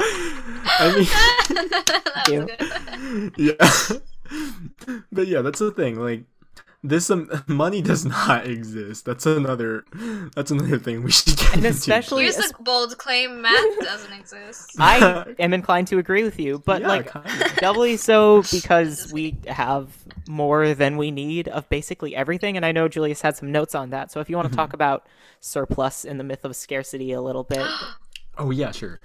[0.03, 1.05] I mean
[2.25, 3.97] that was yeah
[5.11, 5.99] but yeah, that's the thing.
[5.99, 6.23] Like
[6.83, 9.03] this um, money does not exist.
[9.05, 9.83] That's another.
[10.35, 11.77] That's another thing we should get And into.
[11.77, 14.71] especially- Here's a bold claim: math doesn't exist.
[14.79, 17.49] I am inclined to agree with you, but Yeah, like kinda.
[17.57, 19.89] doubly so because we have
[20.29, 22.55] more than we need of basically everything.
[22.55, 24.11] And I know Julius had some notes on that.
[24.13, 25.05] So if you want to talk about
[25.41, 27.67] surplus in the myth of scarcity a little bit,
[28.37, 29.01] Oh yeah, sure.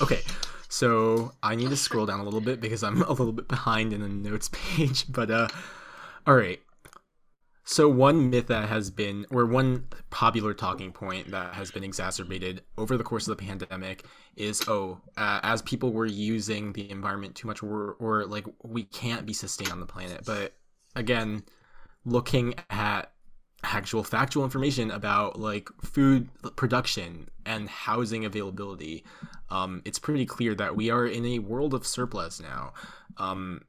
[0.00, 0.20] Okay,
[0.68, 3.92] so I need to scroll down a little bit because I'm a little bit behind
[3.92, 5.10] in the notes page.
[5.10, 5.48] But uh,
[6.26, 6.60] all right.
[7.66, 12.62] So one myth that has been, or one popular talking point that has been exacerbated
[12.76, 14.04] over the course of the pandemic
[14.36, 18.82] is, oh, uh, as people were using the environment too much, or, or like we
[18.82, 20.24] can't be sustained on the planet.
[20.26, 20.52] But
[20.94, 21.44] again,
[22.04, 23.12] looking at
[23.62, 29.04] actual factual information about like food production and housing availability
[29.50, 32.72] um, it's pretty clear that we are in a world of surplus now.
[33.16, 33.62] Um,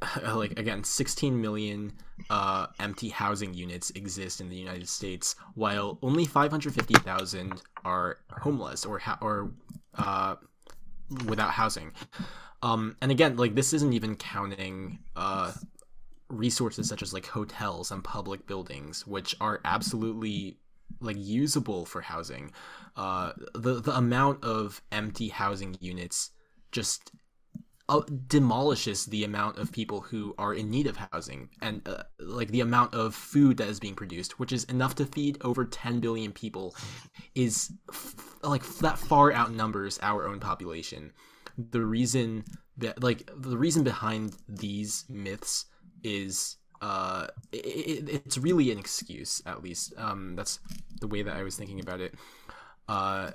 [0.32, 1.92] like again 16 million
[2.30, 9.00] uh, empty housing units exist in the united states while only 550000 are homeless or
[9.00, 9.50] ha- or
[9.96, 10.36] uh,
[11.26, 11.90] without housing.
[12.62, 15.52] Um, and again like this isn't even counting uh,
[16.28, 20.58] resources such as like hotels and public buildings which are absolutely
[21.00, 22.50] like usable for housing
[22.96, 26.30] uh the the amount of empty housing units
[26.72, 27.12] just
[27.90, 32.48] uh, demolishes the amount of people who are in need of housing and uh, like
[32.48, 35.98] the amount of food that is being produced which is enough to feed over 10
[36.00, 36.74] billion people
[37.34, 41.12] is f- like that far outnumbers our own population.
[41.56, 42.44] The reason
[42.76, 45.66] that like the reason behind these myths
[46.02, 49.94] is uh it, it, it's really an excuse at least.
[49.96, 50.60] Um that's
[51.00, 52.14] the way that i was thinking about it.
[52.88, 53.32] Uh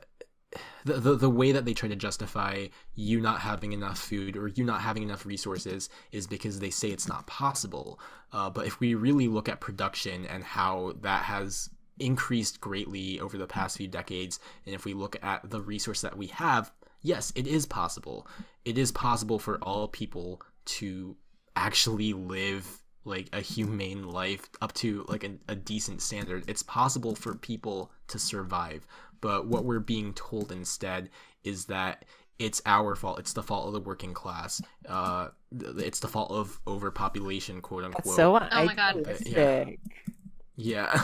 [0.86, 4.48] the, the, the way that they try to justify you not having enough food or
[4.48, 8.00] you not having enough resources is because they say it's not possible.
[8.32, 13.38] Uh, but if we really look at production and how that has increased greatly over
[13.38, 16.72] the past few decades and if we look at the resource that we have
[17.02, 18.28] yes it is possible.
[18.66, 21.16] It is possible for all people to
[21.56, 26.44] actually live like a humane life up to like a, a decent standard.
[26.48, 28.86] It's possible for people to survive
[29.22, 31.10] but what we're being told instead
[31.46, 32.04] is that
[32.40, 33.20] it's our fault.
[33.20, 34.62] It's the fault of the working class.
[34.88, 35.30] Uh
[35.62, 38.04] it's the fault of overpopulation quote unquote.
[38.04, 38.98] That's so Oh my God.
[38.98, 39.34] idealistic.
[39.34, 39.66] yeah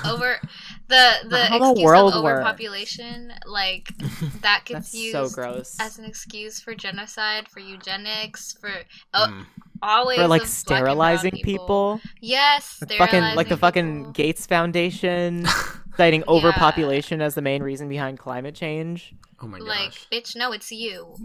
[0.05, 0.37] Over
[0.87, 2.35] the the How the excuse world of works.
[2.39, 3.89] overpopulation, like
[4.41, 5.75] that gets That's used so gross.
[5.79, 8.71] as an excuse for genocide, for eugenics, for
[9.13, 9.45] oh, Mm.
[9.81, 12.01] always For like of black and brown sterilizing people.
[12.21, 14.11] Yes, Like fucking like the fucking people.
[14.11, 15.47] Gates Foundation
[15.97, 19.15] citing overpopulation as the main reason behind climate change.
[19.41, 19.67] oh my god.
[19.67, 20.35] like bitch.
[20.35, 21.15] No, it's you.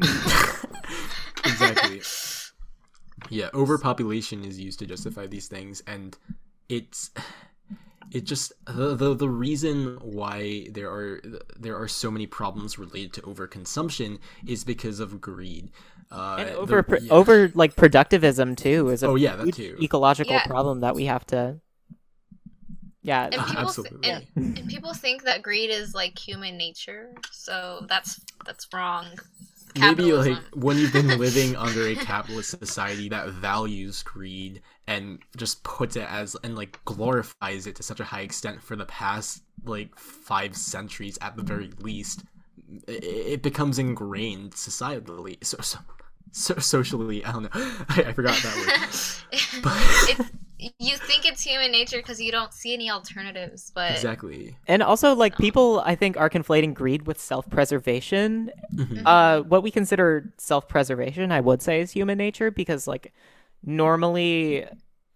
[1.45, 2.01] exactly
[3.31, 6.17] yeah overpopulation is used to justify these things and
[6.69, 7.11] it's
[8.13, 11.21] it just the, the the reason why there are
[11.59, 15.71] there are so many problems related to overconsumption is because of greed
[16.11, 17.13] uh And over pr- yeah.
[17.13, 19.77] over like productivism too is a Oh, yeah, that too.
[19.81, 20.47] ecological Yeah.
[20.47, 21.61] problem that we have to
[23.03, 24.11] yeah And people, Absolutely.
[24.11, 29.07] and, and people think that greed is like human nature, so that's that's wrong.
[29.79, 35.63] maybe like when you've been living under a capitalist society that values greed and just
[35.63, 39.43] puts it as and like glorifies it to such a high extent for the past
[39.65, 42.23] like five centuries at the very least
[42.87, 45.79] it, it becomes ingrained societally so, so,
[46.33, 47.51] so socially i don't know.
[47.89, 48.91] I, I forgot that word.
[49.63, 49.73] But
[50.09, 50.31] it's,
[50.79, 54.57] you think it's human nature because you don't see any alternatives, but exactly.
[54.69, 58.51] And also like people i think are conflating greed with self-preservation.
[58.75, 59.03] Mhm.
[59.05, 63.13] uh what we consider self-preservation i would say is human nature because like
[63.65, 64.67] normally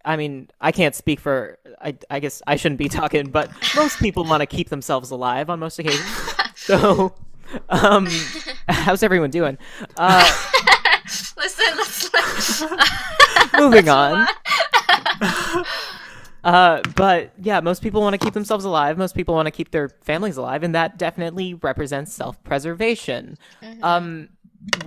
[0.05, 3.99] i mean i can't speak for i, I guess i shouldn't be talking but most
[3.99, 6.05] people want to keep themselves alive on most occasions
[6.55, 7.15] so
[7.69, 8.07] um
[8.67, 9.57] how's everyone doing
[9.97, 10.49] uh
[11.37, 12.63] listen, let's
[13.57, 14.27] Moving on.
[16.43, 18.97] Uh, but yeah, most people want to keep themselves alive.
[18.97, 23.37] Most people want to keep their families alive, and that definitely represents self-preservation.
[23.81, 24.29] Um,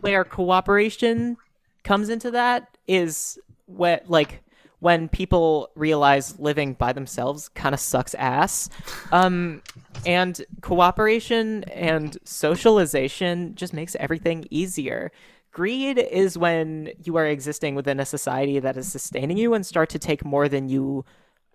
[0.01, 1.37] where cooperation
[1.85, 3.39] comes into that is
[3.77, 4.43] when, like,
[4.83, 8.69] when people realize living by themselves kind of sucks ass.
[9.13, 9.63] Um,
[10.05, 15.13] and cooperation and socialization just makes everything easier.
[15.53, 19.89] Greed is when you are existing within a society that is sustaining you and start
[19.91, 21.05] to take more than you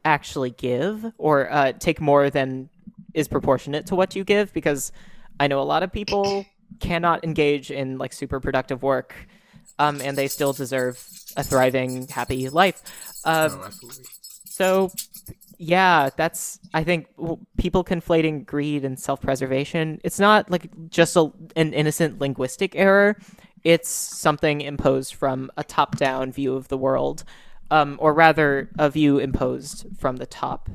[0.06, 2.70] actually give or uh, take more than
[3.14, 4.94] is proportionate to what you give because
[5.38, 6.46] I know a lot of people
[6.80, 9.16] cannot engage in like super productive work
[9.80, 11.06] um, and they still deserve
[11.36, 12.82] a thriving, happy life.
[13.24, 14.06] Uh, oh, absolutely.
[14.46, 14.92] so,
[15.58, 17.08] yeah, that's I think
[17.58, 20.00] people conflating greed and self-preservation.
[20.04, 23.18] It's not like just a, an innocent linguistic error.
[23.64, 27.24] It's something imposed from a top-down view of the world,
[27.72, 30.70] um, or rather, a view imposed from the top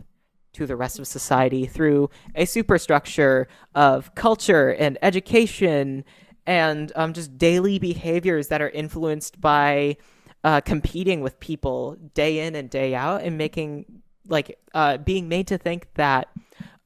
[0.55, 6.05] to the rest of society through a superstructure of culture and education
[6.47, 9.97] and um, just daily behaviors that are influenced by
[10.44, 13.85] uh, competing with people day in and day out and making
[14.28, 16.28] like uh, being made to think that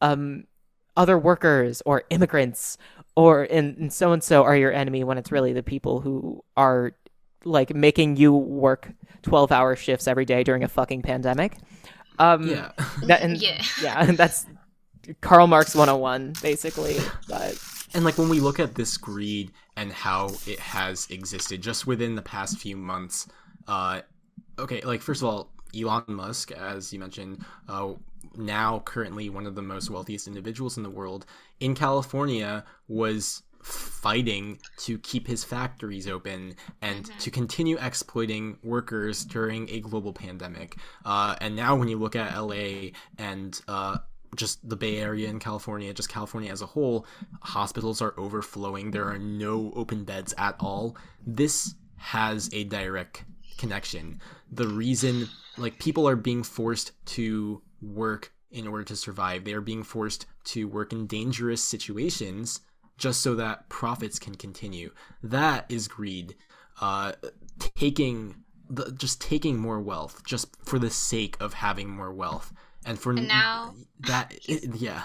[0.00, 0.44] um,
[0.96, 2.76] other workers or immigrants
[3.14, 6.92] or and so and so are your enemy when it's really the people who are
[7.44, 8.92] like making you work
[9.22, 11.56] 12 hour shifts every day during a fucking pandemic
[12.18, 12.72] um Yeah.
[13.04, 13.62] that, and, Yeah.
[13.82, 14.44] yeah and that's
[15.20, 16.96] karl marx 101 basically
[17.28, 17.58] but
[17.97, 22.14] And like when we look at this greed and how it has existed just within
[22.14, 23.27] the past few months,
[23.66, 24.02] uh,
[24.59, 27.94] okay, like first of all, Elon Musk, as you mentioned, uh,
[28.36, 31.24] now currently one of the most wealthiest individuals in the world
[31.59, 39.70] in California, was fighting to keep his factories open and to continue exploiting workers during
[39.70, 40.77] a global pandemic.
[41.06, 43.97] Uh, and now when you look at LA and uh,
[44.36, 47.06] just the Bay Area in California, just California as a whole,
[47.40, 48.90] hospitals are overflowing.
[48.90, 50.96] There are no open beds at all.
[51.26, 53.24] This has a direct
[53.58, 54.20] connection.
[54.52, 59.60] The reason, like, people are being forced to work in order to survive, they are
[59.60, 62.60] being forced to work in dangerous situations
[62.96, 64.90] just so that profits can continue.
[65.22, 66.36] That is greed.
[66.80, 67.12] Uh,
[67.58, 68.36] taking
[68.68, 72.52] the, just taking more wealth just for the sake of having more wealth
[72.86, 75.02] and for And now- that yeah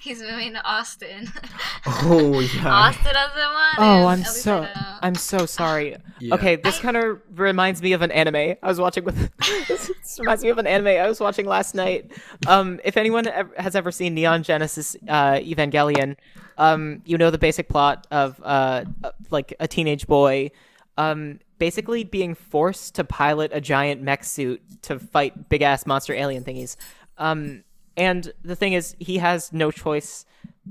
[0.00, 1.28] He's moving to Austin.
[1.86, 4.06] oh yeah Austin doesn't want oh him.
[4.06, 4.98] i'm At so I know.
[5.02, 6.34] i'm so sorry Yeah.
[6.34, 9.30] Okay, this kind of reminds me of an anime I was watching with.
[9.68, 12.10] this reminds me of an anime I was watching last night.
[12.46, 16.16] Um, if anyone ev- has ever seen Neon Genesis uh, Evangelion,
[16.56, 20.50] um, you know the basic plot of uh, uh, like a teenage boy,
[20.96, 26.14] um, basically being forced to pilot a giant mech suit to fight big ass monster
[26.14, 26.76] alien thingies.
[27.18, 27.64] Um,
[27.96, 30.26] and the thing is, he has no choice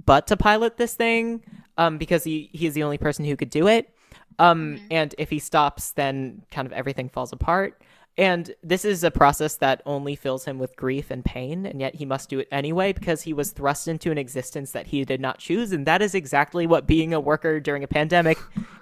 [0.05, 1.41] but to pilot this thing,
[1.77, 3.89] um, because he he is the only person who could do it.
[4.37, 7.81] Um, and if he stops, then kind of everything falls apart.
[8.17, 11.95] And this is a process that only fills him with grief and pain, and yet
[11.95, 15.19] he must do it anyway because he was thrust into an existence that he did
[15.19, 15.73] not choose.
[15.73, 18.37] And that is exactly what being a worker during a pandemic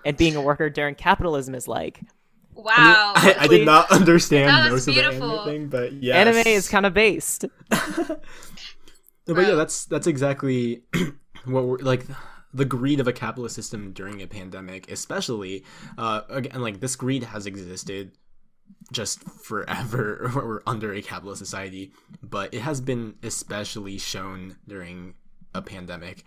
[0.06, 2.02] and being a worker during capitalism is like.
[2.54, 3.14] Wow.
[3.16, 6.44] I, I did not understand That was most of the anime thing, but yeah, Anime
[6.46, 7.46] is kind of based.
[9.28, 10.84] No, but yeah, that's that's exactly
[11.46, 12.06] what we're like.
[12.56, 15.64] The greed of a capitalist system during a pandemic, especially,
[15.98, 18.12] uh, again, like this greed has existed
[18.92, 21.92] just forever or under a capitalist society,
[22.22, 25.16] but it has been especially shown during
[25.54, 26.24] a pandemic.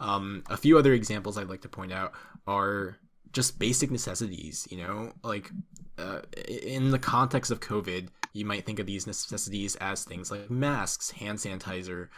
[0.00, 2.12] Um, a few other examples I'd like to point out
[2.46, 2.96] are
[3.32, 4.66] just basic necessities.
[4.70, 5.50] You know, like
[5.98, 10.50] uh, in the context of COVID, you might think of these necessities as things like
[10.50, 12.08] masks, hand sanitizer,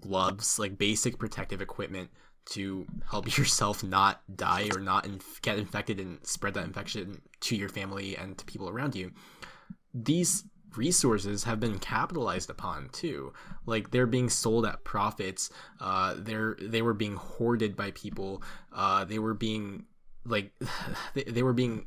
[0.00, 2.10] gloves, like basic protective equipment
[2.46, 7.56] to help yourself not die or not inf- get infected and spread that infection to
[7.56, 9.12] your family and to people around you.
[9.94, 10.44] These
[10.76, 13.32] resources have been capitalized upon too.
[13.64, 15.50] Like they're being sold at profits.
[15.80, 18.42] Uh, they're they were being hoarded by people.
[18.72, 19.84] Uh, they were being
[20.24, 20.52] like
[21.14, 21.86] they, they were being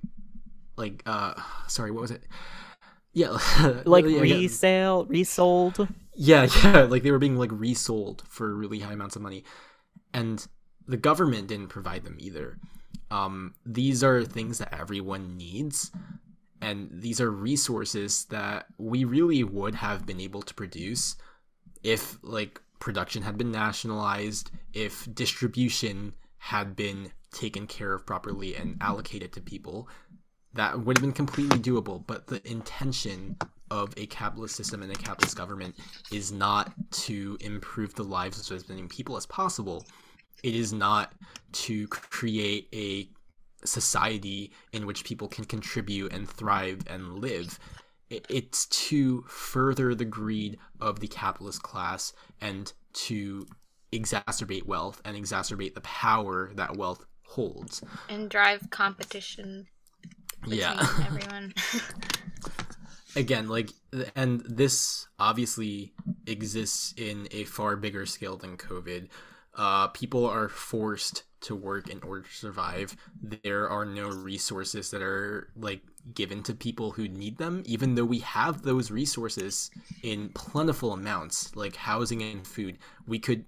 [0.78, 1.34] like uh
[1.68, 2.24] sorry what was it
[3.14, 3.38] yeah
[3.86, 4.36] Like yeah, yeah.
[4.36, 5.88] resale, resold.
[6.16, 9.44] Yeah, yeah, like they were being like resold for really high amounts of money,
[10.14, 10.48] and
[10.88, 12.58] the government didn't provide them either.
[13.12, 15.92] Um, these are things that everyone needs,
[16.62, 21.16] and these are resources that we really would have been able to produce
[21.84, 28.78] if like production had been nationalized, if distribution had been taken care of properly and
[28.82, 29.88] allocated to people
[30.54, 33.38] that would have been completely doable but the intention
[33.72, 35.76] of a capitalist system and a capitalist government
[36.12, 39.86] is not to improve the lives of as many people as possible.
[40.44, 41.14] It is not
[41.52, 43.10] to create a
[43.66, 47.60] society in which people can contribute and thrive and live.
[48.10, 53.46] It's to further the greed of the capitalist class and to
[53.92, 57.84] exacerbate wealth and exacerbate the power that wealth holds.
[58.10, 59.68] And drive competition
[60.48, 60.88] yeah.
[61.06, 61.54] everyone.
[63.20, 63.72] again like
[64.16, 65.94] and this obviously
[66.26, 69.08] exists in a far bigger scale than covid
[69.56, 72.96] uh, people are forced to work in order to survive.
[73.22, 75.82] There are no resources that are like
[76.14, 79.72] given to people who need them, even though we have those resources
[80.04, 82.78] in plentiful amounts, like housing and food.
[83.08, 83.46] We could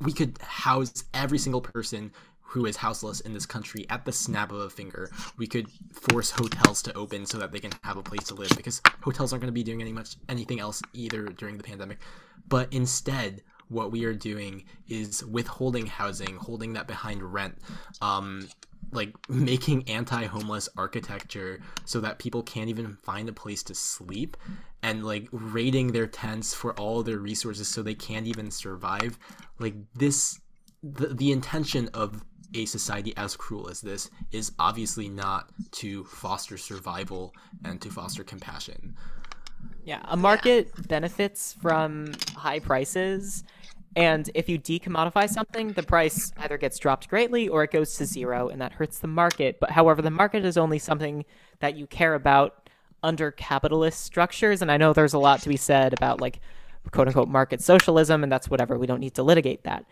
[0.00, 2.12] we could house every single person
[2.52, 5.10] who is houseless in this country at the snap of a finger.
[5.38, 8.50] We could force hotels to open so that they can have a place to live
[8.54, 11.98] because hotels aren't going to be doing any much anything else either during the pandemic.
[12.48, 17.56] But instead, what we are doing is withholding housing, holding that behind rent,
[18.02, 18.46] um,
[18.90, 24.36] like making anti-homeless architecture so that people can't even find a place to sleep
[24.82, 29.18] and like raiding their tents for all their resources so they can't even survive
[29.58, 30.38] like this
[30.82, 32.24] the, the intention of
[32.54, 37.34] a society as cruel as this is obviously not to foster survival
[37.64, 38.94] and to foster compassion
[39.84, 43.44] Yeah, a market benefits from high prices,
[43.94, 48.06] and if you decommodify something, the price either gets dropped greatly or it goes to
[48.06, 49.60] zero, and that hurts the market.
[49.60, 51.24] But however, the market is only something
[51.60, 52.70] that you care about
[53.02, 56.40] under capitalist structures, and I know there's a lot to be said about like
[56.90, 58.78] quote unquote market socialism, and that's whatever.
[58.78, 59.84] We don't need to litigate that.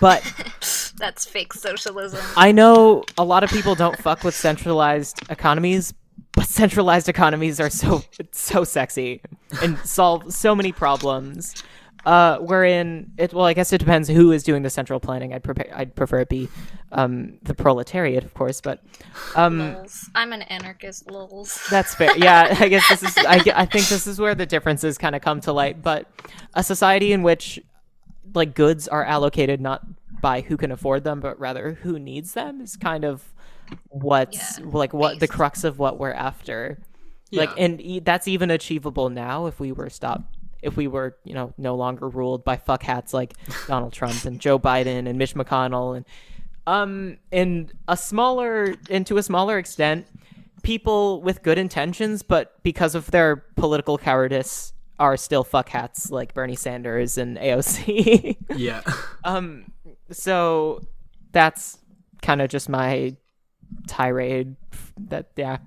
[0.00, 0.22] But
[0.98, 2.24] That's fake socialism.
[2.36, 5.92] I know a lot of people don't fuck with centralized economies,
[6.32, 8.02] but centralized economies are so
[8.32, 9.20] so sexy
[9.62, 11.62] and solve so many problems.
[12.06, 15.34] Uh, wherein it well, I guess it depends who is doing the central planning.
[15.34, 16.48] I'd prepare, I'd prefer it be
[16.92, 18.80] um, the proletariat, of course, but
[19.34, 19.84] um,
[20.14, 21.10] I'm an anarchist.
[21.10, 21.66] Lols.
[21.68, 22.16] that's fair.
[22.16, 23.18] Yeah, I guess this is.
[23.18, 25.82] I, I think this is where the differences kind of come to light.
[25.82, 26.08] But
[26.54, 27.60] a society in which
[28.34, 29.84] like goods are allocated not
[30.20, 33.34] by who can afford them, but rather who needs them is kind of
[33.88, 36.78] what's Yeah, like what the crux of what we're after.
[37.32, 40.35] Like, and e- that's even achievable now if we were stopped.
[40.62, 43.34] If we were, you know, no longer ruled by fuck hats like
[43.66, 46.06] Donald Trump and Joe Biden and Mitch McConnell and
[46.66, 50.06] um in a smaller and to a smaller extent
[50.62, 56.34] people with good intentions but because of their political cowardice are still fuck hats like
[56.34, 58.36] Bernie Sanders and AOC.
[58.56, 58.80] yeah
[59.22, 59.70] um
[60.10, 60.80] so
[61.30, 61.78] that's
[62.22, 63.14] kind of just my
[63.86, 64.56] tirade
[64.98, 65.58] that yeah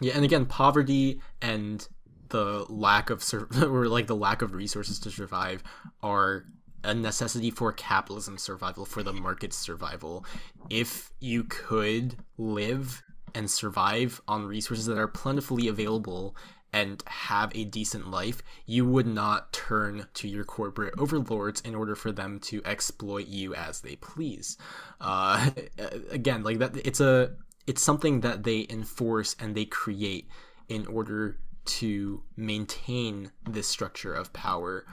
[0.00, 1.86] Yeah, and again, poverty and
[2.28, 5.62] the lack of sur- or like the lack of resources to survive
[6.02, 6.44] are
[6.84, 10.24] a necessity for capitalism survival, for the market's survival.
[10.70, 13.02] If you could live
[13.34, 16.36] and survive on resources that are plentifully available
[16.72, 21.94] and have a decent life, you would not turn to your corporate overlords in order
[21.94, 24.56] for them to exploit you as they please.
[25.00, 25.50] Uh,
[26.10, 27.32] again, like that, it's a
[27.66, 30.28] it's something that they enforce and they create
[30.68, 34.86] in order to maintain this structure of power.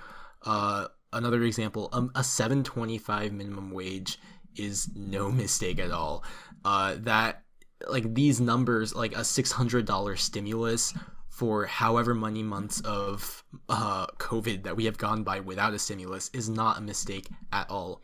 [0.44, 4.20] Uh, another example, um, a 725 minimum wage
[4.56, 6.24] is no mistake at all.
[6.66, 7.44] Uh, that
[7.88, 10.94] like these numbers, like a $600 stimulus
[11.30, 16.30] for however many months of uh, COVID that we have gone by without a stimulus
[16.34, 18.02] is not a mistake at all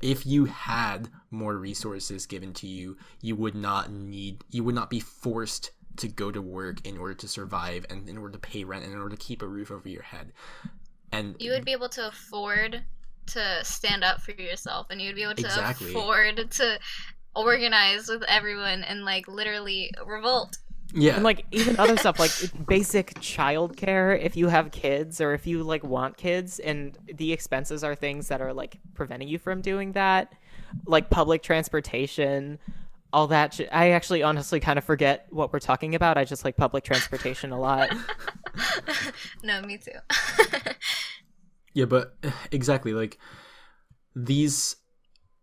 [0.00, 4.90] if you had more resources given to you, you would not need, you would not
[4.90, 8.64] be forced to go to work in order to survive and in order to pay
[8.64, 10.32] rent and in order to keep a roof over your head.
[11.12, 12.82] And You would be able to afford
[13.26, 15.90] to stand up for yourself, and you'd be able to Exactly.
[15.90, 16.78] afford to
[17.36, 20.58] organize with everyone and like literally revolt.
[20.92, 22.32] yeah, and like even other stuff like
[22.66, 27.84] basic childcare if you have kids or if you like want kids and the expenses
[27.84, 30.32] are things that are like preventing you from doing that
[30.86, 32.58] like public transportation
[33.12, 36.44] all that sh- i actually honestly kind of forget what we're talking about i just
[36.44, 37.90] like public transportation a lot
[39.42, 39.92] no, me too.
[41.74, 42.16] yeah, but
[42.52, 43.18] exactly like
[44.14, 44.76] these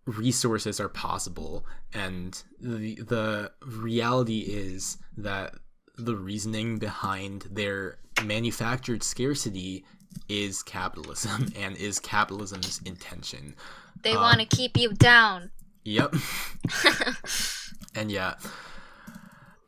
[0.06, 5.54] resources are possible and the the reality is that
[5.98, 9.84] the reasoning behind their manufactured scarcity
[10.30, 13.56] is capitalism and is capitalism's intention.
[14.04, 15.52] they Uh, want to keep you down.
[15.88, 16.16] Yep.
[17.96, 18.34] and yeah,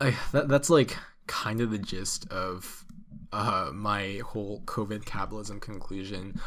[0.02, 0.98] I, that that's like
[1.28, 2.84] kind of the gist of
[3.32, 6.38] uh, my whole COVID capitalism conclusion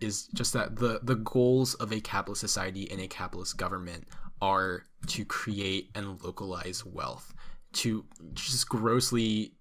[0.00, 4.08] is just that the the goals of a capitalist society and a capitalist government
[4.42, 7.32] are to create and localize wealth
[7.74, 8.04] to
[8.34, 9.52] just grossly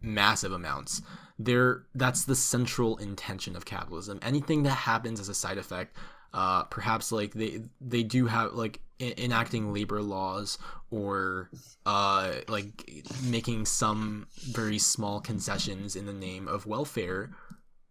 [0.00, 1.02] massive amounts.
[1.40, 4.20] There, that's the central intention of capitalism.
[4.22, 5.96] Anything that happens as a side effect,
[6.32, 10.58] uh, perhaps like they they do have like enacting labor laws
[10.90, 11.50] or
[11.86, 17.30] uh, like making some very small concessions in the name of welfare.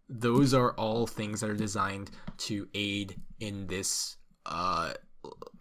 [0.08, 4.16] Those are all things that are designed to aid in this
[4.46, 4.94] uh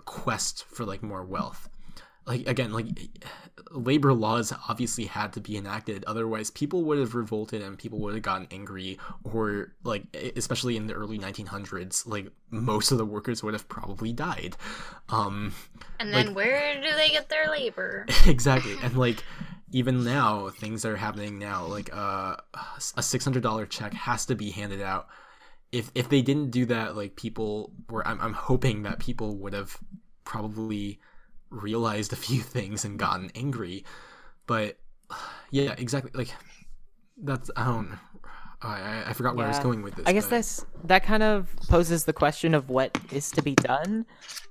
[0.05, 1.67] quest for like more wealth
[2.27, 2.87] like again like
[3.71, 8.13] labor laws obviously had to be enacted otherwise people would have revolted and people would
[8.13, 10.03] have gotten angry or like
[10.35, 14.55] especially in the early 1900s like most of the workers would have probably died.
[15.09, 15.53] Um
[15.99, 18.05] And then Like- where do they get their labor?
[18.25, 18.75] exactly.
[18.83, 19.23] And like
[19.71, 22.35] even now things that are happening now like uh,
[22.95, 25.07] a $600 check has to be handed out.
[25.71, 29.53] If if they didn't do that like people were i'm, I'm hoping that people would
[29.53, 29.77] have
[30.23, 30.99] probably
[31.49, 33.83] realized a few things and gotten angry
[34.45, 34.77] but
[35.51, 36.33] yeah exactly like
[37.23, 37.97] that's i don't
[38.61, 41.23] i i, forgot where i was going with this I guess but- this that kind
[41.23, 44.05] of poses the question of what is to be done,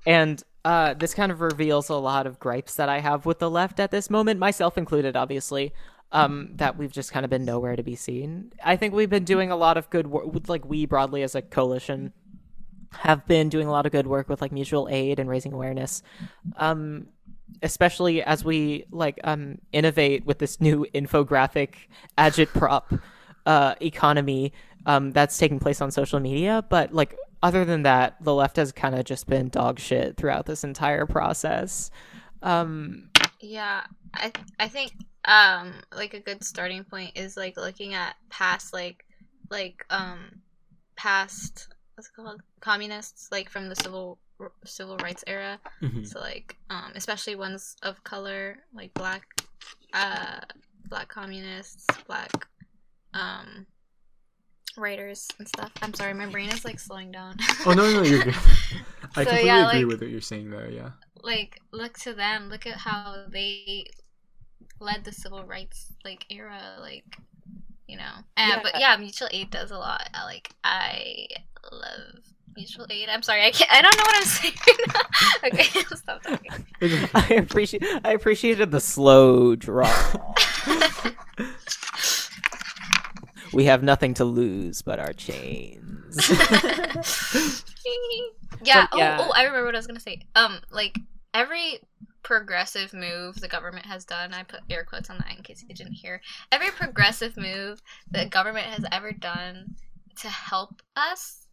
[0.05, 3.49] and uh, this kind of reveals a lot of gripes that I have with the
[3.49, 5.73] left at this moment, myself included, obviously.
[6.11, 8.53] Um, that we've just kind of been nowhere to be seen.
[8.63, 11.41] I think we've been doing a lot of good work, like we broadly as a
[11.41, 12.13] coalition
[12.91, 16.01] have been doing a lot of good work with like mutual aid and raising awareness.
[16.57, 17.07] Um,
[17.63, 21.75] especially as we like um innovate with this new infographic
[22.17, 22.99] agitprop
[23.45, 24.51] uh economy
[24.85, 28.71] um that's taking place on social media but like other than that the left has
[28.71, 31.89] kind of just been dog shit throughout this entire process
[32.43, 33.09] um
[33.39, 33.83] Yeah,
[34.13, 34.93] I I think
[35.25, 39.05] um like a good starting point is like looking at past like
[39.49, 40.41] like um
[40.95, 44.19] past what's it called communists like from the civil
[44.65, 45.59] civil rights era.
[45.81, 46.05] Mhm.
[46.07, 49.23] So like um especially ones of color like black
[49.93, 50.39] uh
[50.89, 52.31] black communists, black
[53.15, 53.65] um
[54.77, 55.71] writers and stuff.
[55.81, 57.35] I'm sorry, my brain is like slowing down.
[57.65, 58.35] oh no no you're good
[59.15, 60.91] i So, completely yeah, agree like- with what you're saying there yeah
[61.23, 63.85] like look to them look at how they
[64.79, 67.17] led the civil rights like era like
[67.87, 68.03] you know.
[68.35, 68.59] Uh, Yeah.
[68.63, 68.97] but yeah.
[68.97, 70.09] mutual aid does a lot.
[70.13, 71.27] I, like i
[71.71, 72.23] love
[72.55, 73.07] mutual aid.
[73.09, 74.53] I'm sorry i can't i don't know what i'm saying.
[75.45, 76.51] Okay I'll stop talking.
[77.13, 79.87] I appreciate i appreciated the slow draw.
[83.53, 86.17] We have nothing to lose but our chains.
[88.63, 89.17] Yeah, But, yeah.
[89.21, 90.21] Oh, oh i remember what i was gonna say.
[90.35, 90.97] Um like
[91.33, 91.79] every
[92.27, 95.73] progressive move the government has done i put air quotes on that in case you
[95.73, 96.19] didn't hear
[96.51, 97.81] every progressive move
[98.11, 99.73] the government has ever done
[100.13, 101.47] to help us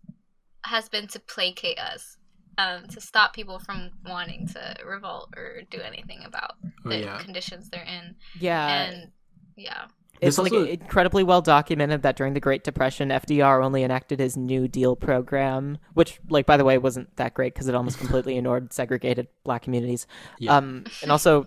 [0.65, 2.17] has been to placate us
[2.59, 7.19] um, to stop people from wanting to revolt or do anything about oh the yeah.
[7.19, 8.17] conditions they're in.
[8.39, 8.85] Yeah.
[8.85, 9.13] And
[9.57, 9.87] yeah
[10.27, 14.37] It's This like incredibly well documented that during the Great Depression, FDR only enacted his
[14.37, 18.37] New Deal program, which, like, by the way, wasn't that great because it almost completely
[18.37, 20.07] ignored segregated black communities.
[20.39, 20.57] Yeah.
[20.57, 21.47] Um, and also,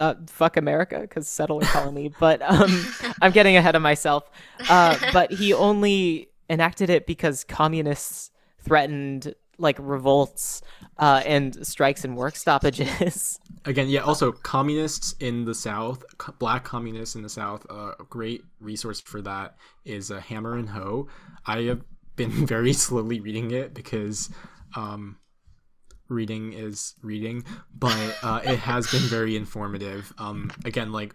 [0.00, 2.12] uh, fuck America because settler colony.
[2.18, 2.86] But um,
[3.22, 4.30] I'm getting ahead of myself.
[4.68, 8.30] Uh, but he only enacted it because communists
[8.60, 10.62] threatened like revolts
[10.98, 13.40] uh, and strikes and work stoppages.
[13.64, 14.00] Again, yeah.
[14.00, 19.00] Also, communists in the South, co- black communists in the South, uh, a great resource
[19.00, 21.08] for that is uh, Hammer and Hoe.
[21.46, 21.82] I have
[22.16, 24.30] been very slowly reading it because
[24.74, 25.18] um,
[26.08, 30.12] reading is reading, but uh, it has been very informative.
[30.18, 31.14] Um, again, like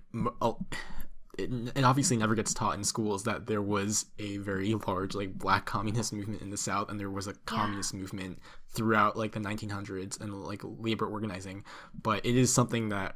[1.37, 5.33] it, it obviously never gets taught in schools that there was a very large like
[5.37, 8.39] black communist movement in the South, and there was a communist movement
[8.73, 11.63] throughout like the 1900s and like labor organizing.
[12.01, 13.15] But it is something that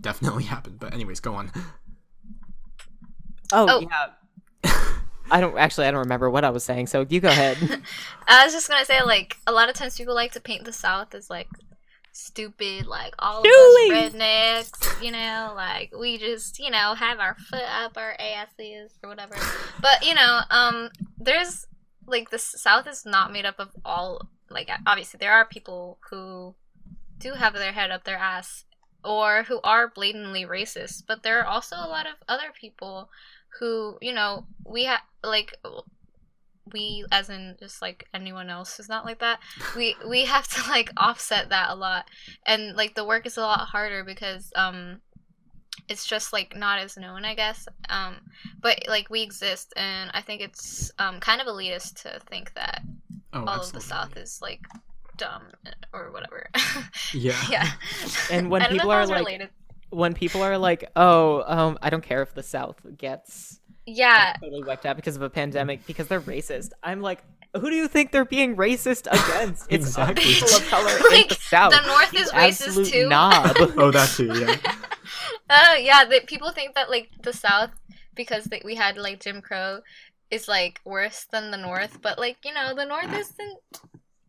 [0.00, 0.78] definitely happened.
[0.78, 1.50] But anyways, go on.
[3.52, 3.80] oh, Oh.
[3.80, 4.72] yeah.
[5.30, 5.86] I don't actually.
[5.86, 6.86] I don't remember what I was saying.
[6.88, 7.56] So you go ahead.
[8.28, 10.72] I was just gonna say, like, a lot of times people like to paint the
[10.72, 11.48] South as like
[12.14, 17.34] stupid, like all of us rednecks, you know, like we just, you know, have our
[17.34, 19.36] foot up our asses or whatever.
[19.82, 21.66] But you know, um, there's
[22.06, 24.28] like the South is not made up of all.
[24.50, 26.54] Like, obviously, there are people who
[27.18, 28.64] do have their head up their ass
[29.04, 33.10] or who are blatantly racist, but there are also a lot of other people
[33.58, 35.56] who, you know, we have like
[36.72, 39.38] we as in just like anyone else is not like that
[39.76, 42.06] we we have to like offset that a lot.
[42.46, 45.00] And like the work is a lot harder because um
[45.88, 47.66] it's just like not as known i guess.
[47.88, 48.16] Um
[48.60, 52.82] but like we exist and i think it's um kind of elitist to think that
[53.32, 54.60] Oh, all of the south is like
[55.16, 55.42] dumb
[55.92, 56.48] or whatever.
[57.12, 57.36] Yeah.
[57.50, 57.70] yeah.
[58.30, 59.50] And when I don't know people are like- related.
[59.90, 64.62] when people are like, "Oh, um, I don't care if the South gets yeah totally
[64.62, 67.22] wiped out because of a pandemic because they're racist," I'm like,
[67.54, 69.66] "Who do you think they're being racist against?
[69.70, 70.24] It's Exactly.
[70.24, 71.72] people of color in Like, the South.
[71.72, 73.56] the north You is racist too Knob.
[73.76, 74.26] Oh, that too.
[74.34, 74.56] Yeah.
[75.50, 77.70] uh, yeah, that people think that like the South
[78.14, 79.80] because they, we had like Jim Crow
[80.30, 83.58] is like worse than the North, but like you know the North isn't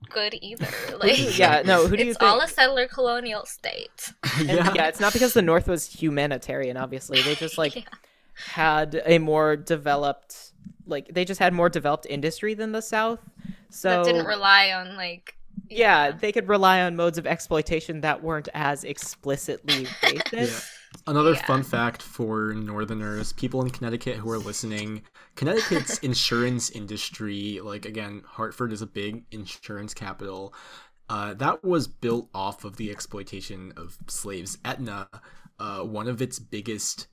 [0.10, 0.68] good either.
[1.00, 2.30] Like, yeah, no, who do you it's think?
[2.32, 4.14] all a settler colonial state.
[4.38, 4.74] And, yeah.
[4.76, 6.78] yeah, it's not because the North was humanitarian.
[6.78, 7.84] Obviously, they just like Yeah.
[8.36, 10.52] Had a more developed,
[10.86, 13.20] like they just had more developed industry than the South.
[13.70, 15.36] So that didn't rely on like.
[15.70, 20.70] yeah, they could rely on modes of exploitation that weren't as explicitly racist.
[21.08, 21.46] Another Yeah.
[21.46, 25.02] fun fact for Northerners, people in Connecticut who are listening,
[25.36, 30.54] Connecticut's insurance industry, like again, Hartford is a big insurance capital.
[31.10, 34.58] Uh, that was built off of the exploitation of slaves.
[34.66, 35.08] Aetna
[35.60, 37.08] uh, one of its biggest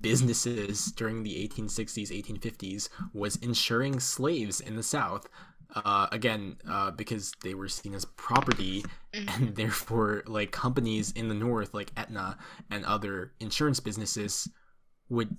[0.00, 5.28] businesses during the 1860s, 1850s, was insuring slaves in the South.
[5.72, 11.34] Uh, again, uh, because they were seen as property, and therefore, like companies in the
[11.34, 12.38] North, like Aetna
[12.70, 14.48] and other insurance businesses,
[15.08, 15.36] would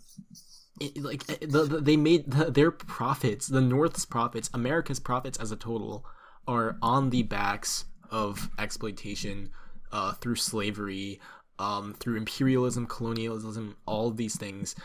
[0.79, 5.51] it, like the, the, they made the, their profits, the North's profits, America's profits as
[5.51, 6.05] a total,
[6.47, 9.49] are on the backs of exploitation
[9.91, 11.19] uh, through slavery,
[11.61, 14.75] um, through imperialism, colonialism, all these things.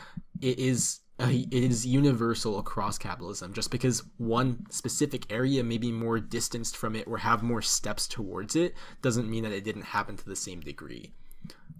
[0.42, 3.54] It is uh, it is universal across capitalism.
[3.54, 8.06] Just because one specific area may be more distanced from it or have more steps
[8.06, 11.12] towards it, doesn't mean that it didn't happen to the same degree.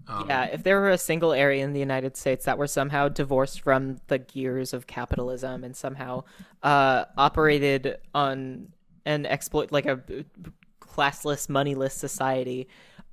[0.07, 3.09] Um, Yeah, if there were a single area in the United States that were somehow
[3.09, 6.23] divorced from the gears of capitalism and somehow
[6.63, 8.69] uh, operated on
[9.05, 10.01] an exploit like a
[10.81, 12.67] classless, moneyless society,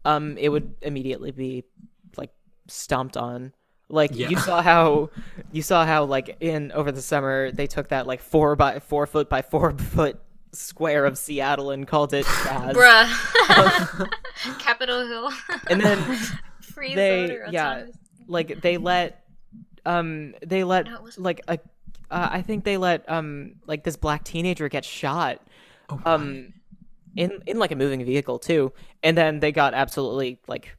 [0.04, 1.64] um, it would immediately be
[2.16, 2.30] like
[2.68, 3.52] stomped on.
[3.88, 4.28] Like Yeah.
[4.30, 5.10] you saw how
[5.52, 9.06] you saw how like in over the summer they took that like four by four
[9.06, 10.18] foot by four foot
[10.52, 12.74] square of Seattle and called it CHAZ.
[12.74, 14.08] Bruh.
[14.58, 15.30] Capitol Hill.
[15.68, 15.98] And then
[16.62, 17.96] Free they- yeah, autonomous.
[18.26, 19.24] like they let
[19.86, 21.58] um they let No, like a
[22.10, 25.40] uh, I think they let um like this black teenager get shot
[25.90, 26.52] oh, um
[27.16, 28.72] in in like a moving vehicle too.
[29.02, 30.76] And then they got absolutely like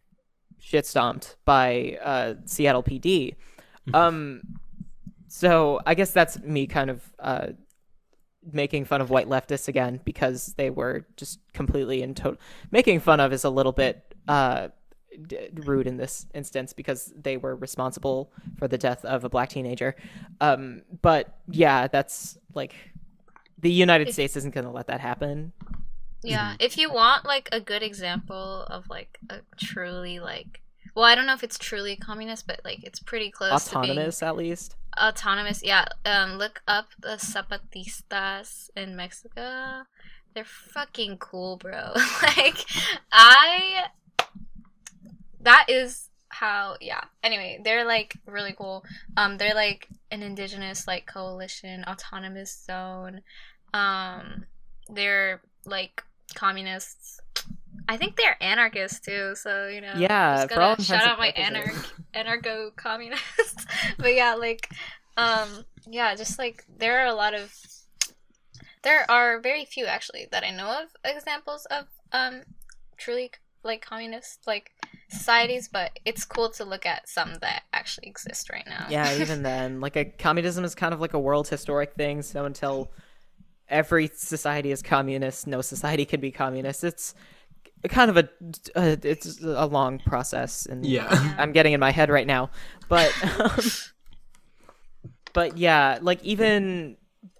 [0.60, 3.36] shit stomped by uh Seattle PD
[3.94, 4.42] um
[5.28, 7.48] so I guess that's me kind of uh
[8.52, 12.40] making fun of white leftists again because they were just completely in total
[12.72, 14.70] making fun of is a little bit uh
[15.28, 19.50] d- rude in this instance because they were responsible for the death of a black
[19.50, 19.96] teenager.
[20.42, 22.74] Um but yeah that's like
[23.60, 25.54] the united If- states isn't going to let that happen
[26.28, 30.62] Yeah, if you want like a good example of like a truly like
[30.96, 34.38] well, I don't know if it's truly communist, but like it's pretty close autonomous at
[34.38, 35.62] least autonomous.
[35.64, 39.84] Yeah, um look up the Zapatistas in Mexico.
[40.34, 41.94] They're fucking cool, bro.
[42.22, 42.66] like
[43.12, 43.86] I
[45.42, 47.02] that is how yeah.
[47.24, 48.86] Anyway, they're like really cool.
[49.18, 53.22] Um they're like an indigenous like coalition, autonomous zone.
[53.74, 54.46] Um
[54.88, 56.04] they're like
[56.34, 57.20] communists.
[57.88, 59.94] I think they're anarchists too, so you know.
[59.96, 61.76] Yeah, just for all gotta shout out my anarch
[62.16, 63.66] anarcho communists.
[63.98, 64.70] but yeah, like,
[65.18, 67.54] um, yeah, just like there are a lot of,
[68.84, 72.42] there are very few actually that I know of examples of um,
[72.98, 73.32] truly
[73.64, 74.72] like communist like
[75.10, 78.88] societies, but it's cool to look at some that actually exist right now.
[78.90, 82.46] yeah even then like a communism is kind of like a world historic thing so
[82.46, 82.92] until
[83.70, 86.84] every society is communist no society can be communist.
[86.84, 87.16] It's
[87.90, 88.30] kind of a,
[88.76, 91.36] a it's a long process and Yeah.
[91.38, 92.50] i'm getting in my head right now.
[92.90, 93.60] But um,
[95.34, 96.98] but yeah like even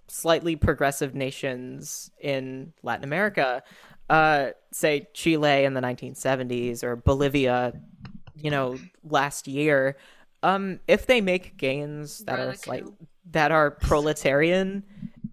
[0.08, 3.62] slightly progressive nations in latin america
[4.08, 7.72] uh say chile in the 1970s or bolivia
[8.36, 9.96] you know last year
[10.42, 12.84] um if they make gains that are Brother slight
[13.32, 14.84] that are proletarian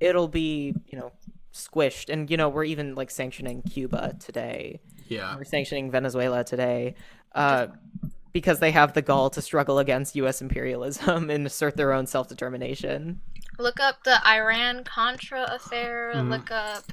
[0.03, 1.11] it'll be you know
[1.53, 5.35] squished and you know we're even like sanctioning cuba today Yeah.
[5.35, 6.95] we're sanctioning venezuela today
[7.35, 7.67] uh
[8.31, 13.21] because they have the gall to struggle against us imperialism and assert their own self-determination
[13.59, 16.11] Look up the Iran Contra affair.
[16.15, 16.29] Mhm.
[16.31, 16.85] Look up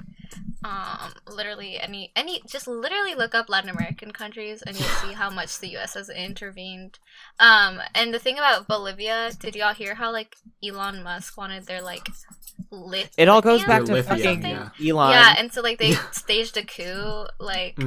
[0.64, 5.30] um literally any any just literally look up Latin American countries and you'll see how
[5.30, 6.98] much the US has intervened.
[7.38, 11.80] Um and the thing about Bolivia, did y'all hear how like Elon Musk wanted their
[11.82, 12.08] like
[12.70, 14.68] lit it all goes back to lithium, fucking yeah.
[14.90, 17.76] elon Yeah, and so like they staged a coup like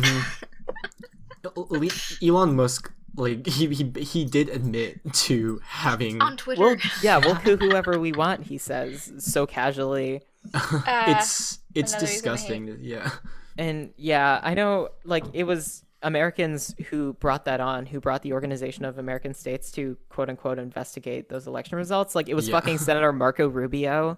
[1.44, 2.28] Mhm.
[2.28, 6.62] Elon Musk, like he, he he did admit to having on Twitter.
[6.62, 10.22] we'll yeah we'll coup whoever we want he says so casually
[10.54, 12.78] it's it's another reason disgusting.
[12.82, 13.10] Yeah.
[13.58, 18.34] And yeah, I know like it was Americans who brought that on, who brought the
[18.34, 22.16] Organization of American States to quote unquote investigate those election results.
[22.16, 22.60] Like it was Yeah.
[22.60, 24.18] fucking Senator Marco Rubio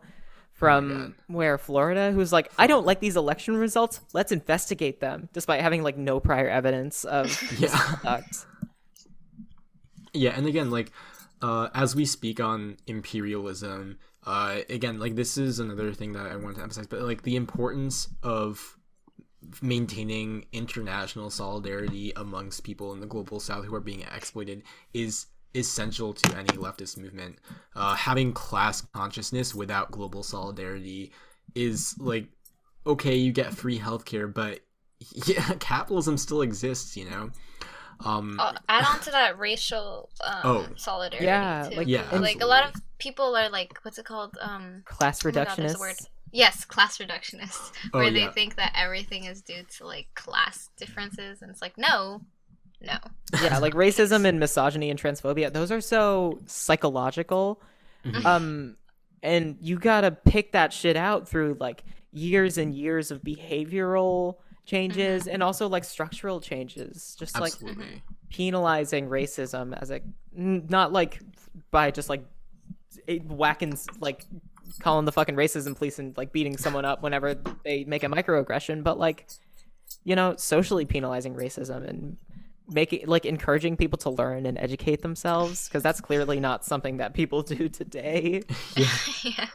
[0.53, 3.99] from where Florida, who's like, I don't like these election results.
[4.13, 7.27] Let's investigate them, despite having like no prior evidence of
[7.59, 7.59] Yeah.
[7.71, 8.45] misconduct.
[10.13, 10.91] Yeah, and again, like
[11.41, 16.35] uh, as we speak on imperialism, uh, again, like this is another thing that I
[16.35, 18.77] want to emphasize, but like the importance of
[19.61, 26.13] maintaining international solidarity amongst people in the global south who are being exploited is essential
[26.13, 27.37] to any leftist movement.
[27.75, 31.11] Uh, having class consciousness without global solidarity
[31.53, 32.27] is like
[32.87, 34.59] okay, you get free healthcare, but
[35.25, 37.31] yeah, capitalism still exists, you know.
[38.01, 40.67] Um, Uh, add on to that racial um, Oh.
[40.75, 41.25] solidarity.
[41.25, 41.77] Yeah, too.
[41.77, 44.37] like- Yeah, like a lot of people are like, what's it called?
[44.41, 45.95] Um, Class Oh God, there's a word.
[45.95, 46.07] reductionists.
[46.31, 51.41] yes, class reductionists, Oh, where they think that everything is due to like class differences,
[51.41, 52.21] and it's like, no,
[52.81, 52.97] no.
[53.41, 57.61] yeah, like racism and misogyny and transphobia, those are so psychological.
[58.05, 58.25] Mhm.
[58.25, 58.77] Um
[59.23, 64.35] and you got to pick that shit out through like years and years of behavioral
[64.67, 67.15] changes and also like structural changes.
[67.17, 67.53] Just like
[68.29, 70.01] penalizing racism as a
[70.37, 71.19] n- not like
[71.71, 72.27] by just like it
[73.25, 74.25] whacking like
[74.79, 78.83] calling the fucking racism police and like beating someone up whenever they make a microaggression,
[78.83, 79.27] but like
[80.03, 82.17] you know, socially penalizing racism and
[82.67, 87.13] making like encouraging people to learn and educate themselves because that's clearly not something that
[87.13, 88.43] people do today.
[89.23, 89.47] yeah.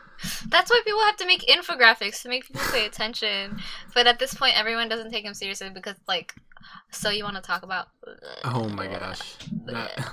[0.48, 3.58] That's why people have to make infographics to make people pay attention.
[3.94, 6.34] But at this point, everyone doesn't take them seriously because, like,
[6.90, 7.88] so you want to talk about?
[8.44, 10.12] Oh my gosh, that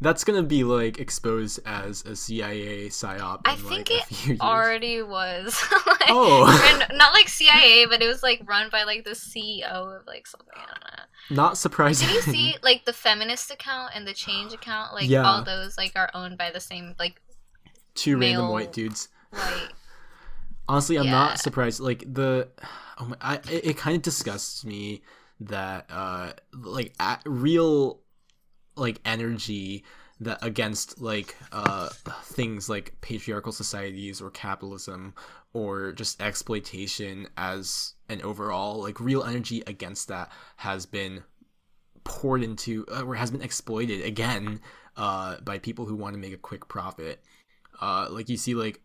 [0.00, 3.40] that's gonna be like exposed as a CIA psyop.
[3.44, 5.60] I in, think like, it already was.
[5.86, 6.88] like, Oh.
[6.94, 9.64] not like CIA, but it was like run by like the CEO
[10.00, 10.48] of like something.
[10.54, 11.42] I don't know.
[11.42, 12.08] Not surprising.
[12.08, 14.94] Did you see like the feminist account and the change account?
[14.94, 15.22] Like Yeah.
[15.28, 17.20] all those like are owned by the same like
[17.94, 19.08] two random white dudes?
[19.30, 19.68] white.
[20.68, 21.10] Honestly, I'm Yeah.
[21.12, 21.80] not surprised.
[21.80, 22.48] Like the,
[22.98, 25.02] oh my, I, it, it kind of disgusts me
[25.40, 28.00] that uh like a real
[28.78, 29.84] like energy
[30.20, 31.88] that against like uh
[32.24, 35.14] things like patriarchal societies or capitalism
[35.52, 41.22] or just exploitation as an overall like real energy against that has been
[42.04, 44.60] poured into uh, or has been exploited again
[44.96, 47.22] uh by people who want to make a quick profit.
[47.80, 48.80] Uh like you see like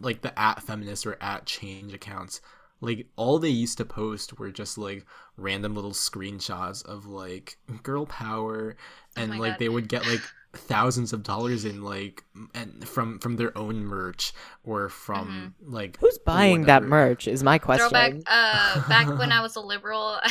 [0.00, 2.40] like the at feminist or at change accounts
[2.82, 5.06] like all they used to post were just like
[5.38, 8.76] random little screenshots of like girl power
[9.16, 9.58] and Oh like God.
[9.60, 10.20] they would get like
[10.54, 14.32] thousands of dollars in like and from from their own merch
[14.64, 17.88] or from like Who's buying that merch is my question.
[17.88, 18.14] Throwback.
[18.26, 20.18] Uh, back when I was a liberal.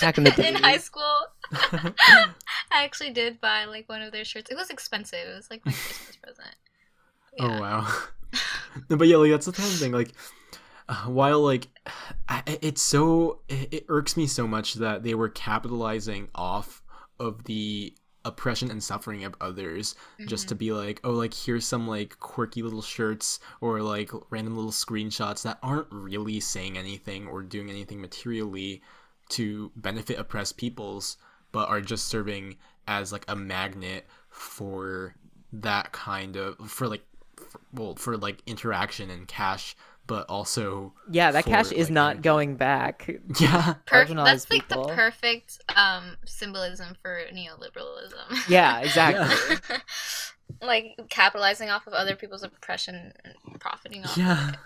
[0.00, 1.14] Back in the in high school,
[1.52, 2.32] I
[2.72, 4.50] actually did buy like one of their shirts.
[4.50, 5.20] It was expensive.
[5.28, 6.54] It was like my Christmas present.
[7.38, 7.86] Oh wow.
[8.90, 9.92] no, but yeah, like that's the kind of thing.
[9.92, 10.10] Like,
[11.06, 11.68] while like,
[12.46, 16.82] it's so it, irks me so much that they were capitalizing off
[17.18, 17.94] of the
[18.26, 19.94] oppression and suffering of others
[20.26, 20.60] just to mm-hmm.
[20.60, 25.42] be like, oh, like here's some like quirky little shirts or like random little screenshots
[25.42, 28.82] that aren't really saying anything or doing anything materially
[29.28, 31.18] to benefit oppressed peoples,
[31.52, 32.56] but are just serving
[32.88, 35.14] as like a magnet for
[35.52, 37.04] that kind of for like
[37.36, 42.12] for, well for like interaction and cash but also yeah, that for, cash is not
[42.12, 42.22] energy.
[42.22, 43.08] going back.
[43.40, 44.88] yeah Perf- that's like people.
[44.88, 48.48] the perfect um, symbolism for neoliberalism.
[48.48, 49.56] Yeah, exactly.
[50.62, 54.60] like capitalizing off of other people's oppression and profiting off yeah of it.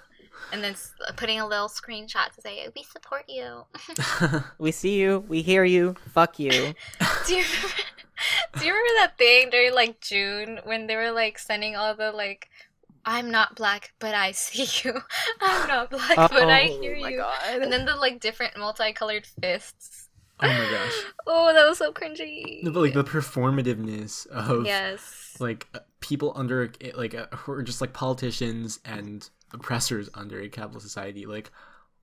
[0.53, 0.75] And then
[1.17, 3.65] putting a little screenshot to say, we support you.
[4.59, 6.51] We see you, we hear you, fuck you.
[6.51, 7.75] Do you remember,
[8.59, 12.13] do you remember that thing during like June when they were like sending all the
[12.13, 12.49] like
[13.11, 15.01] I'm not black but I see you.
[15.41, 17.17] I'm not black but I hear Oh my you.
[17.17, 17.39] God.
[17.63, 20.09] And then the like different multicolored fists.
[20.41, 20.93] oh my gosh
[21.27, 22.63] Oh, that was so cringy.
[22.63, 25.37] No, but like the performativeness of yes.
[25.41, 30.49] like uh, people under like uh, who are just like politicians and oppressors under a
[30.51, 31.51] capitalist society like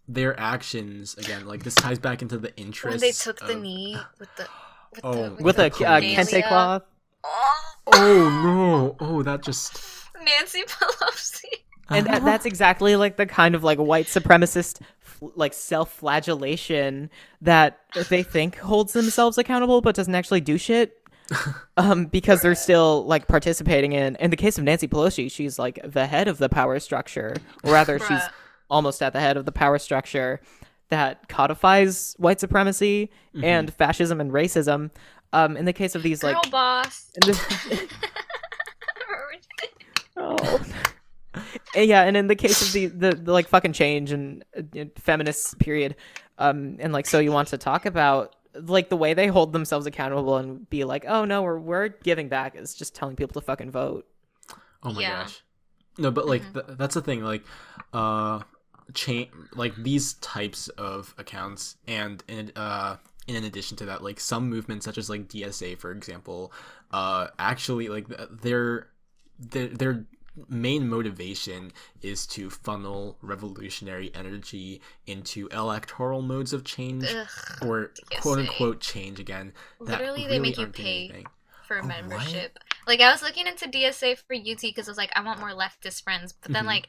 [0.08, 3.96] their actions again like this ties back into the when interests they took the knee
[4.20, 4.48] with the
[4.92, 6.84] with Oh, the, With the a uh, kente cloth.
[7.24, 9.78] Oh, oh no oh that just
[10.26, 11.44] Nancy Pelosi.
[11.90, 14.82] and that, that's exactly like the kind of like white supremacist
[15.36, 17.10] like self-flagellation
[17.42, 17.80] that
[18.10, 21.02] they think holds themselves accountable but doesn't actually do shit
[21.78, 25.80] um because they're still like participating in in the case of Nancy Pelosi she's like
[25.84, 28.22] the head of the power structure or rather she's
[28.70, 30.42] almost at the head of the power structure
[30.90, 33.10] that codifies white supremacy
[33.42, 34.92] and fascism and racism
[35.34, 37.12] um in the case of these Girl like boss.
[40.16, 41.42] in the- oh
[41.76, 44.86] And yeah, and in the case of the the, the like fucking change and uh,
[44.96, 45.96] feminist period,
[46.38, 49.86] um, and like so you want to talk about like the way they hold themselves
[49.86, 53.46] accountable and be like, oh no, we're we're giving back is just telling people to
[53.46, 54.08] fucking vote.
[54.84, 55.24] Oh my Yeah.
[55.24, 55.44] gosh.
[55.98, 56.54] No, but like Mhm.
[56.54, 57.22] th- that's the thing.
[57.22, 57.44] Like,
[57.92, 58.40] uh,
[58.94, 62.96] chain like these types of accounts, and in uh,
[63.28, 66.54] in addition to that, like some movements such as like DSA, for example,
[66.92, 68.30] uh, actually like th-
[69.40, 70.06] their their
[70.50, 71.72] main motivation
[72.02, 77.92] is to funnel revolutionary energy into electoral modes of change Ugh, or
[78.22, 79.54] quote unquote change again.
[79.80, 81.26] Literally, they make you pay anything.
[81.68, 81.88] for Oh, what?
[81.88, 82.60] membership.
[82.86, 85.52] Like I was looking into DSA for UT because I was like, I want more
[85.52, 86.34] leftist friends.
[86.34, 86.68] But then Mhm.
[86.68, 86.88] like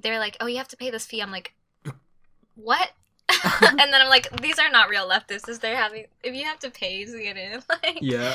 [0.00, 1.20] they're like, oh, you have to pay this fee.
[1.20, 1.54] I'm like,
[2.54, 2.90] what?
[3.62, 5.48] and then I'm like, these are not real leftists.
[5.48, 7.62] Is they're having if you have to pay to get in?
[7.70, 8.34] Like, Yeah.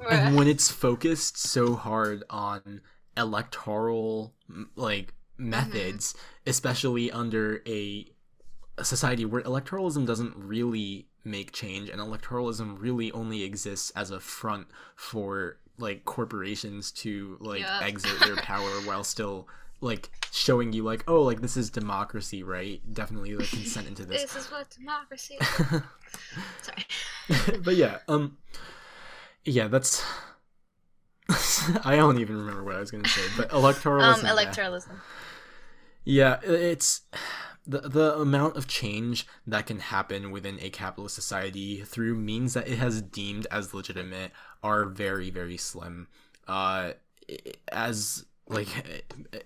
[0.00, 0.12] bruh.
[0.12, 2.80] and when it's focused so hard on
[3.16, 4.32] electoral
[4.76, 6.14] like methods
[6.46, 8.06] especially under a,
[8.78, 14.20] a society where electoralism doesn't really make change and electoralism really only exists as a
[14.20, 14.66] front
[14.96, 17.84] for like corporations to like Yeah.
[17.84, 19.48] exert their power while still
[19.80, 24.22] like showing you like oh like this is democracy right definitely like consent into this
[24.34, 25.36] this is what democracy.
[25.40, 25.48] is.
[26.62, 27.58] Sorry.
[27.62, 28.36] but yeah, um,
[29.44, 30.02] yeah, that's.
[31.84, 34.14] I don't even remember what I was gonna say, but electoralism.
[34.14, 34.32] Um, yeah.
[34.32, 34.90] electoralism.
[36.04, 37.02] Yeah, it's
[37.66, 42.68] the the amount of change that can happen within a capitalist society through means that
[42.68, 44.32] it has deemed as legitimate
[44.62, 46.08] are very very slim.
[46.46, 46.92] Uh,
[47.72, 48.68] as like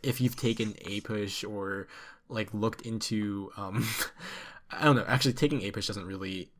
[0.03, 1.87] if you've taken APUSH or
[2.29, 3.87] like looked into um,
[4.73, 5.05] I don't know.
[5.07, 6.51] Actually, taking APUSH doesn't really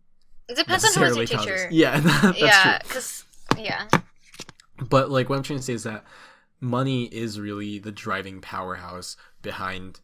[0.49, 1.69] It depends on who's your causes- teacher.
[1.73, 2.89] Yeah, that's yeah, true.
[2.89, 3.25] because
[3.59, 3.89] yeah,
[4.89, 6.05] But like what I'm trying to say is that
[6.61, 10.01] money is really the driving powerhouse behind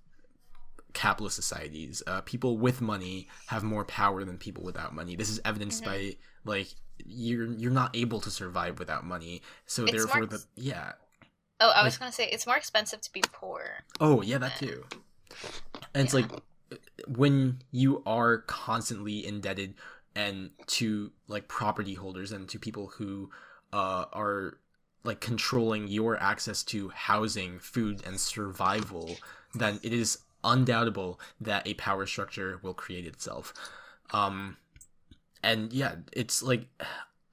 [0.92, 2.02] capitalist societies.
[2.06, 5.16] Uh, people with money have more power than people without money.
[5.16, 5.86] This is evidenced Mhm.
[5.86, 6.68] by like
[7.05, 9.42] you're you're not able to survive without money.
[9.66, 10.92] So It's therefore more- the yeah.
[11.60, 13.84] Oh, I was Like- gonna say it's more expensive to be poor.
[14.01, 14.84] Oh yeah, that too.
[15.94, 16.20] And it's Yeah.
[16.20, 16.42] like
[17.09, 19.74] when you are constantly indebted
[20.14, 23.30] and to like property holders and to people who
[23.72, 24.59] uh, are
[25.05, 29.16] like controlling your access to housing, food, and survival,
[29.55, 33.52] then it is undoubtable that a power structure will create itself.
[34.10, 34.56] Um,
[35.43, 36.66] and yeah, it's like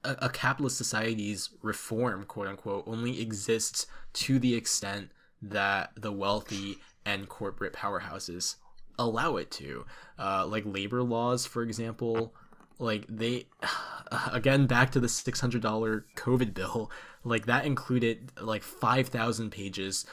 [0.04, 6.78] a, a capitalist society's reform, quote unquote, only exists to the extent that the wealthy
[7.04, 8.56] and corporate powerhouses
[8.98, 9.84] allow it to.
[10.18, 12.34] Uh, like labor laws, for example,
[12.82, 13.46] like they,
[14.32, 16.90] again, back to the $600 COVID bill,
[17.24, 20.04] like that included like 5,000 pages,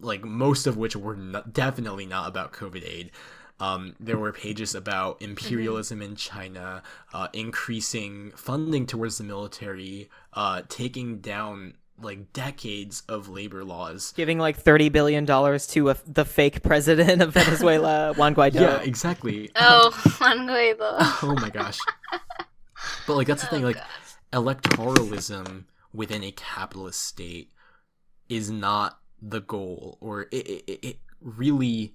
[0.00, 3.10] like most of which were not, definitely not about COVID aid.
[3.60, 6.82] Um, there were pages about imperialism in China,
[7.12, 14.12] uh, increasing funding towards the military, uh, taking down like decades of labor laws.
[14.16, 18.54] Giving like thirty billion dollars to a, the fake president of Venezuela, Juan Guaido.
[18.60, 19.50] Yeah, exactly.
[19.56, 20.96] Oh, Juan Guaido.
[21.22, 21.78] oh my gosh.
[23.06, 23.86] But like that's the oh thing, Oh, like God.
[24.32, 27.50] electoralism within a capitalist state
[28.28, 31.94] is not the goal, or it it, it really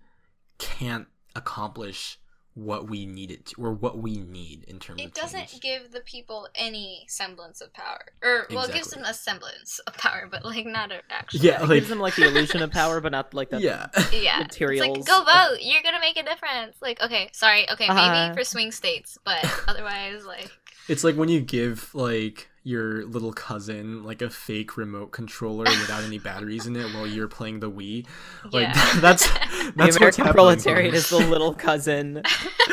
[0.58, 2.20] can't accomplish
[2.56, 5.48] what we need it to, or what we need in terms of It of doesn't
[5.48, 5.62] change.
[5.62, 9.94] give the people any semblance of power, or well, it gives them a semblance of
[9.98, 11.40] power, but like not a actual.
[11.42, 13.88] Yeah, It like gives them like the illusion of power, but not like the yeah.
[14.14, 14.38] yeah.
[14.40, 15.58] materials It's like go of- vote.
[15.62, 16.78] You're gonna make a difference.
[16.82, 18.34] Like okay, sorry, okay, maybe Uh-huh.
[18.36, 20.52] for swing states, but otherwise, like
[20.88, 26.04] It's like when you give like your little cousin like a fake remote controller without
[26.04, 28.06] any batteries in it while you're playing the Wii.
[28.52, 28.94] Like yeah.
[29.02, 29.28] that's
[29.76, 30.96] that's what's American happening proletariat here.
[30.96, 32.22] is the little cousin,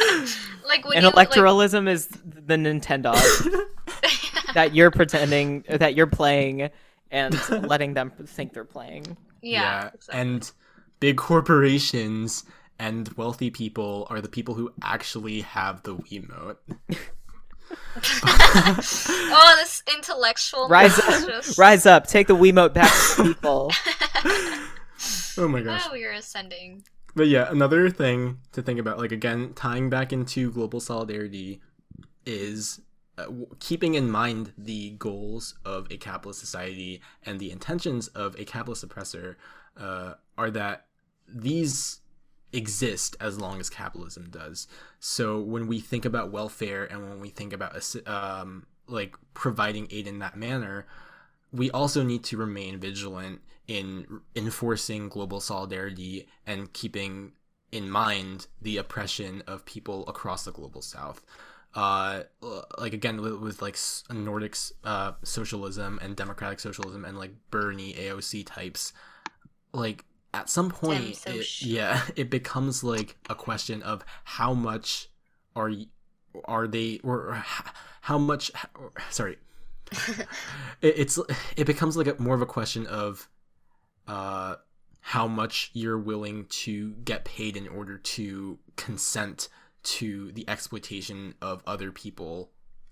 [0.66, 3.14] like when and you, electoralism is the Nintendo
[4.54, 6.70] that you're pretending that you're playing
[7.10, 9.16] and letting them think they're playing.
[9.42, 10.20] yeah, exactly.
[10.20, 10.52] and
[11.00, 12.44] big corporations
[12.78, 16.56] and wealthy people are the people who actually have the Wii Wiimote.
[18.24, 23.72] oh, this intellectual Rise up, just- rise up, take the Wiimote back to people.
[25.38, 25.82] oh my gosh.
[25.86, 26.84] Oh, we are ascending.
[27.14, 31.60] But yeah, another thing to think about, like again, tying back into global solidarity,
[32.26, 32.80] is
[33.18, 33.26] uh,
[33.58, 38.84] keeping in mind the goals of a capitalist society and the intentions of a capitalist
[38.84, 39.36] oppressor
[39.76, 40.86] uh, are that
[41.28, 41.99] these
[42.52, 44.66] exist as long as capitalism does.
[44.98, 50.06] So when we think about welfare and when we think about um, like providing aid
[50.06, 50.86] in that manner,
[51.52, 57.32] we also need to remain vigilant in enforcing global solidarity and keeping
[57.72, 61.24] in mind the oppression of people across the global south
[61.74, 62.22] uh
[62.78, 63.78] like again with, like
[64.12, 68.92] nordic uh socialism and democratic socialism and like bernie aoc types
[69.72, 75.08] like at some point it, yeah it becomes like a question of how much
[75.56, 75.70] are
[76.44, 77.42] are they or
[78.02, 78.50] how much
[79.10, 79.36] sorry
[80.80, 81.18] it, it's
[81.56, 83.28] it becomes like a, more of a question of
[84.06, 84.54] uh
[85.00, 89.48] how much you're willing to get paid in order to consent
[89.82, 92.50] to the exploitation of other people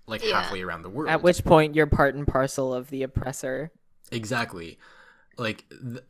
[0.09, 0.41] like yeah.
[0.41, 1.09] halfway around the world.
[1.09, 3.71] At which point you're part and parcel of the oppressor.
[4.11, 4.79] Exactly.
[5.37, 6.03] Like the,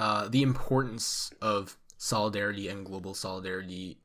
[0.00, 3.98] uh, the importance of solidarity and global solidarity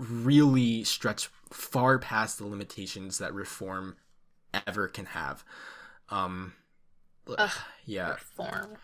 [0.00, 3.94] really stretch far past the limitations that reform
[4.66, 5.44] ever can have.
[6.08, 6.54] Um,
[7.38, 7.50] Ugh,
[7.84, 8.10] yeah.
[8.10, 8.76] Reform.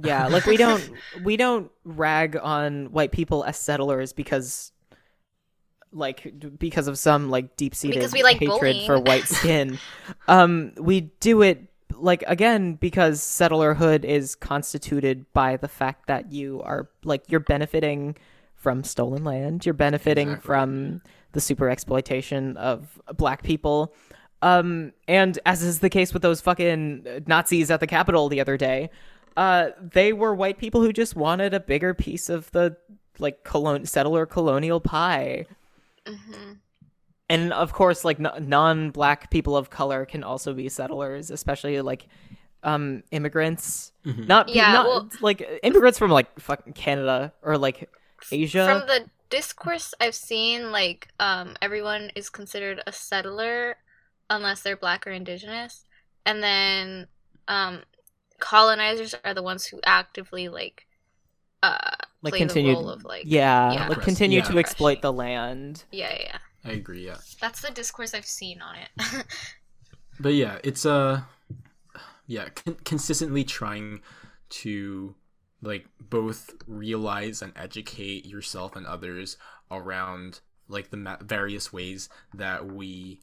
[0.00, 0.88] Yeah, like we don't
[1.24, 4.70] we don't rag on white people as settlers because
[5.90, 8.86] like because of some like deep seated we, like hatred bullying.
[8.86, 9.80] for white skin.
[10.28, 11.64] um, we do it
[12.00, 18.16] like again because settlerhood is constituted by the fact that you are like you're benefiting
[18.54, 20.46] from stolen land, you're benefiting exactly.
[20.46, 21.02] from
[21.32, 23.94] the super exploitation of black people.
[24.42, 28.56] Um, and as is the case with those fucking Nazis at the Capitol the other
[28.56, 28.90] day,
[29.36, 32.76] uh, they were white people who just wanted a bigger piece of the
[33.18, 35.46] like colon settler colonial pie.
[36.06, 36.52] Mm-hmm.
[37.30, 42.06] And of course, like n- non-black people of color can also be settlers, especially like
[42.62, 43.92] um immigrants.
[44.04, 44.26] Mm-hmm.
[44.26, 47.90] Not yeah, not well, like immigrants from like fucking Canada or like
[48.32, 48.66] Asia.
[48.66, 53.76] From the discourse I've seen, like um everyone is considered a settler
[54.30, 55.84] unless they're black or indigenous,
[56.24, 57.06] and then
[57.46, 57.82] um
[58.38, 60.86] colonizers are the ones who actively like
[61.62, 63.88] uh like continue of like yeah, yeah.
[63.88, 64.44] like continue yeah.
[64.44, 67.16] to exploit the land yeah yeah i agree yeah.
[67.40, 69.26] That's the discourse i've seen on it.
[70.20, 71.20] But yeah it's uh
[72.26, 74.00] yeah con- consistently trying
[74.50, 75.14] to
[75.62, 79.36] like both realize and educate yourself and others
[79.70, 83.20] around like the ma- various ways that we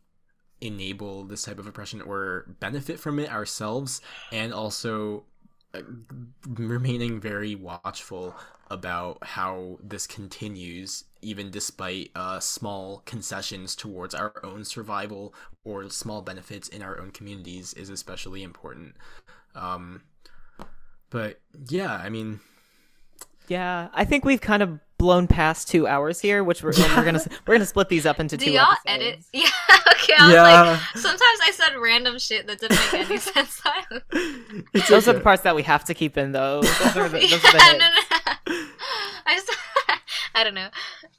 [0.62, 4.02] enable this type of oppression or benefit from it ourselves
[4.32, 5.26] and also
[6.48, 8.36] remaining very watchful
[8.70, 15.34] about how this continues even despite uh, small concessions towards our own survival
[15.64, 18.96] or small benefits in our own communities is especially important.
[19.56, 20.02] Um,
[21.16, 21.40] but
[21.70, 22.40] yeah i mean
[23.48, 27.22] yeah i think we've kind of blown past two hours here, which we're, we're gonna
[27.46, 28.52] we're gonna split these up into Do two.
[28.52, 28.86] Do y'all episodes.
[28.88, 29.20] edit?
[29.34, 29.50] Yeah.
[29.94, 30.14] Okay.
[30.18, 30.72] I yeah.
[30.72, 33.62] was like, sometimes I said random shit that didn't make any sense.
[34.74, 35.12] those okay.
[35.12, 36.62] are the parts that we have to keep in, though.
[36.62, 38.68] Those are the, those yeah, are the no, no.
[39.26, 39.52] I just,
[40.36, 40.70] I don't know.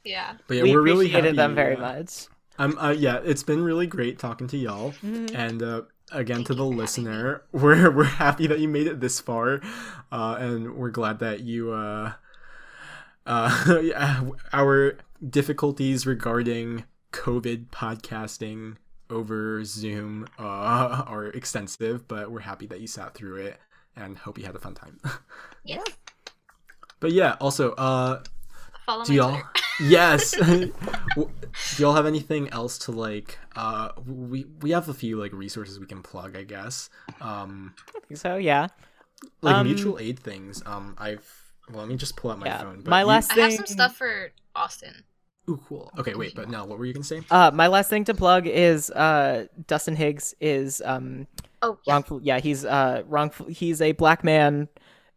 [0.05, 0.35] Yeah.
[0.47, 2.27] But yeah, we are really happy, them very uh, much.
[2.59, 2.78] Um.
[2.78, 5.35] Uh, yeah, it's been really great talking to y'all, mm-hmm.
[5.35, 5.82] and uh,
[6.12, 9.61] again Thank to the listener, we're we're happy that you made it this far,
[10.12, 12.12] uh, and we're glad that you uh
[13.27, 14.98] uh, our
[15.28, 18.77] difficulties regarding COVID podcasting
[19.11, 23.59] over Zoom uh, are extensive, but we're happy that you sat through it
[23.94, 24.98] and hope you had a fun time.
[25.65, 25.82] yeah.
[27.01, 28.23] But yeah, also, uh,
[28.85, 29.43] Follow do y'all?
[29.81, 30.32] yes.
[30.32, 30.73] do
[31.78, 33.39] y'all have anything else to like?
[33.55, 36.89] Uh, we we have a few like resources we can plug, I guess.
[37.20, 38.36] Um, I think so.
[38.36, 38.69] Yeah.
[39.43, 40.62] Like um, mutual aid things.
[40.66, 42.60] Um, I've well, let me just pull out my yeah.
[42.62, 42.82] phone.
[42.86, 43.06] my you...
[43.06, 43.44] last thing...
[43.44, 45.05] I have some stuff for Austin.
[45.48, 45.93] Ooh, cool.
[45.98, 47.22] Okay, wait, but now what were you gonna say?
[47.30, 51.28] Uh, my last thing to plug is uh, Dustin Higgs is um,
[51.62, 51.93] oh yeah.
[51.93, 52.20] wrongful.
[52.20, 53.47] Yeah, he's uh wrongful.
[53.47, 54.68] He's a black man,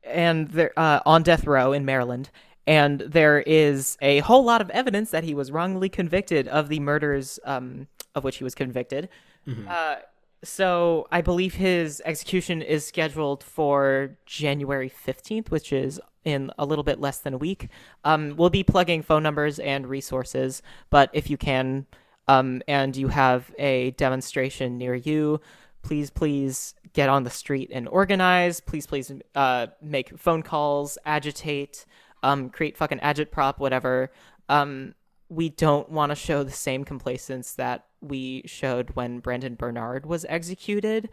[0.04, 2.30] and they're uh, on death row in Maryland.
[2.68, 6.80] And there is a whole lot of evidence that he was wrongly convicted of the
[6.80, 9.10] murders um, of which he was convicted.
[9.48, 9.68] Mm-hmm.
[9.68, 9.96] Uh,
[10.44, 16.84] so I believe his execution is scheduled for January 15th, which is in a little
[16.84, 17.68] bit less than a week.
[18.04, 21.88] Um, we'll be plugging phone numbers and resources, but if you can
[22.28, 25.42] um, and you have a demonstration near you,
[25.82, 28.60] please, please get on the street and organize.
[28.60, 31.86] Please, please uh, make phone calls, agitate,
[32.24, 34.12] um, create fucking agitprop, whatever.
[34.48, 34.94] Um,
[35.30, 40.26] we don't want to show the same complacence that we showed when Brandon Bernard was
[40.30, 41.10] executed.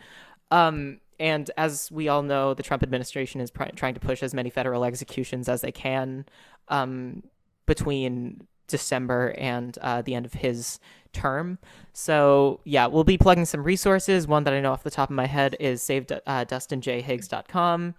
[0.50, 4.34] Um, and as we all know, the Trump administration is pr- trying to push as
[4.34, 6.26] many federal executions as they can
[6.68, 7.22] um,
[7.66, 10.78] between December and uh, the end of his
[11.12, 11.58] term.
[11.92, 14.26] So yeah, we'll be plugging some resources.
[14.28, 17.94] One that I know off the top of my head is save uh, DustinJHiggs.com.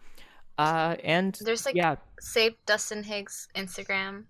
[0.57, 4.23] Uh, and There's like yeah, Save Dustin Higgs Instagram,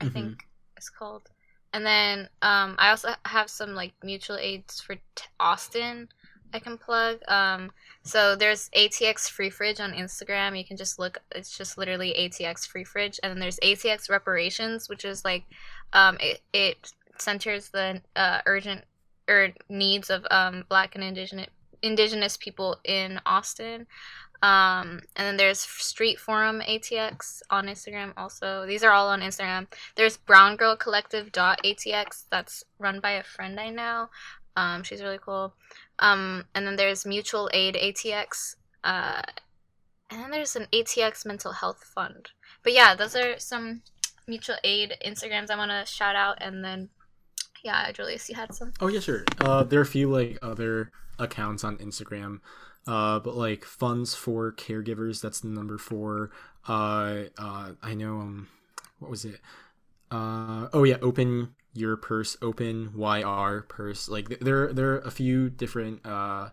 [0.00, 0.12] I Mhm.
[0.12, 1.30] think it's called.
[1.72, 6.08] And then um, I also have some like mutual aids for t- Austin
[6.52, 7.18] I can plug.
[7.28, 7.70] Um,
[8.02, 10.58] so there's ATX Free Fridge on Instagram.
[10.58, 11.18] You can just look.
[11.34, 15.44] It's just literally ATX Free Fridge, and then there's ATX Reparations, which is like
[15.92, 18.84] um, it, it centers the uh, urgent
[19.28, 21.48] or needs of um, Black and Indigenous
[21.82, 23.86] Indigenous people in Austin.
[24.42, 28.64] Um, and then there's Street Forum ATX on Instagram also.
[28.66, 29.66] These are all on Instagram.
[29.96, 34.08] There's Brown Girl Collective ATX that's run by a friend I know.
[34.56, 35.54] Um, she's really cool.
[35.98, 38.56] Um, and then there's Mutual Aid ATX.
[38.82, 39.22] Uh,
[40.10, 42.30] and then there's an ATX Mental Health Fund.
[42.62, 43.82] But yeah, those are some
[44.26, 46.38] mutual aid Instagrams I want to shout out.
[46.40, 46.88] And then,
[47.64, 48.72] yeah, Julius, you had some.
[48.80, 49.24] Oh yeah, sure.
[49.40, 52.40] Uh, there are a few like other accounts on Instagram,
[52.86, 55.20] uh, but like funds for caregivers.
[55.20, 56.30] That's the number four.
[56.68, 58.20] Uh, uh, I know.
[58.20, 58.48] Um,
[58.98, 59.40] what was it?
[60.10, 64.08] Uh, oh yeah, open your purse, open YR purse.
[64.08, 66.50] Like th- there, there are a few different uh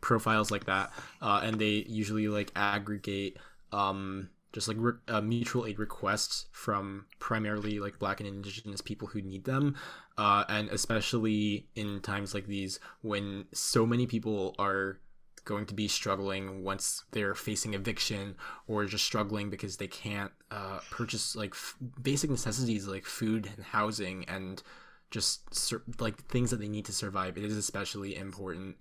[0.00, 3.36] profiles like that, uh, and they usually like aggregate
[3.72, 9.06] um just like re- uh, mutual aid requests from primarily like black and indigenous people
[9.08, 9.76] who need them
[10.16, 14.98] uh, and especially in times like these when so many people are
[15.46, 18.34] going to be struggling once they're facing eviction
[18.66, 23.64] or just struggling because they can't uh, purchase like f- basic necessities like food and
[23.64, 24.62] housing and
[25.10, 27.38] just sur- like things that they need to survive.
[27.38, 28.76] It is especially important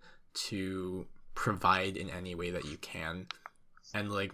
[0.48, 1.06] to
[1.36, 3.28] provide in any way that you can.
[3.94, 4.34] And like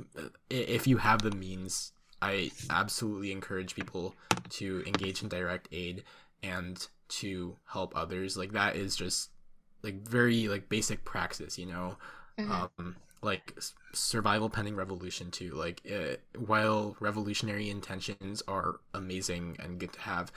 [0.49, 1.91] if you have the means
[2.23, 4.13] i absolutely encourage people
[4.47, 6.03] to engage in direct aid
[6.43, 8.37] and to help others.
[8.37, 9.31] Like that is just
[9.83, 11.97] like very like basic praxis you know
[12.47, 12.69] Mhm.
[12.77, 13.55] um like
[13.93, 20.31] survival pending revolution too like uh, while revolutionary intentions are amazing and good to have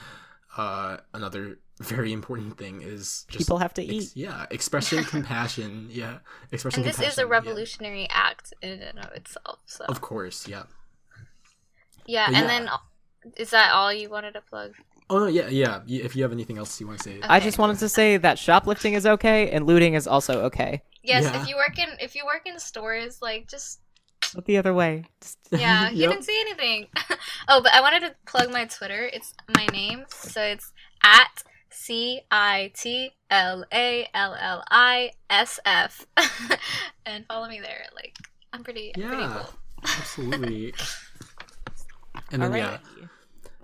[0.56, 4.12] uh another very important thing is just people have to ex- eat.
[4.14, 6.18] yeah expressing compassion yeah
[6.52, 6.84] expressing compassion.
[6.84, 7.32] And this is compassion, a yeah.
[7.32, 9.58] revolutionary act in and of itself.
[9.66, 10.64] So of course yeah
[12.06, 12.46] yeah, But and yeah.
[12.46, 12.68] then
[13.36, 14.74] is that all you wanted to plug?
[15.10, 17.58] oh no yeah yeah if you have anything else you want to say I just
[17.58, 20.82] wanted to say that shoplifting is okay and looting is also okay.
[21.04, 21.40] Yes, Yeah.
[21.42, 23.80] if you work in if you work in stores, like just
[24.34, 25.04] Look the other way.
[25.20, 26.10] Just- yeah, you Yep.
[26.10, 26.88] didn't see anything.
[27.48, 29.08] oh, but I wanted to plug my Twitter.
[29.12, 30.72] It's my name, so it's
[31.04, 36.06] at C I T L A L L I S F,
[37.06, 37.84] and follow me there.
[37.94, 38.16] Like
[38.52, 39.54] I'm pretty, I'm pretty yeah cool.
[39.84, 40.72] absolutely
[42.32, 43.08] and then yeah Alrighty.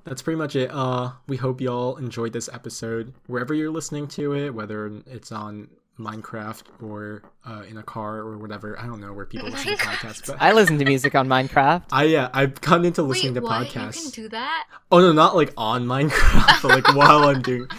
[0.04, 0.70] that's pretty much it.
[0.72, 5.68] Uh, we hope y'all enjoyed this episode wherever you're listening to it, whether it's on
[6.01, 8.78] Minecraft or uh, in a car or whatever.
[8.81, 11.85] I don't know where people listen to podcasts, but I listen to music on Minecraft.
[11.93, 13.66] I yeah, I've gotten into listening Wait, to what?
[13.68, 13.97] podcasts.
[13.97, 14.66] You can do that?
[14.90, 17.68] Oh no, not like on Minecraft, but like while I'm doing.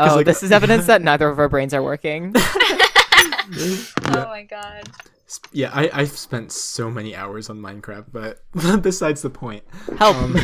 [0.00, 2.32] Oh, like- this is evidence that neither of our brains are working.
[2.36, 4.88] Oh my god.
[5.52, 8.42] Yeah, I I've spent so many hours on Minecraft, but
[8.82, 9.62] besides the point.
[9.98, 10.16] Help!
[10.16, 10.36] Um,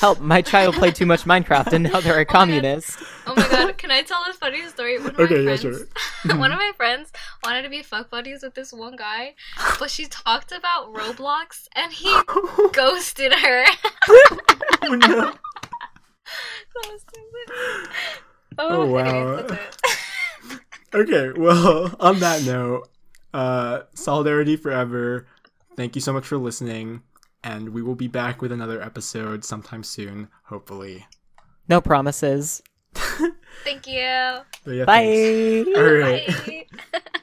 [0.00, 0.20] Help!
[0.20, 2.98] My child played too much Minecraft, and now they're a communist.
[3.26, 3.51] Oh my god,
[3.82, 4.96] can I tell a funny story?
[4.96, 5.88] One of my Okay, yeah, friends,
[6.24, 6.36] sure.
[6.38, 7.10] one of my friends
[7.44, 9.34] wanted to be fuck buddies with this one guy,
[9.80, 12.08] but she talked about Roblox and he
[12.72, 13.64] ghosted her.
[14.82, 15.32] oh, no.
[16.72, 17.90] So stupid.
[18.56, 19.46] Oh, wow.
[20.94, 22.88] Okay, well, on that note,
[23.34, 25.26] uh, solidarity forever.
[25.74, 27.02] Thank you so much for listening,
[27.42, 31.06] and we will be back with another episode sometime soon, hopefully.
[31.68, 32.62] No promises.
[33.64, 34.00] Thank you.
[34.00, 35.64] Yeah, Bye.
[35.76, 36.26] All right.
[36.92, 37.00] Bye.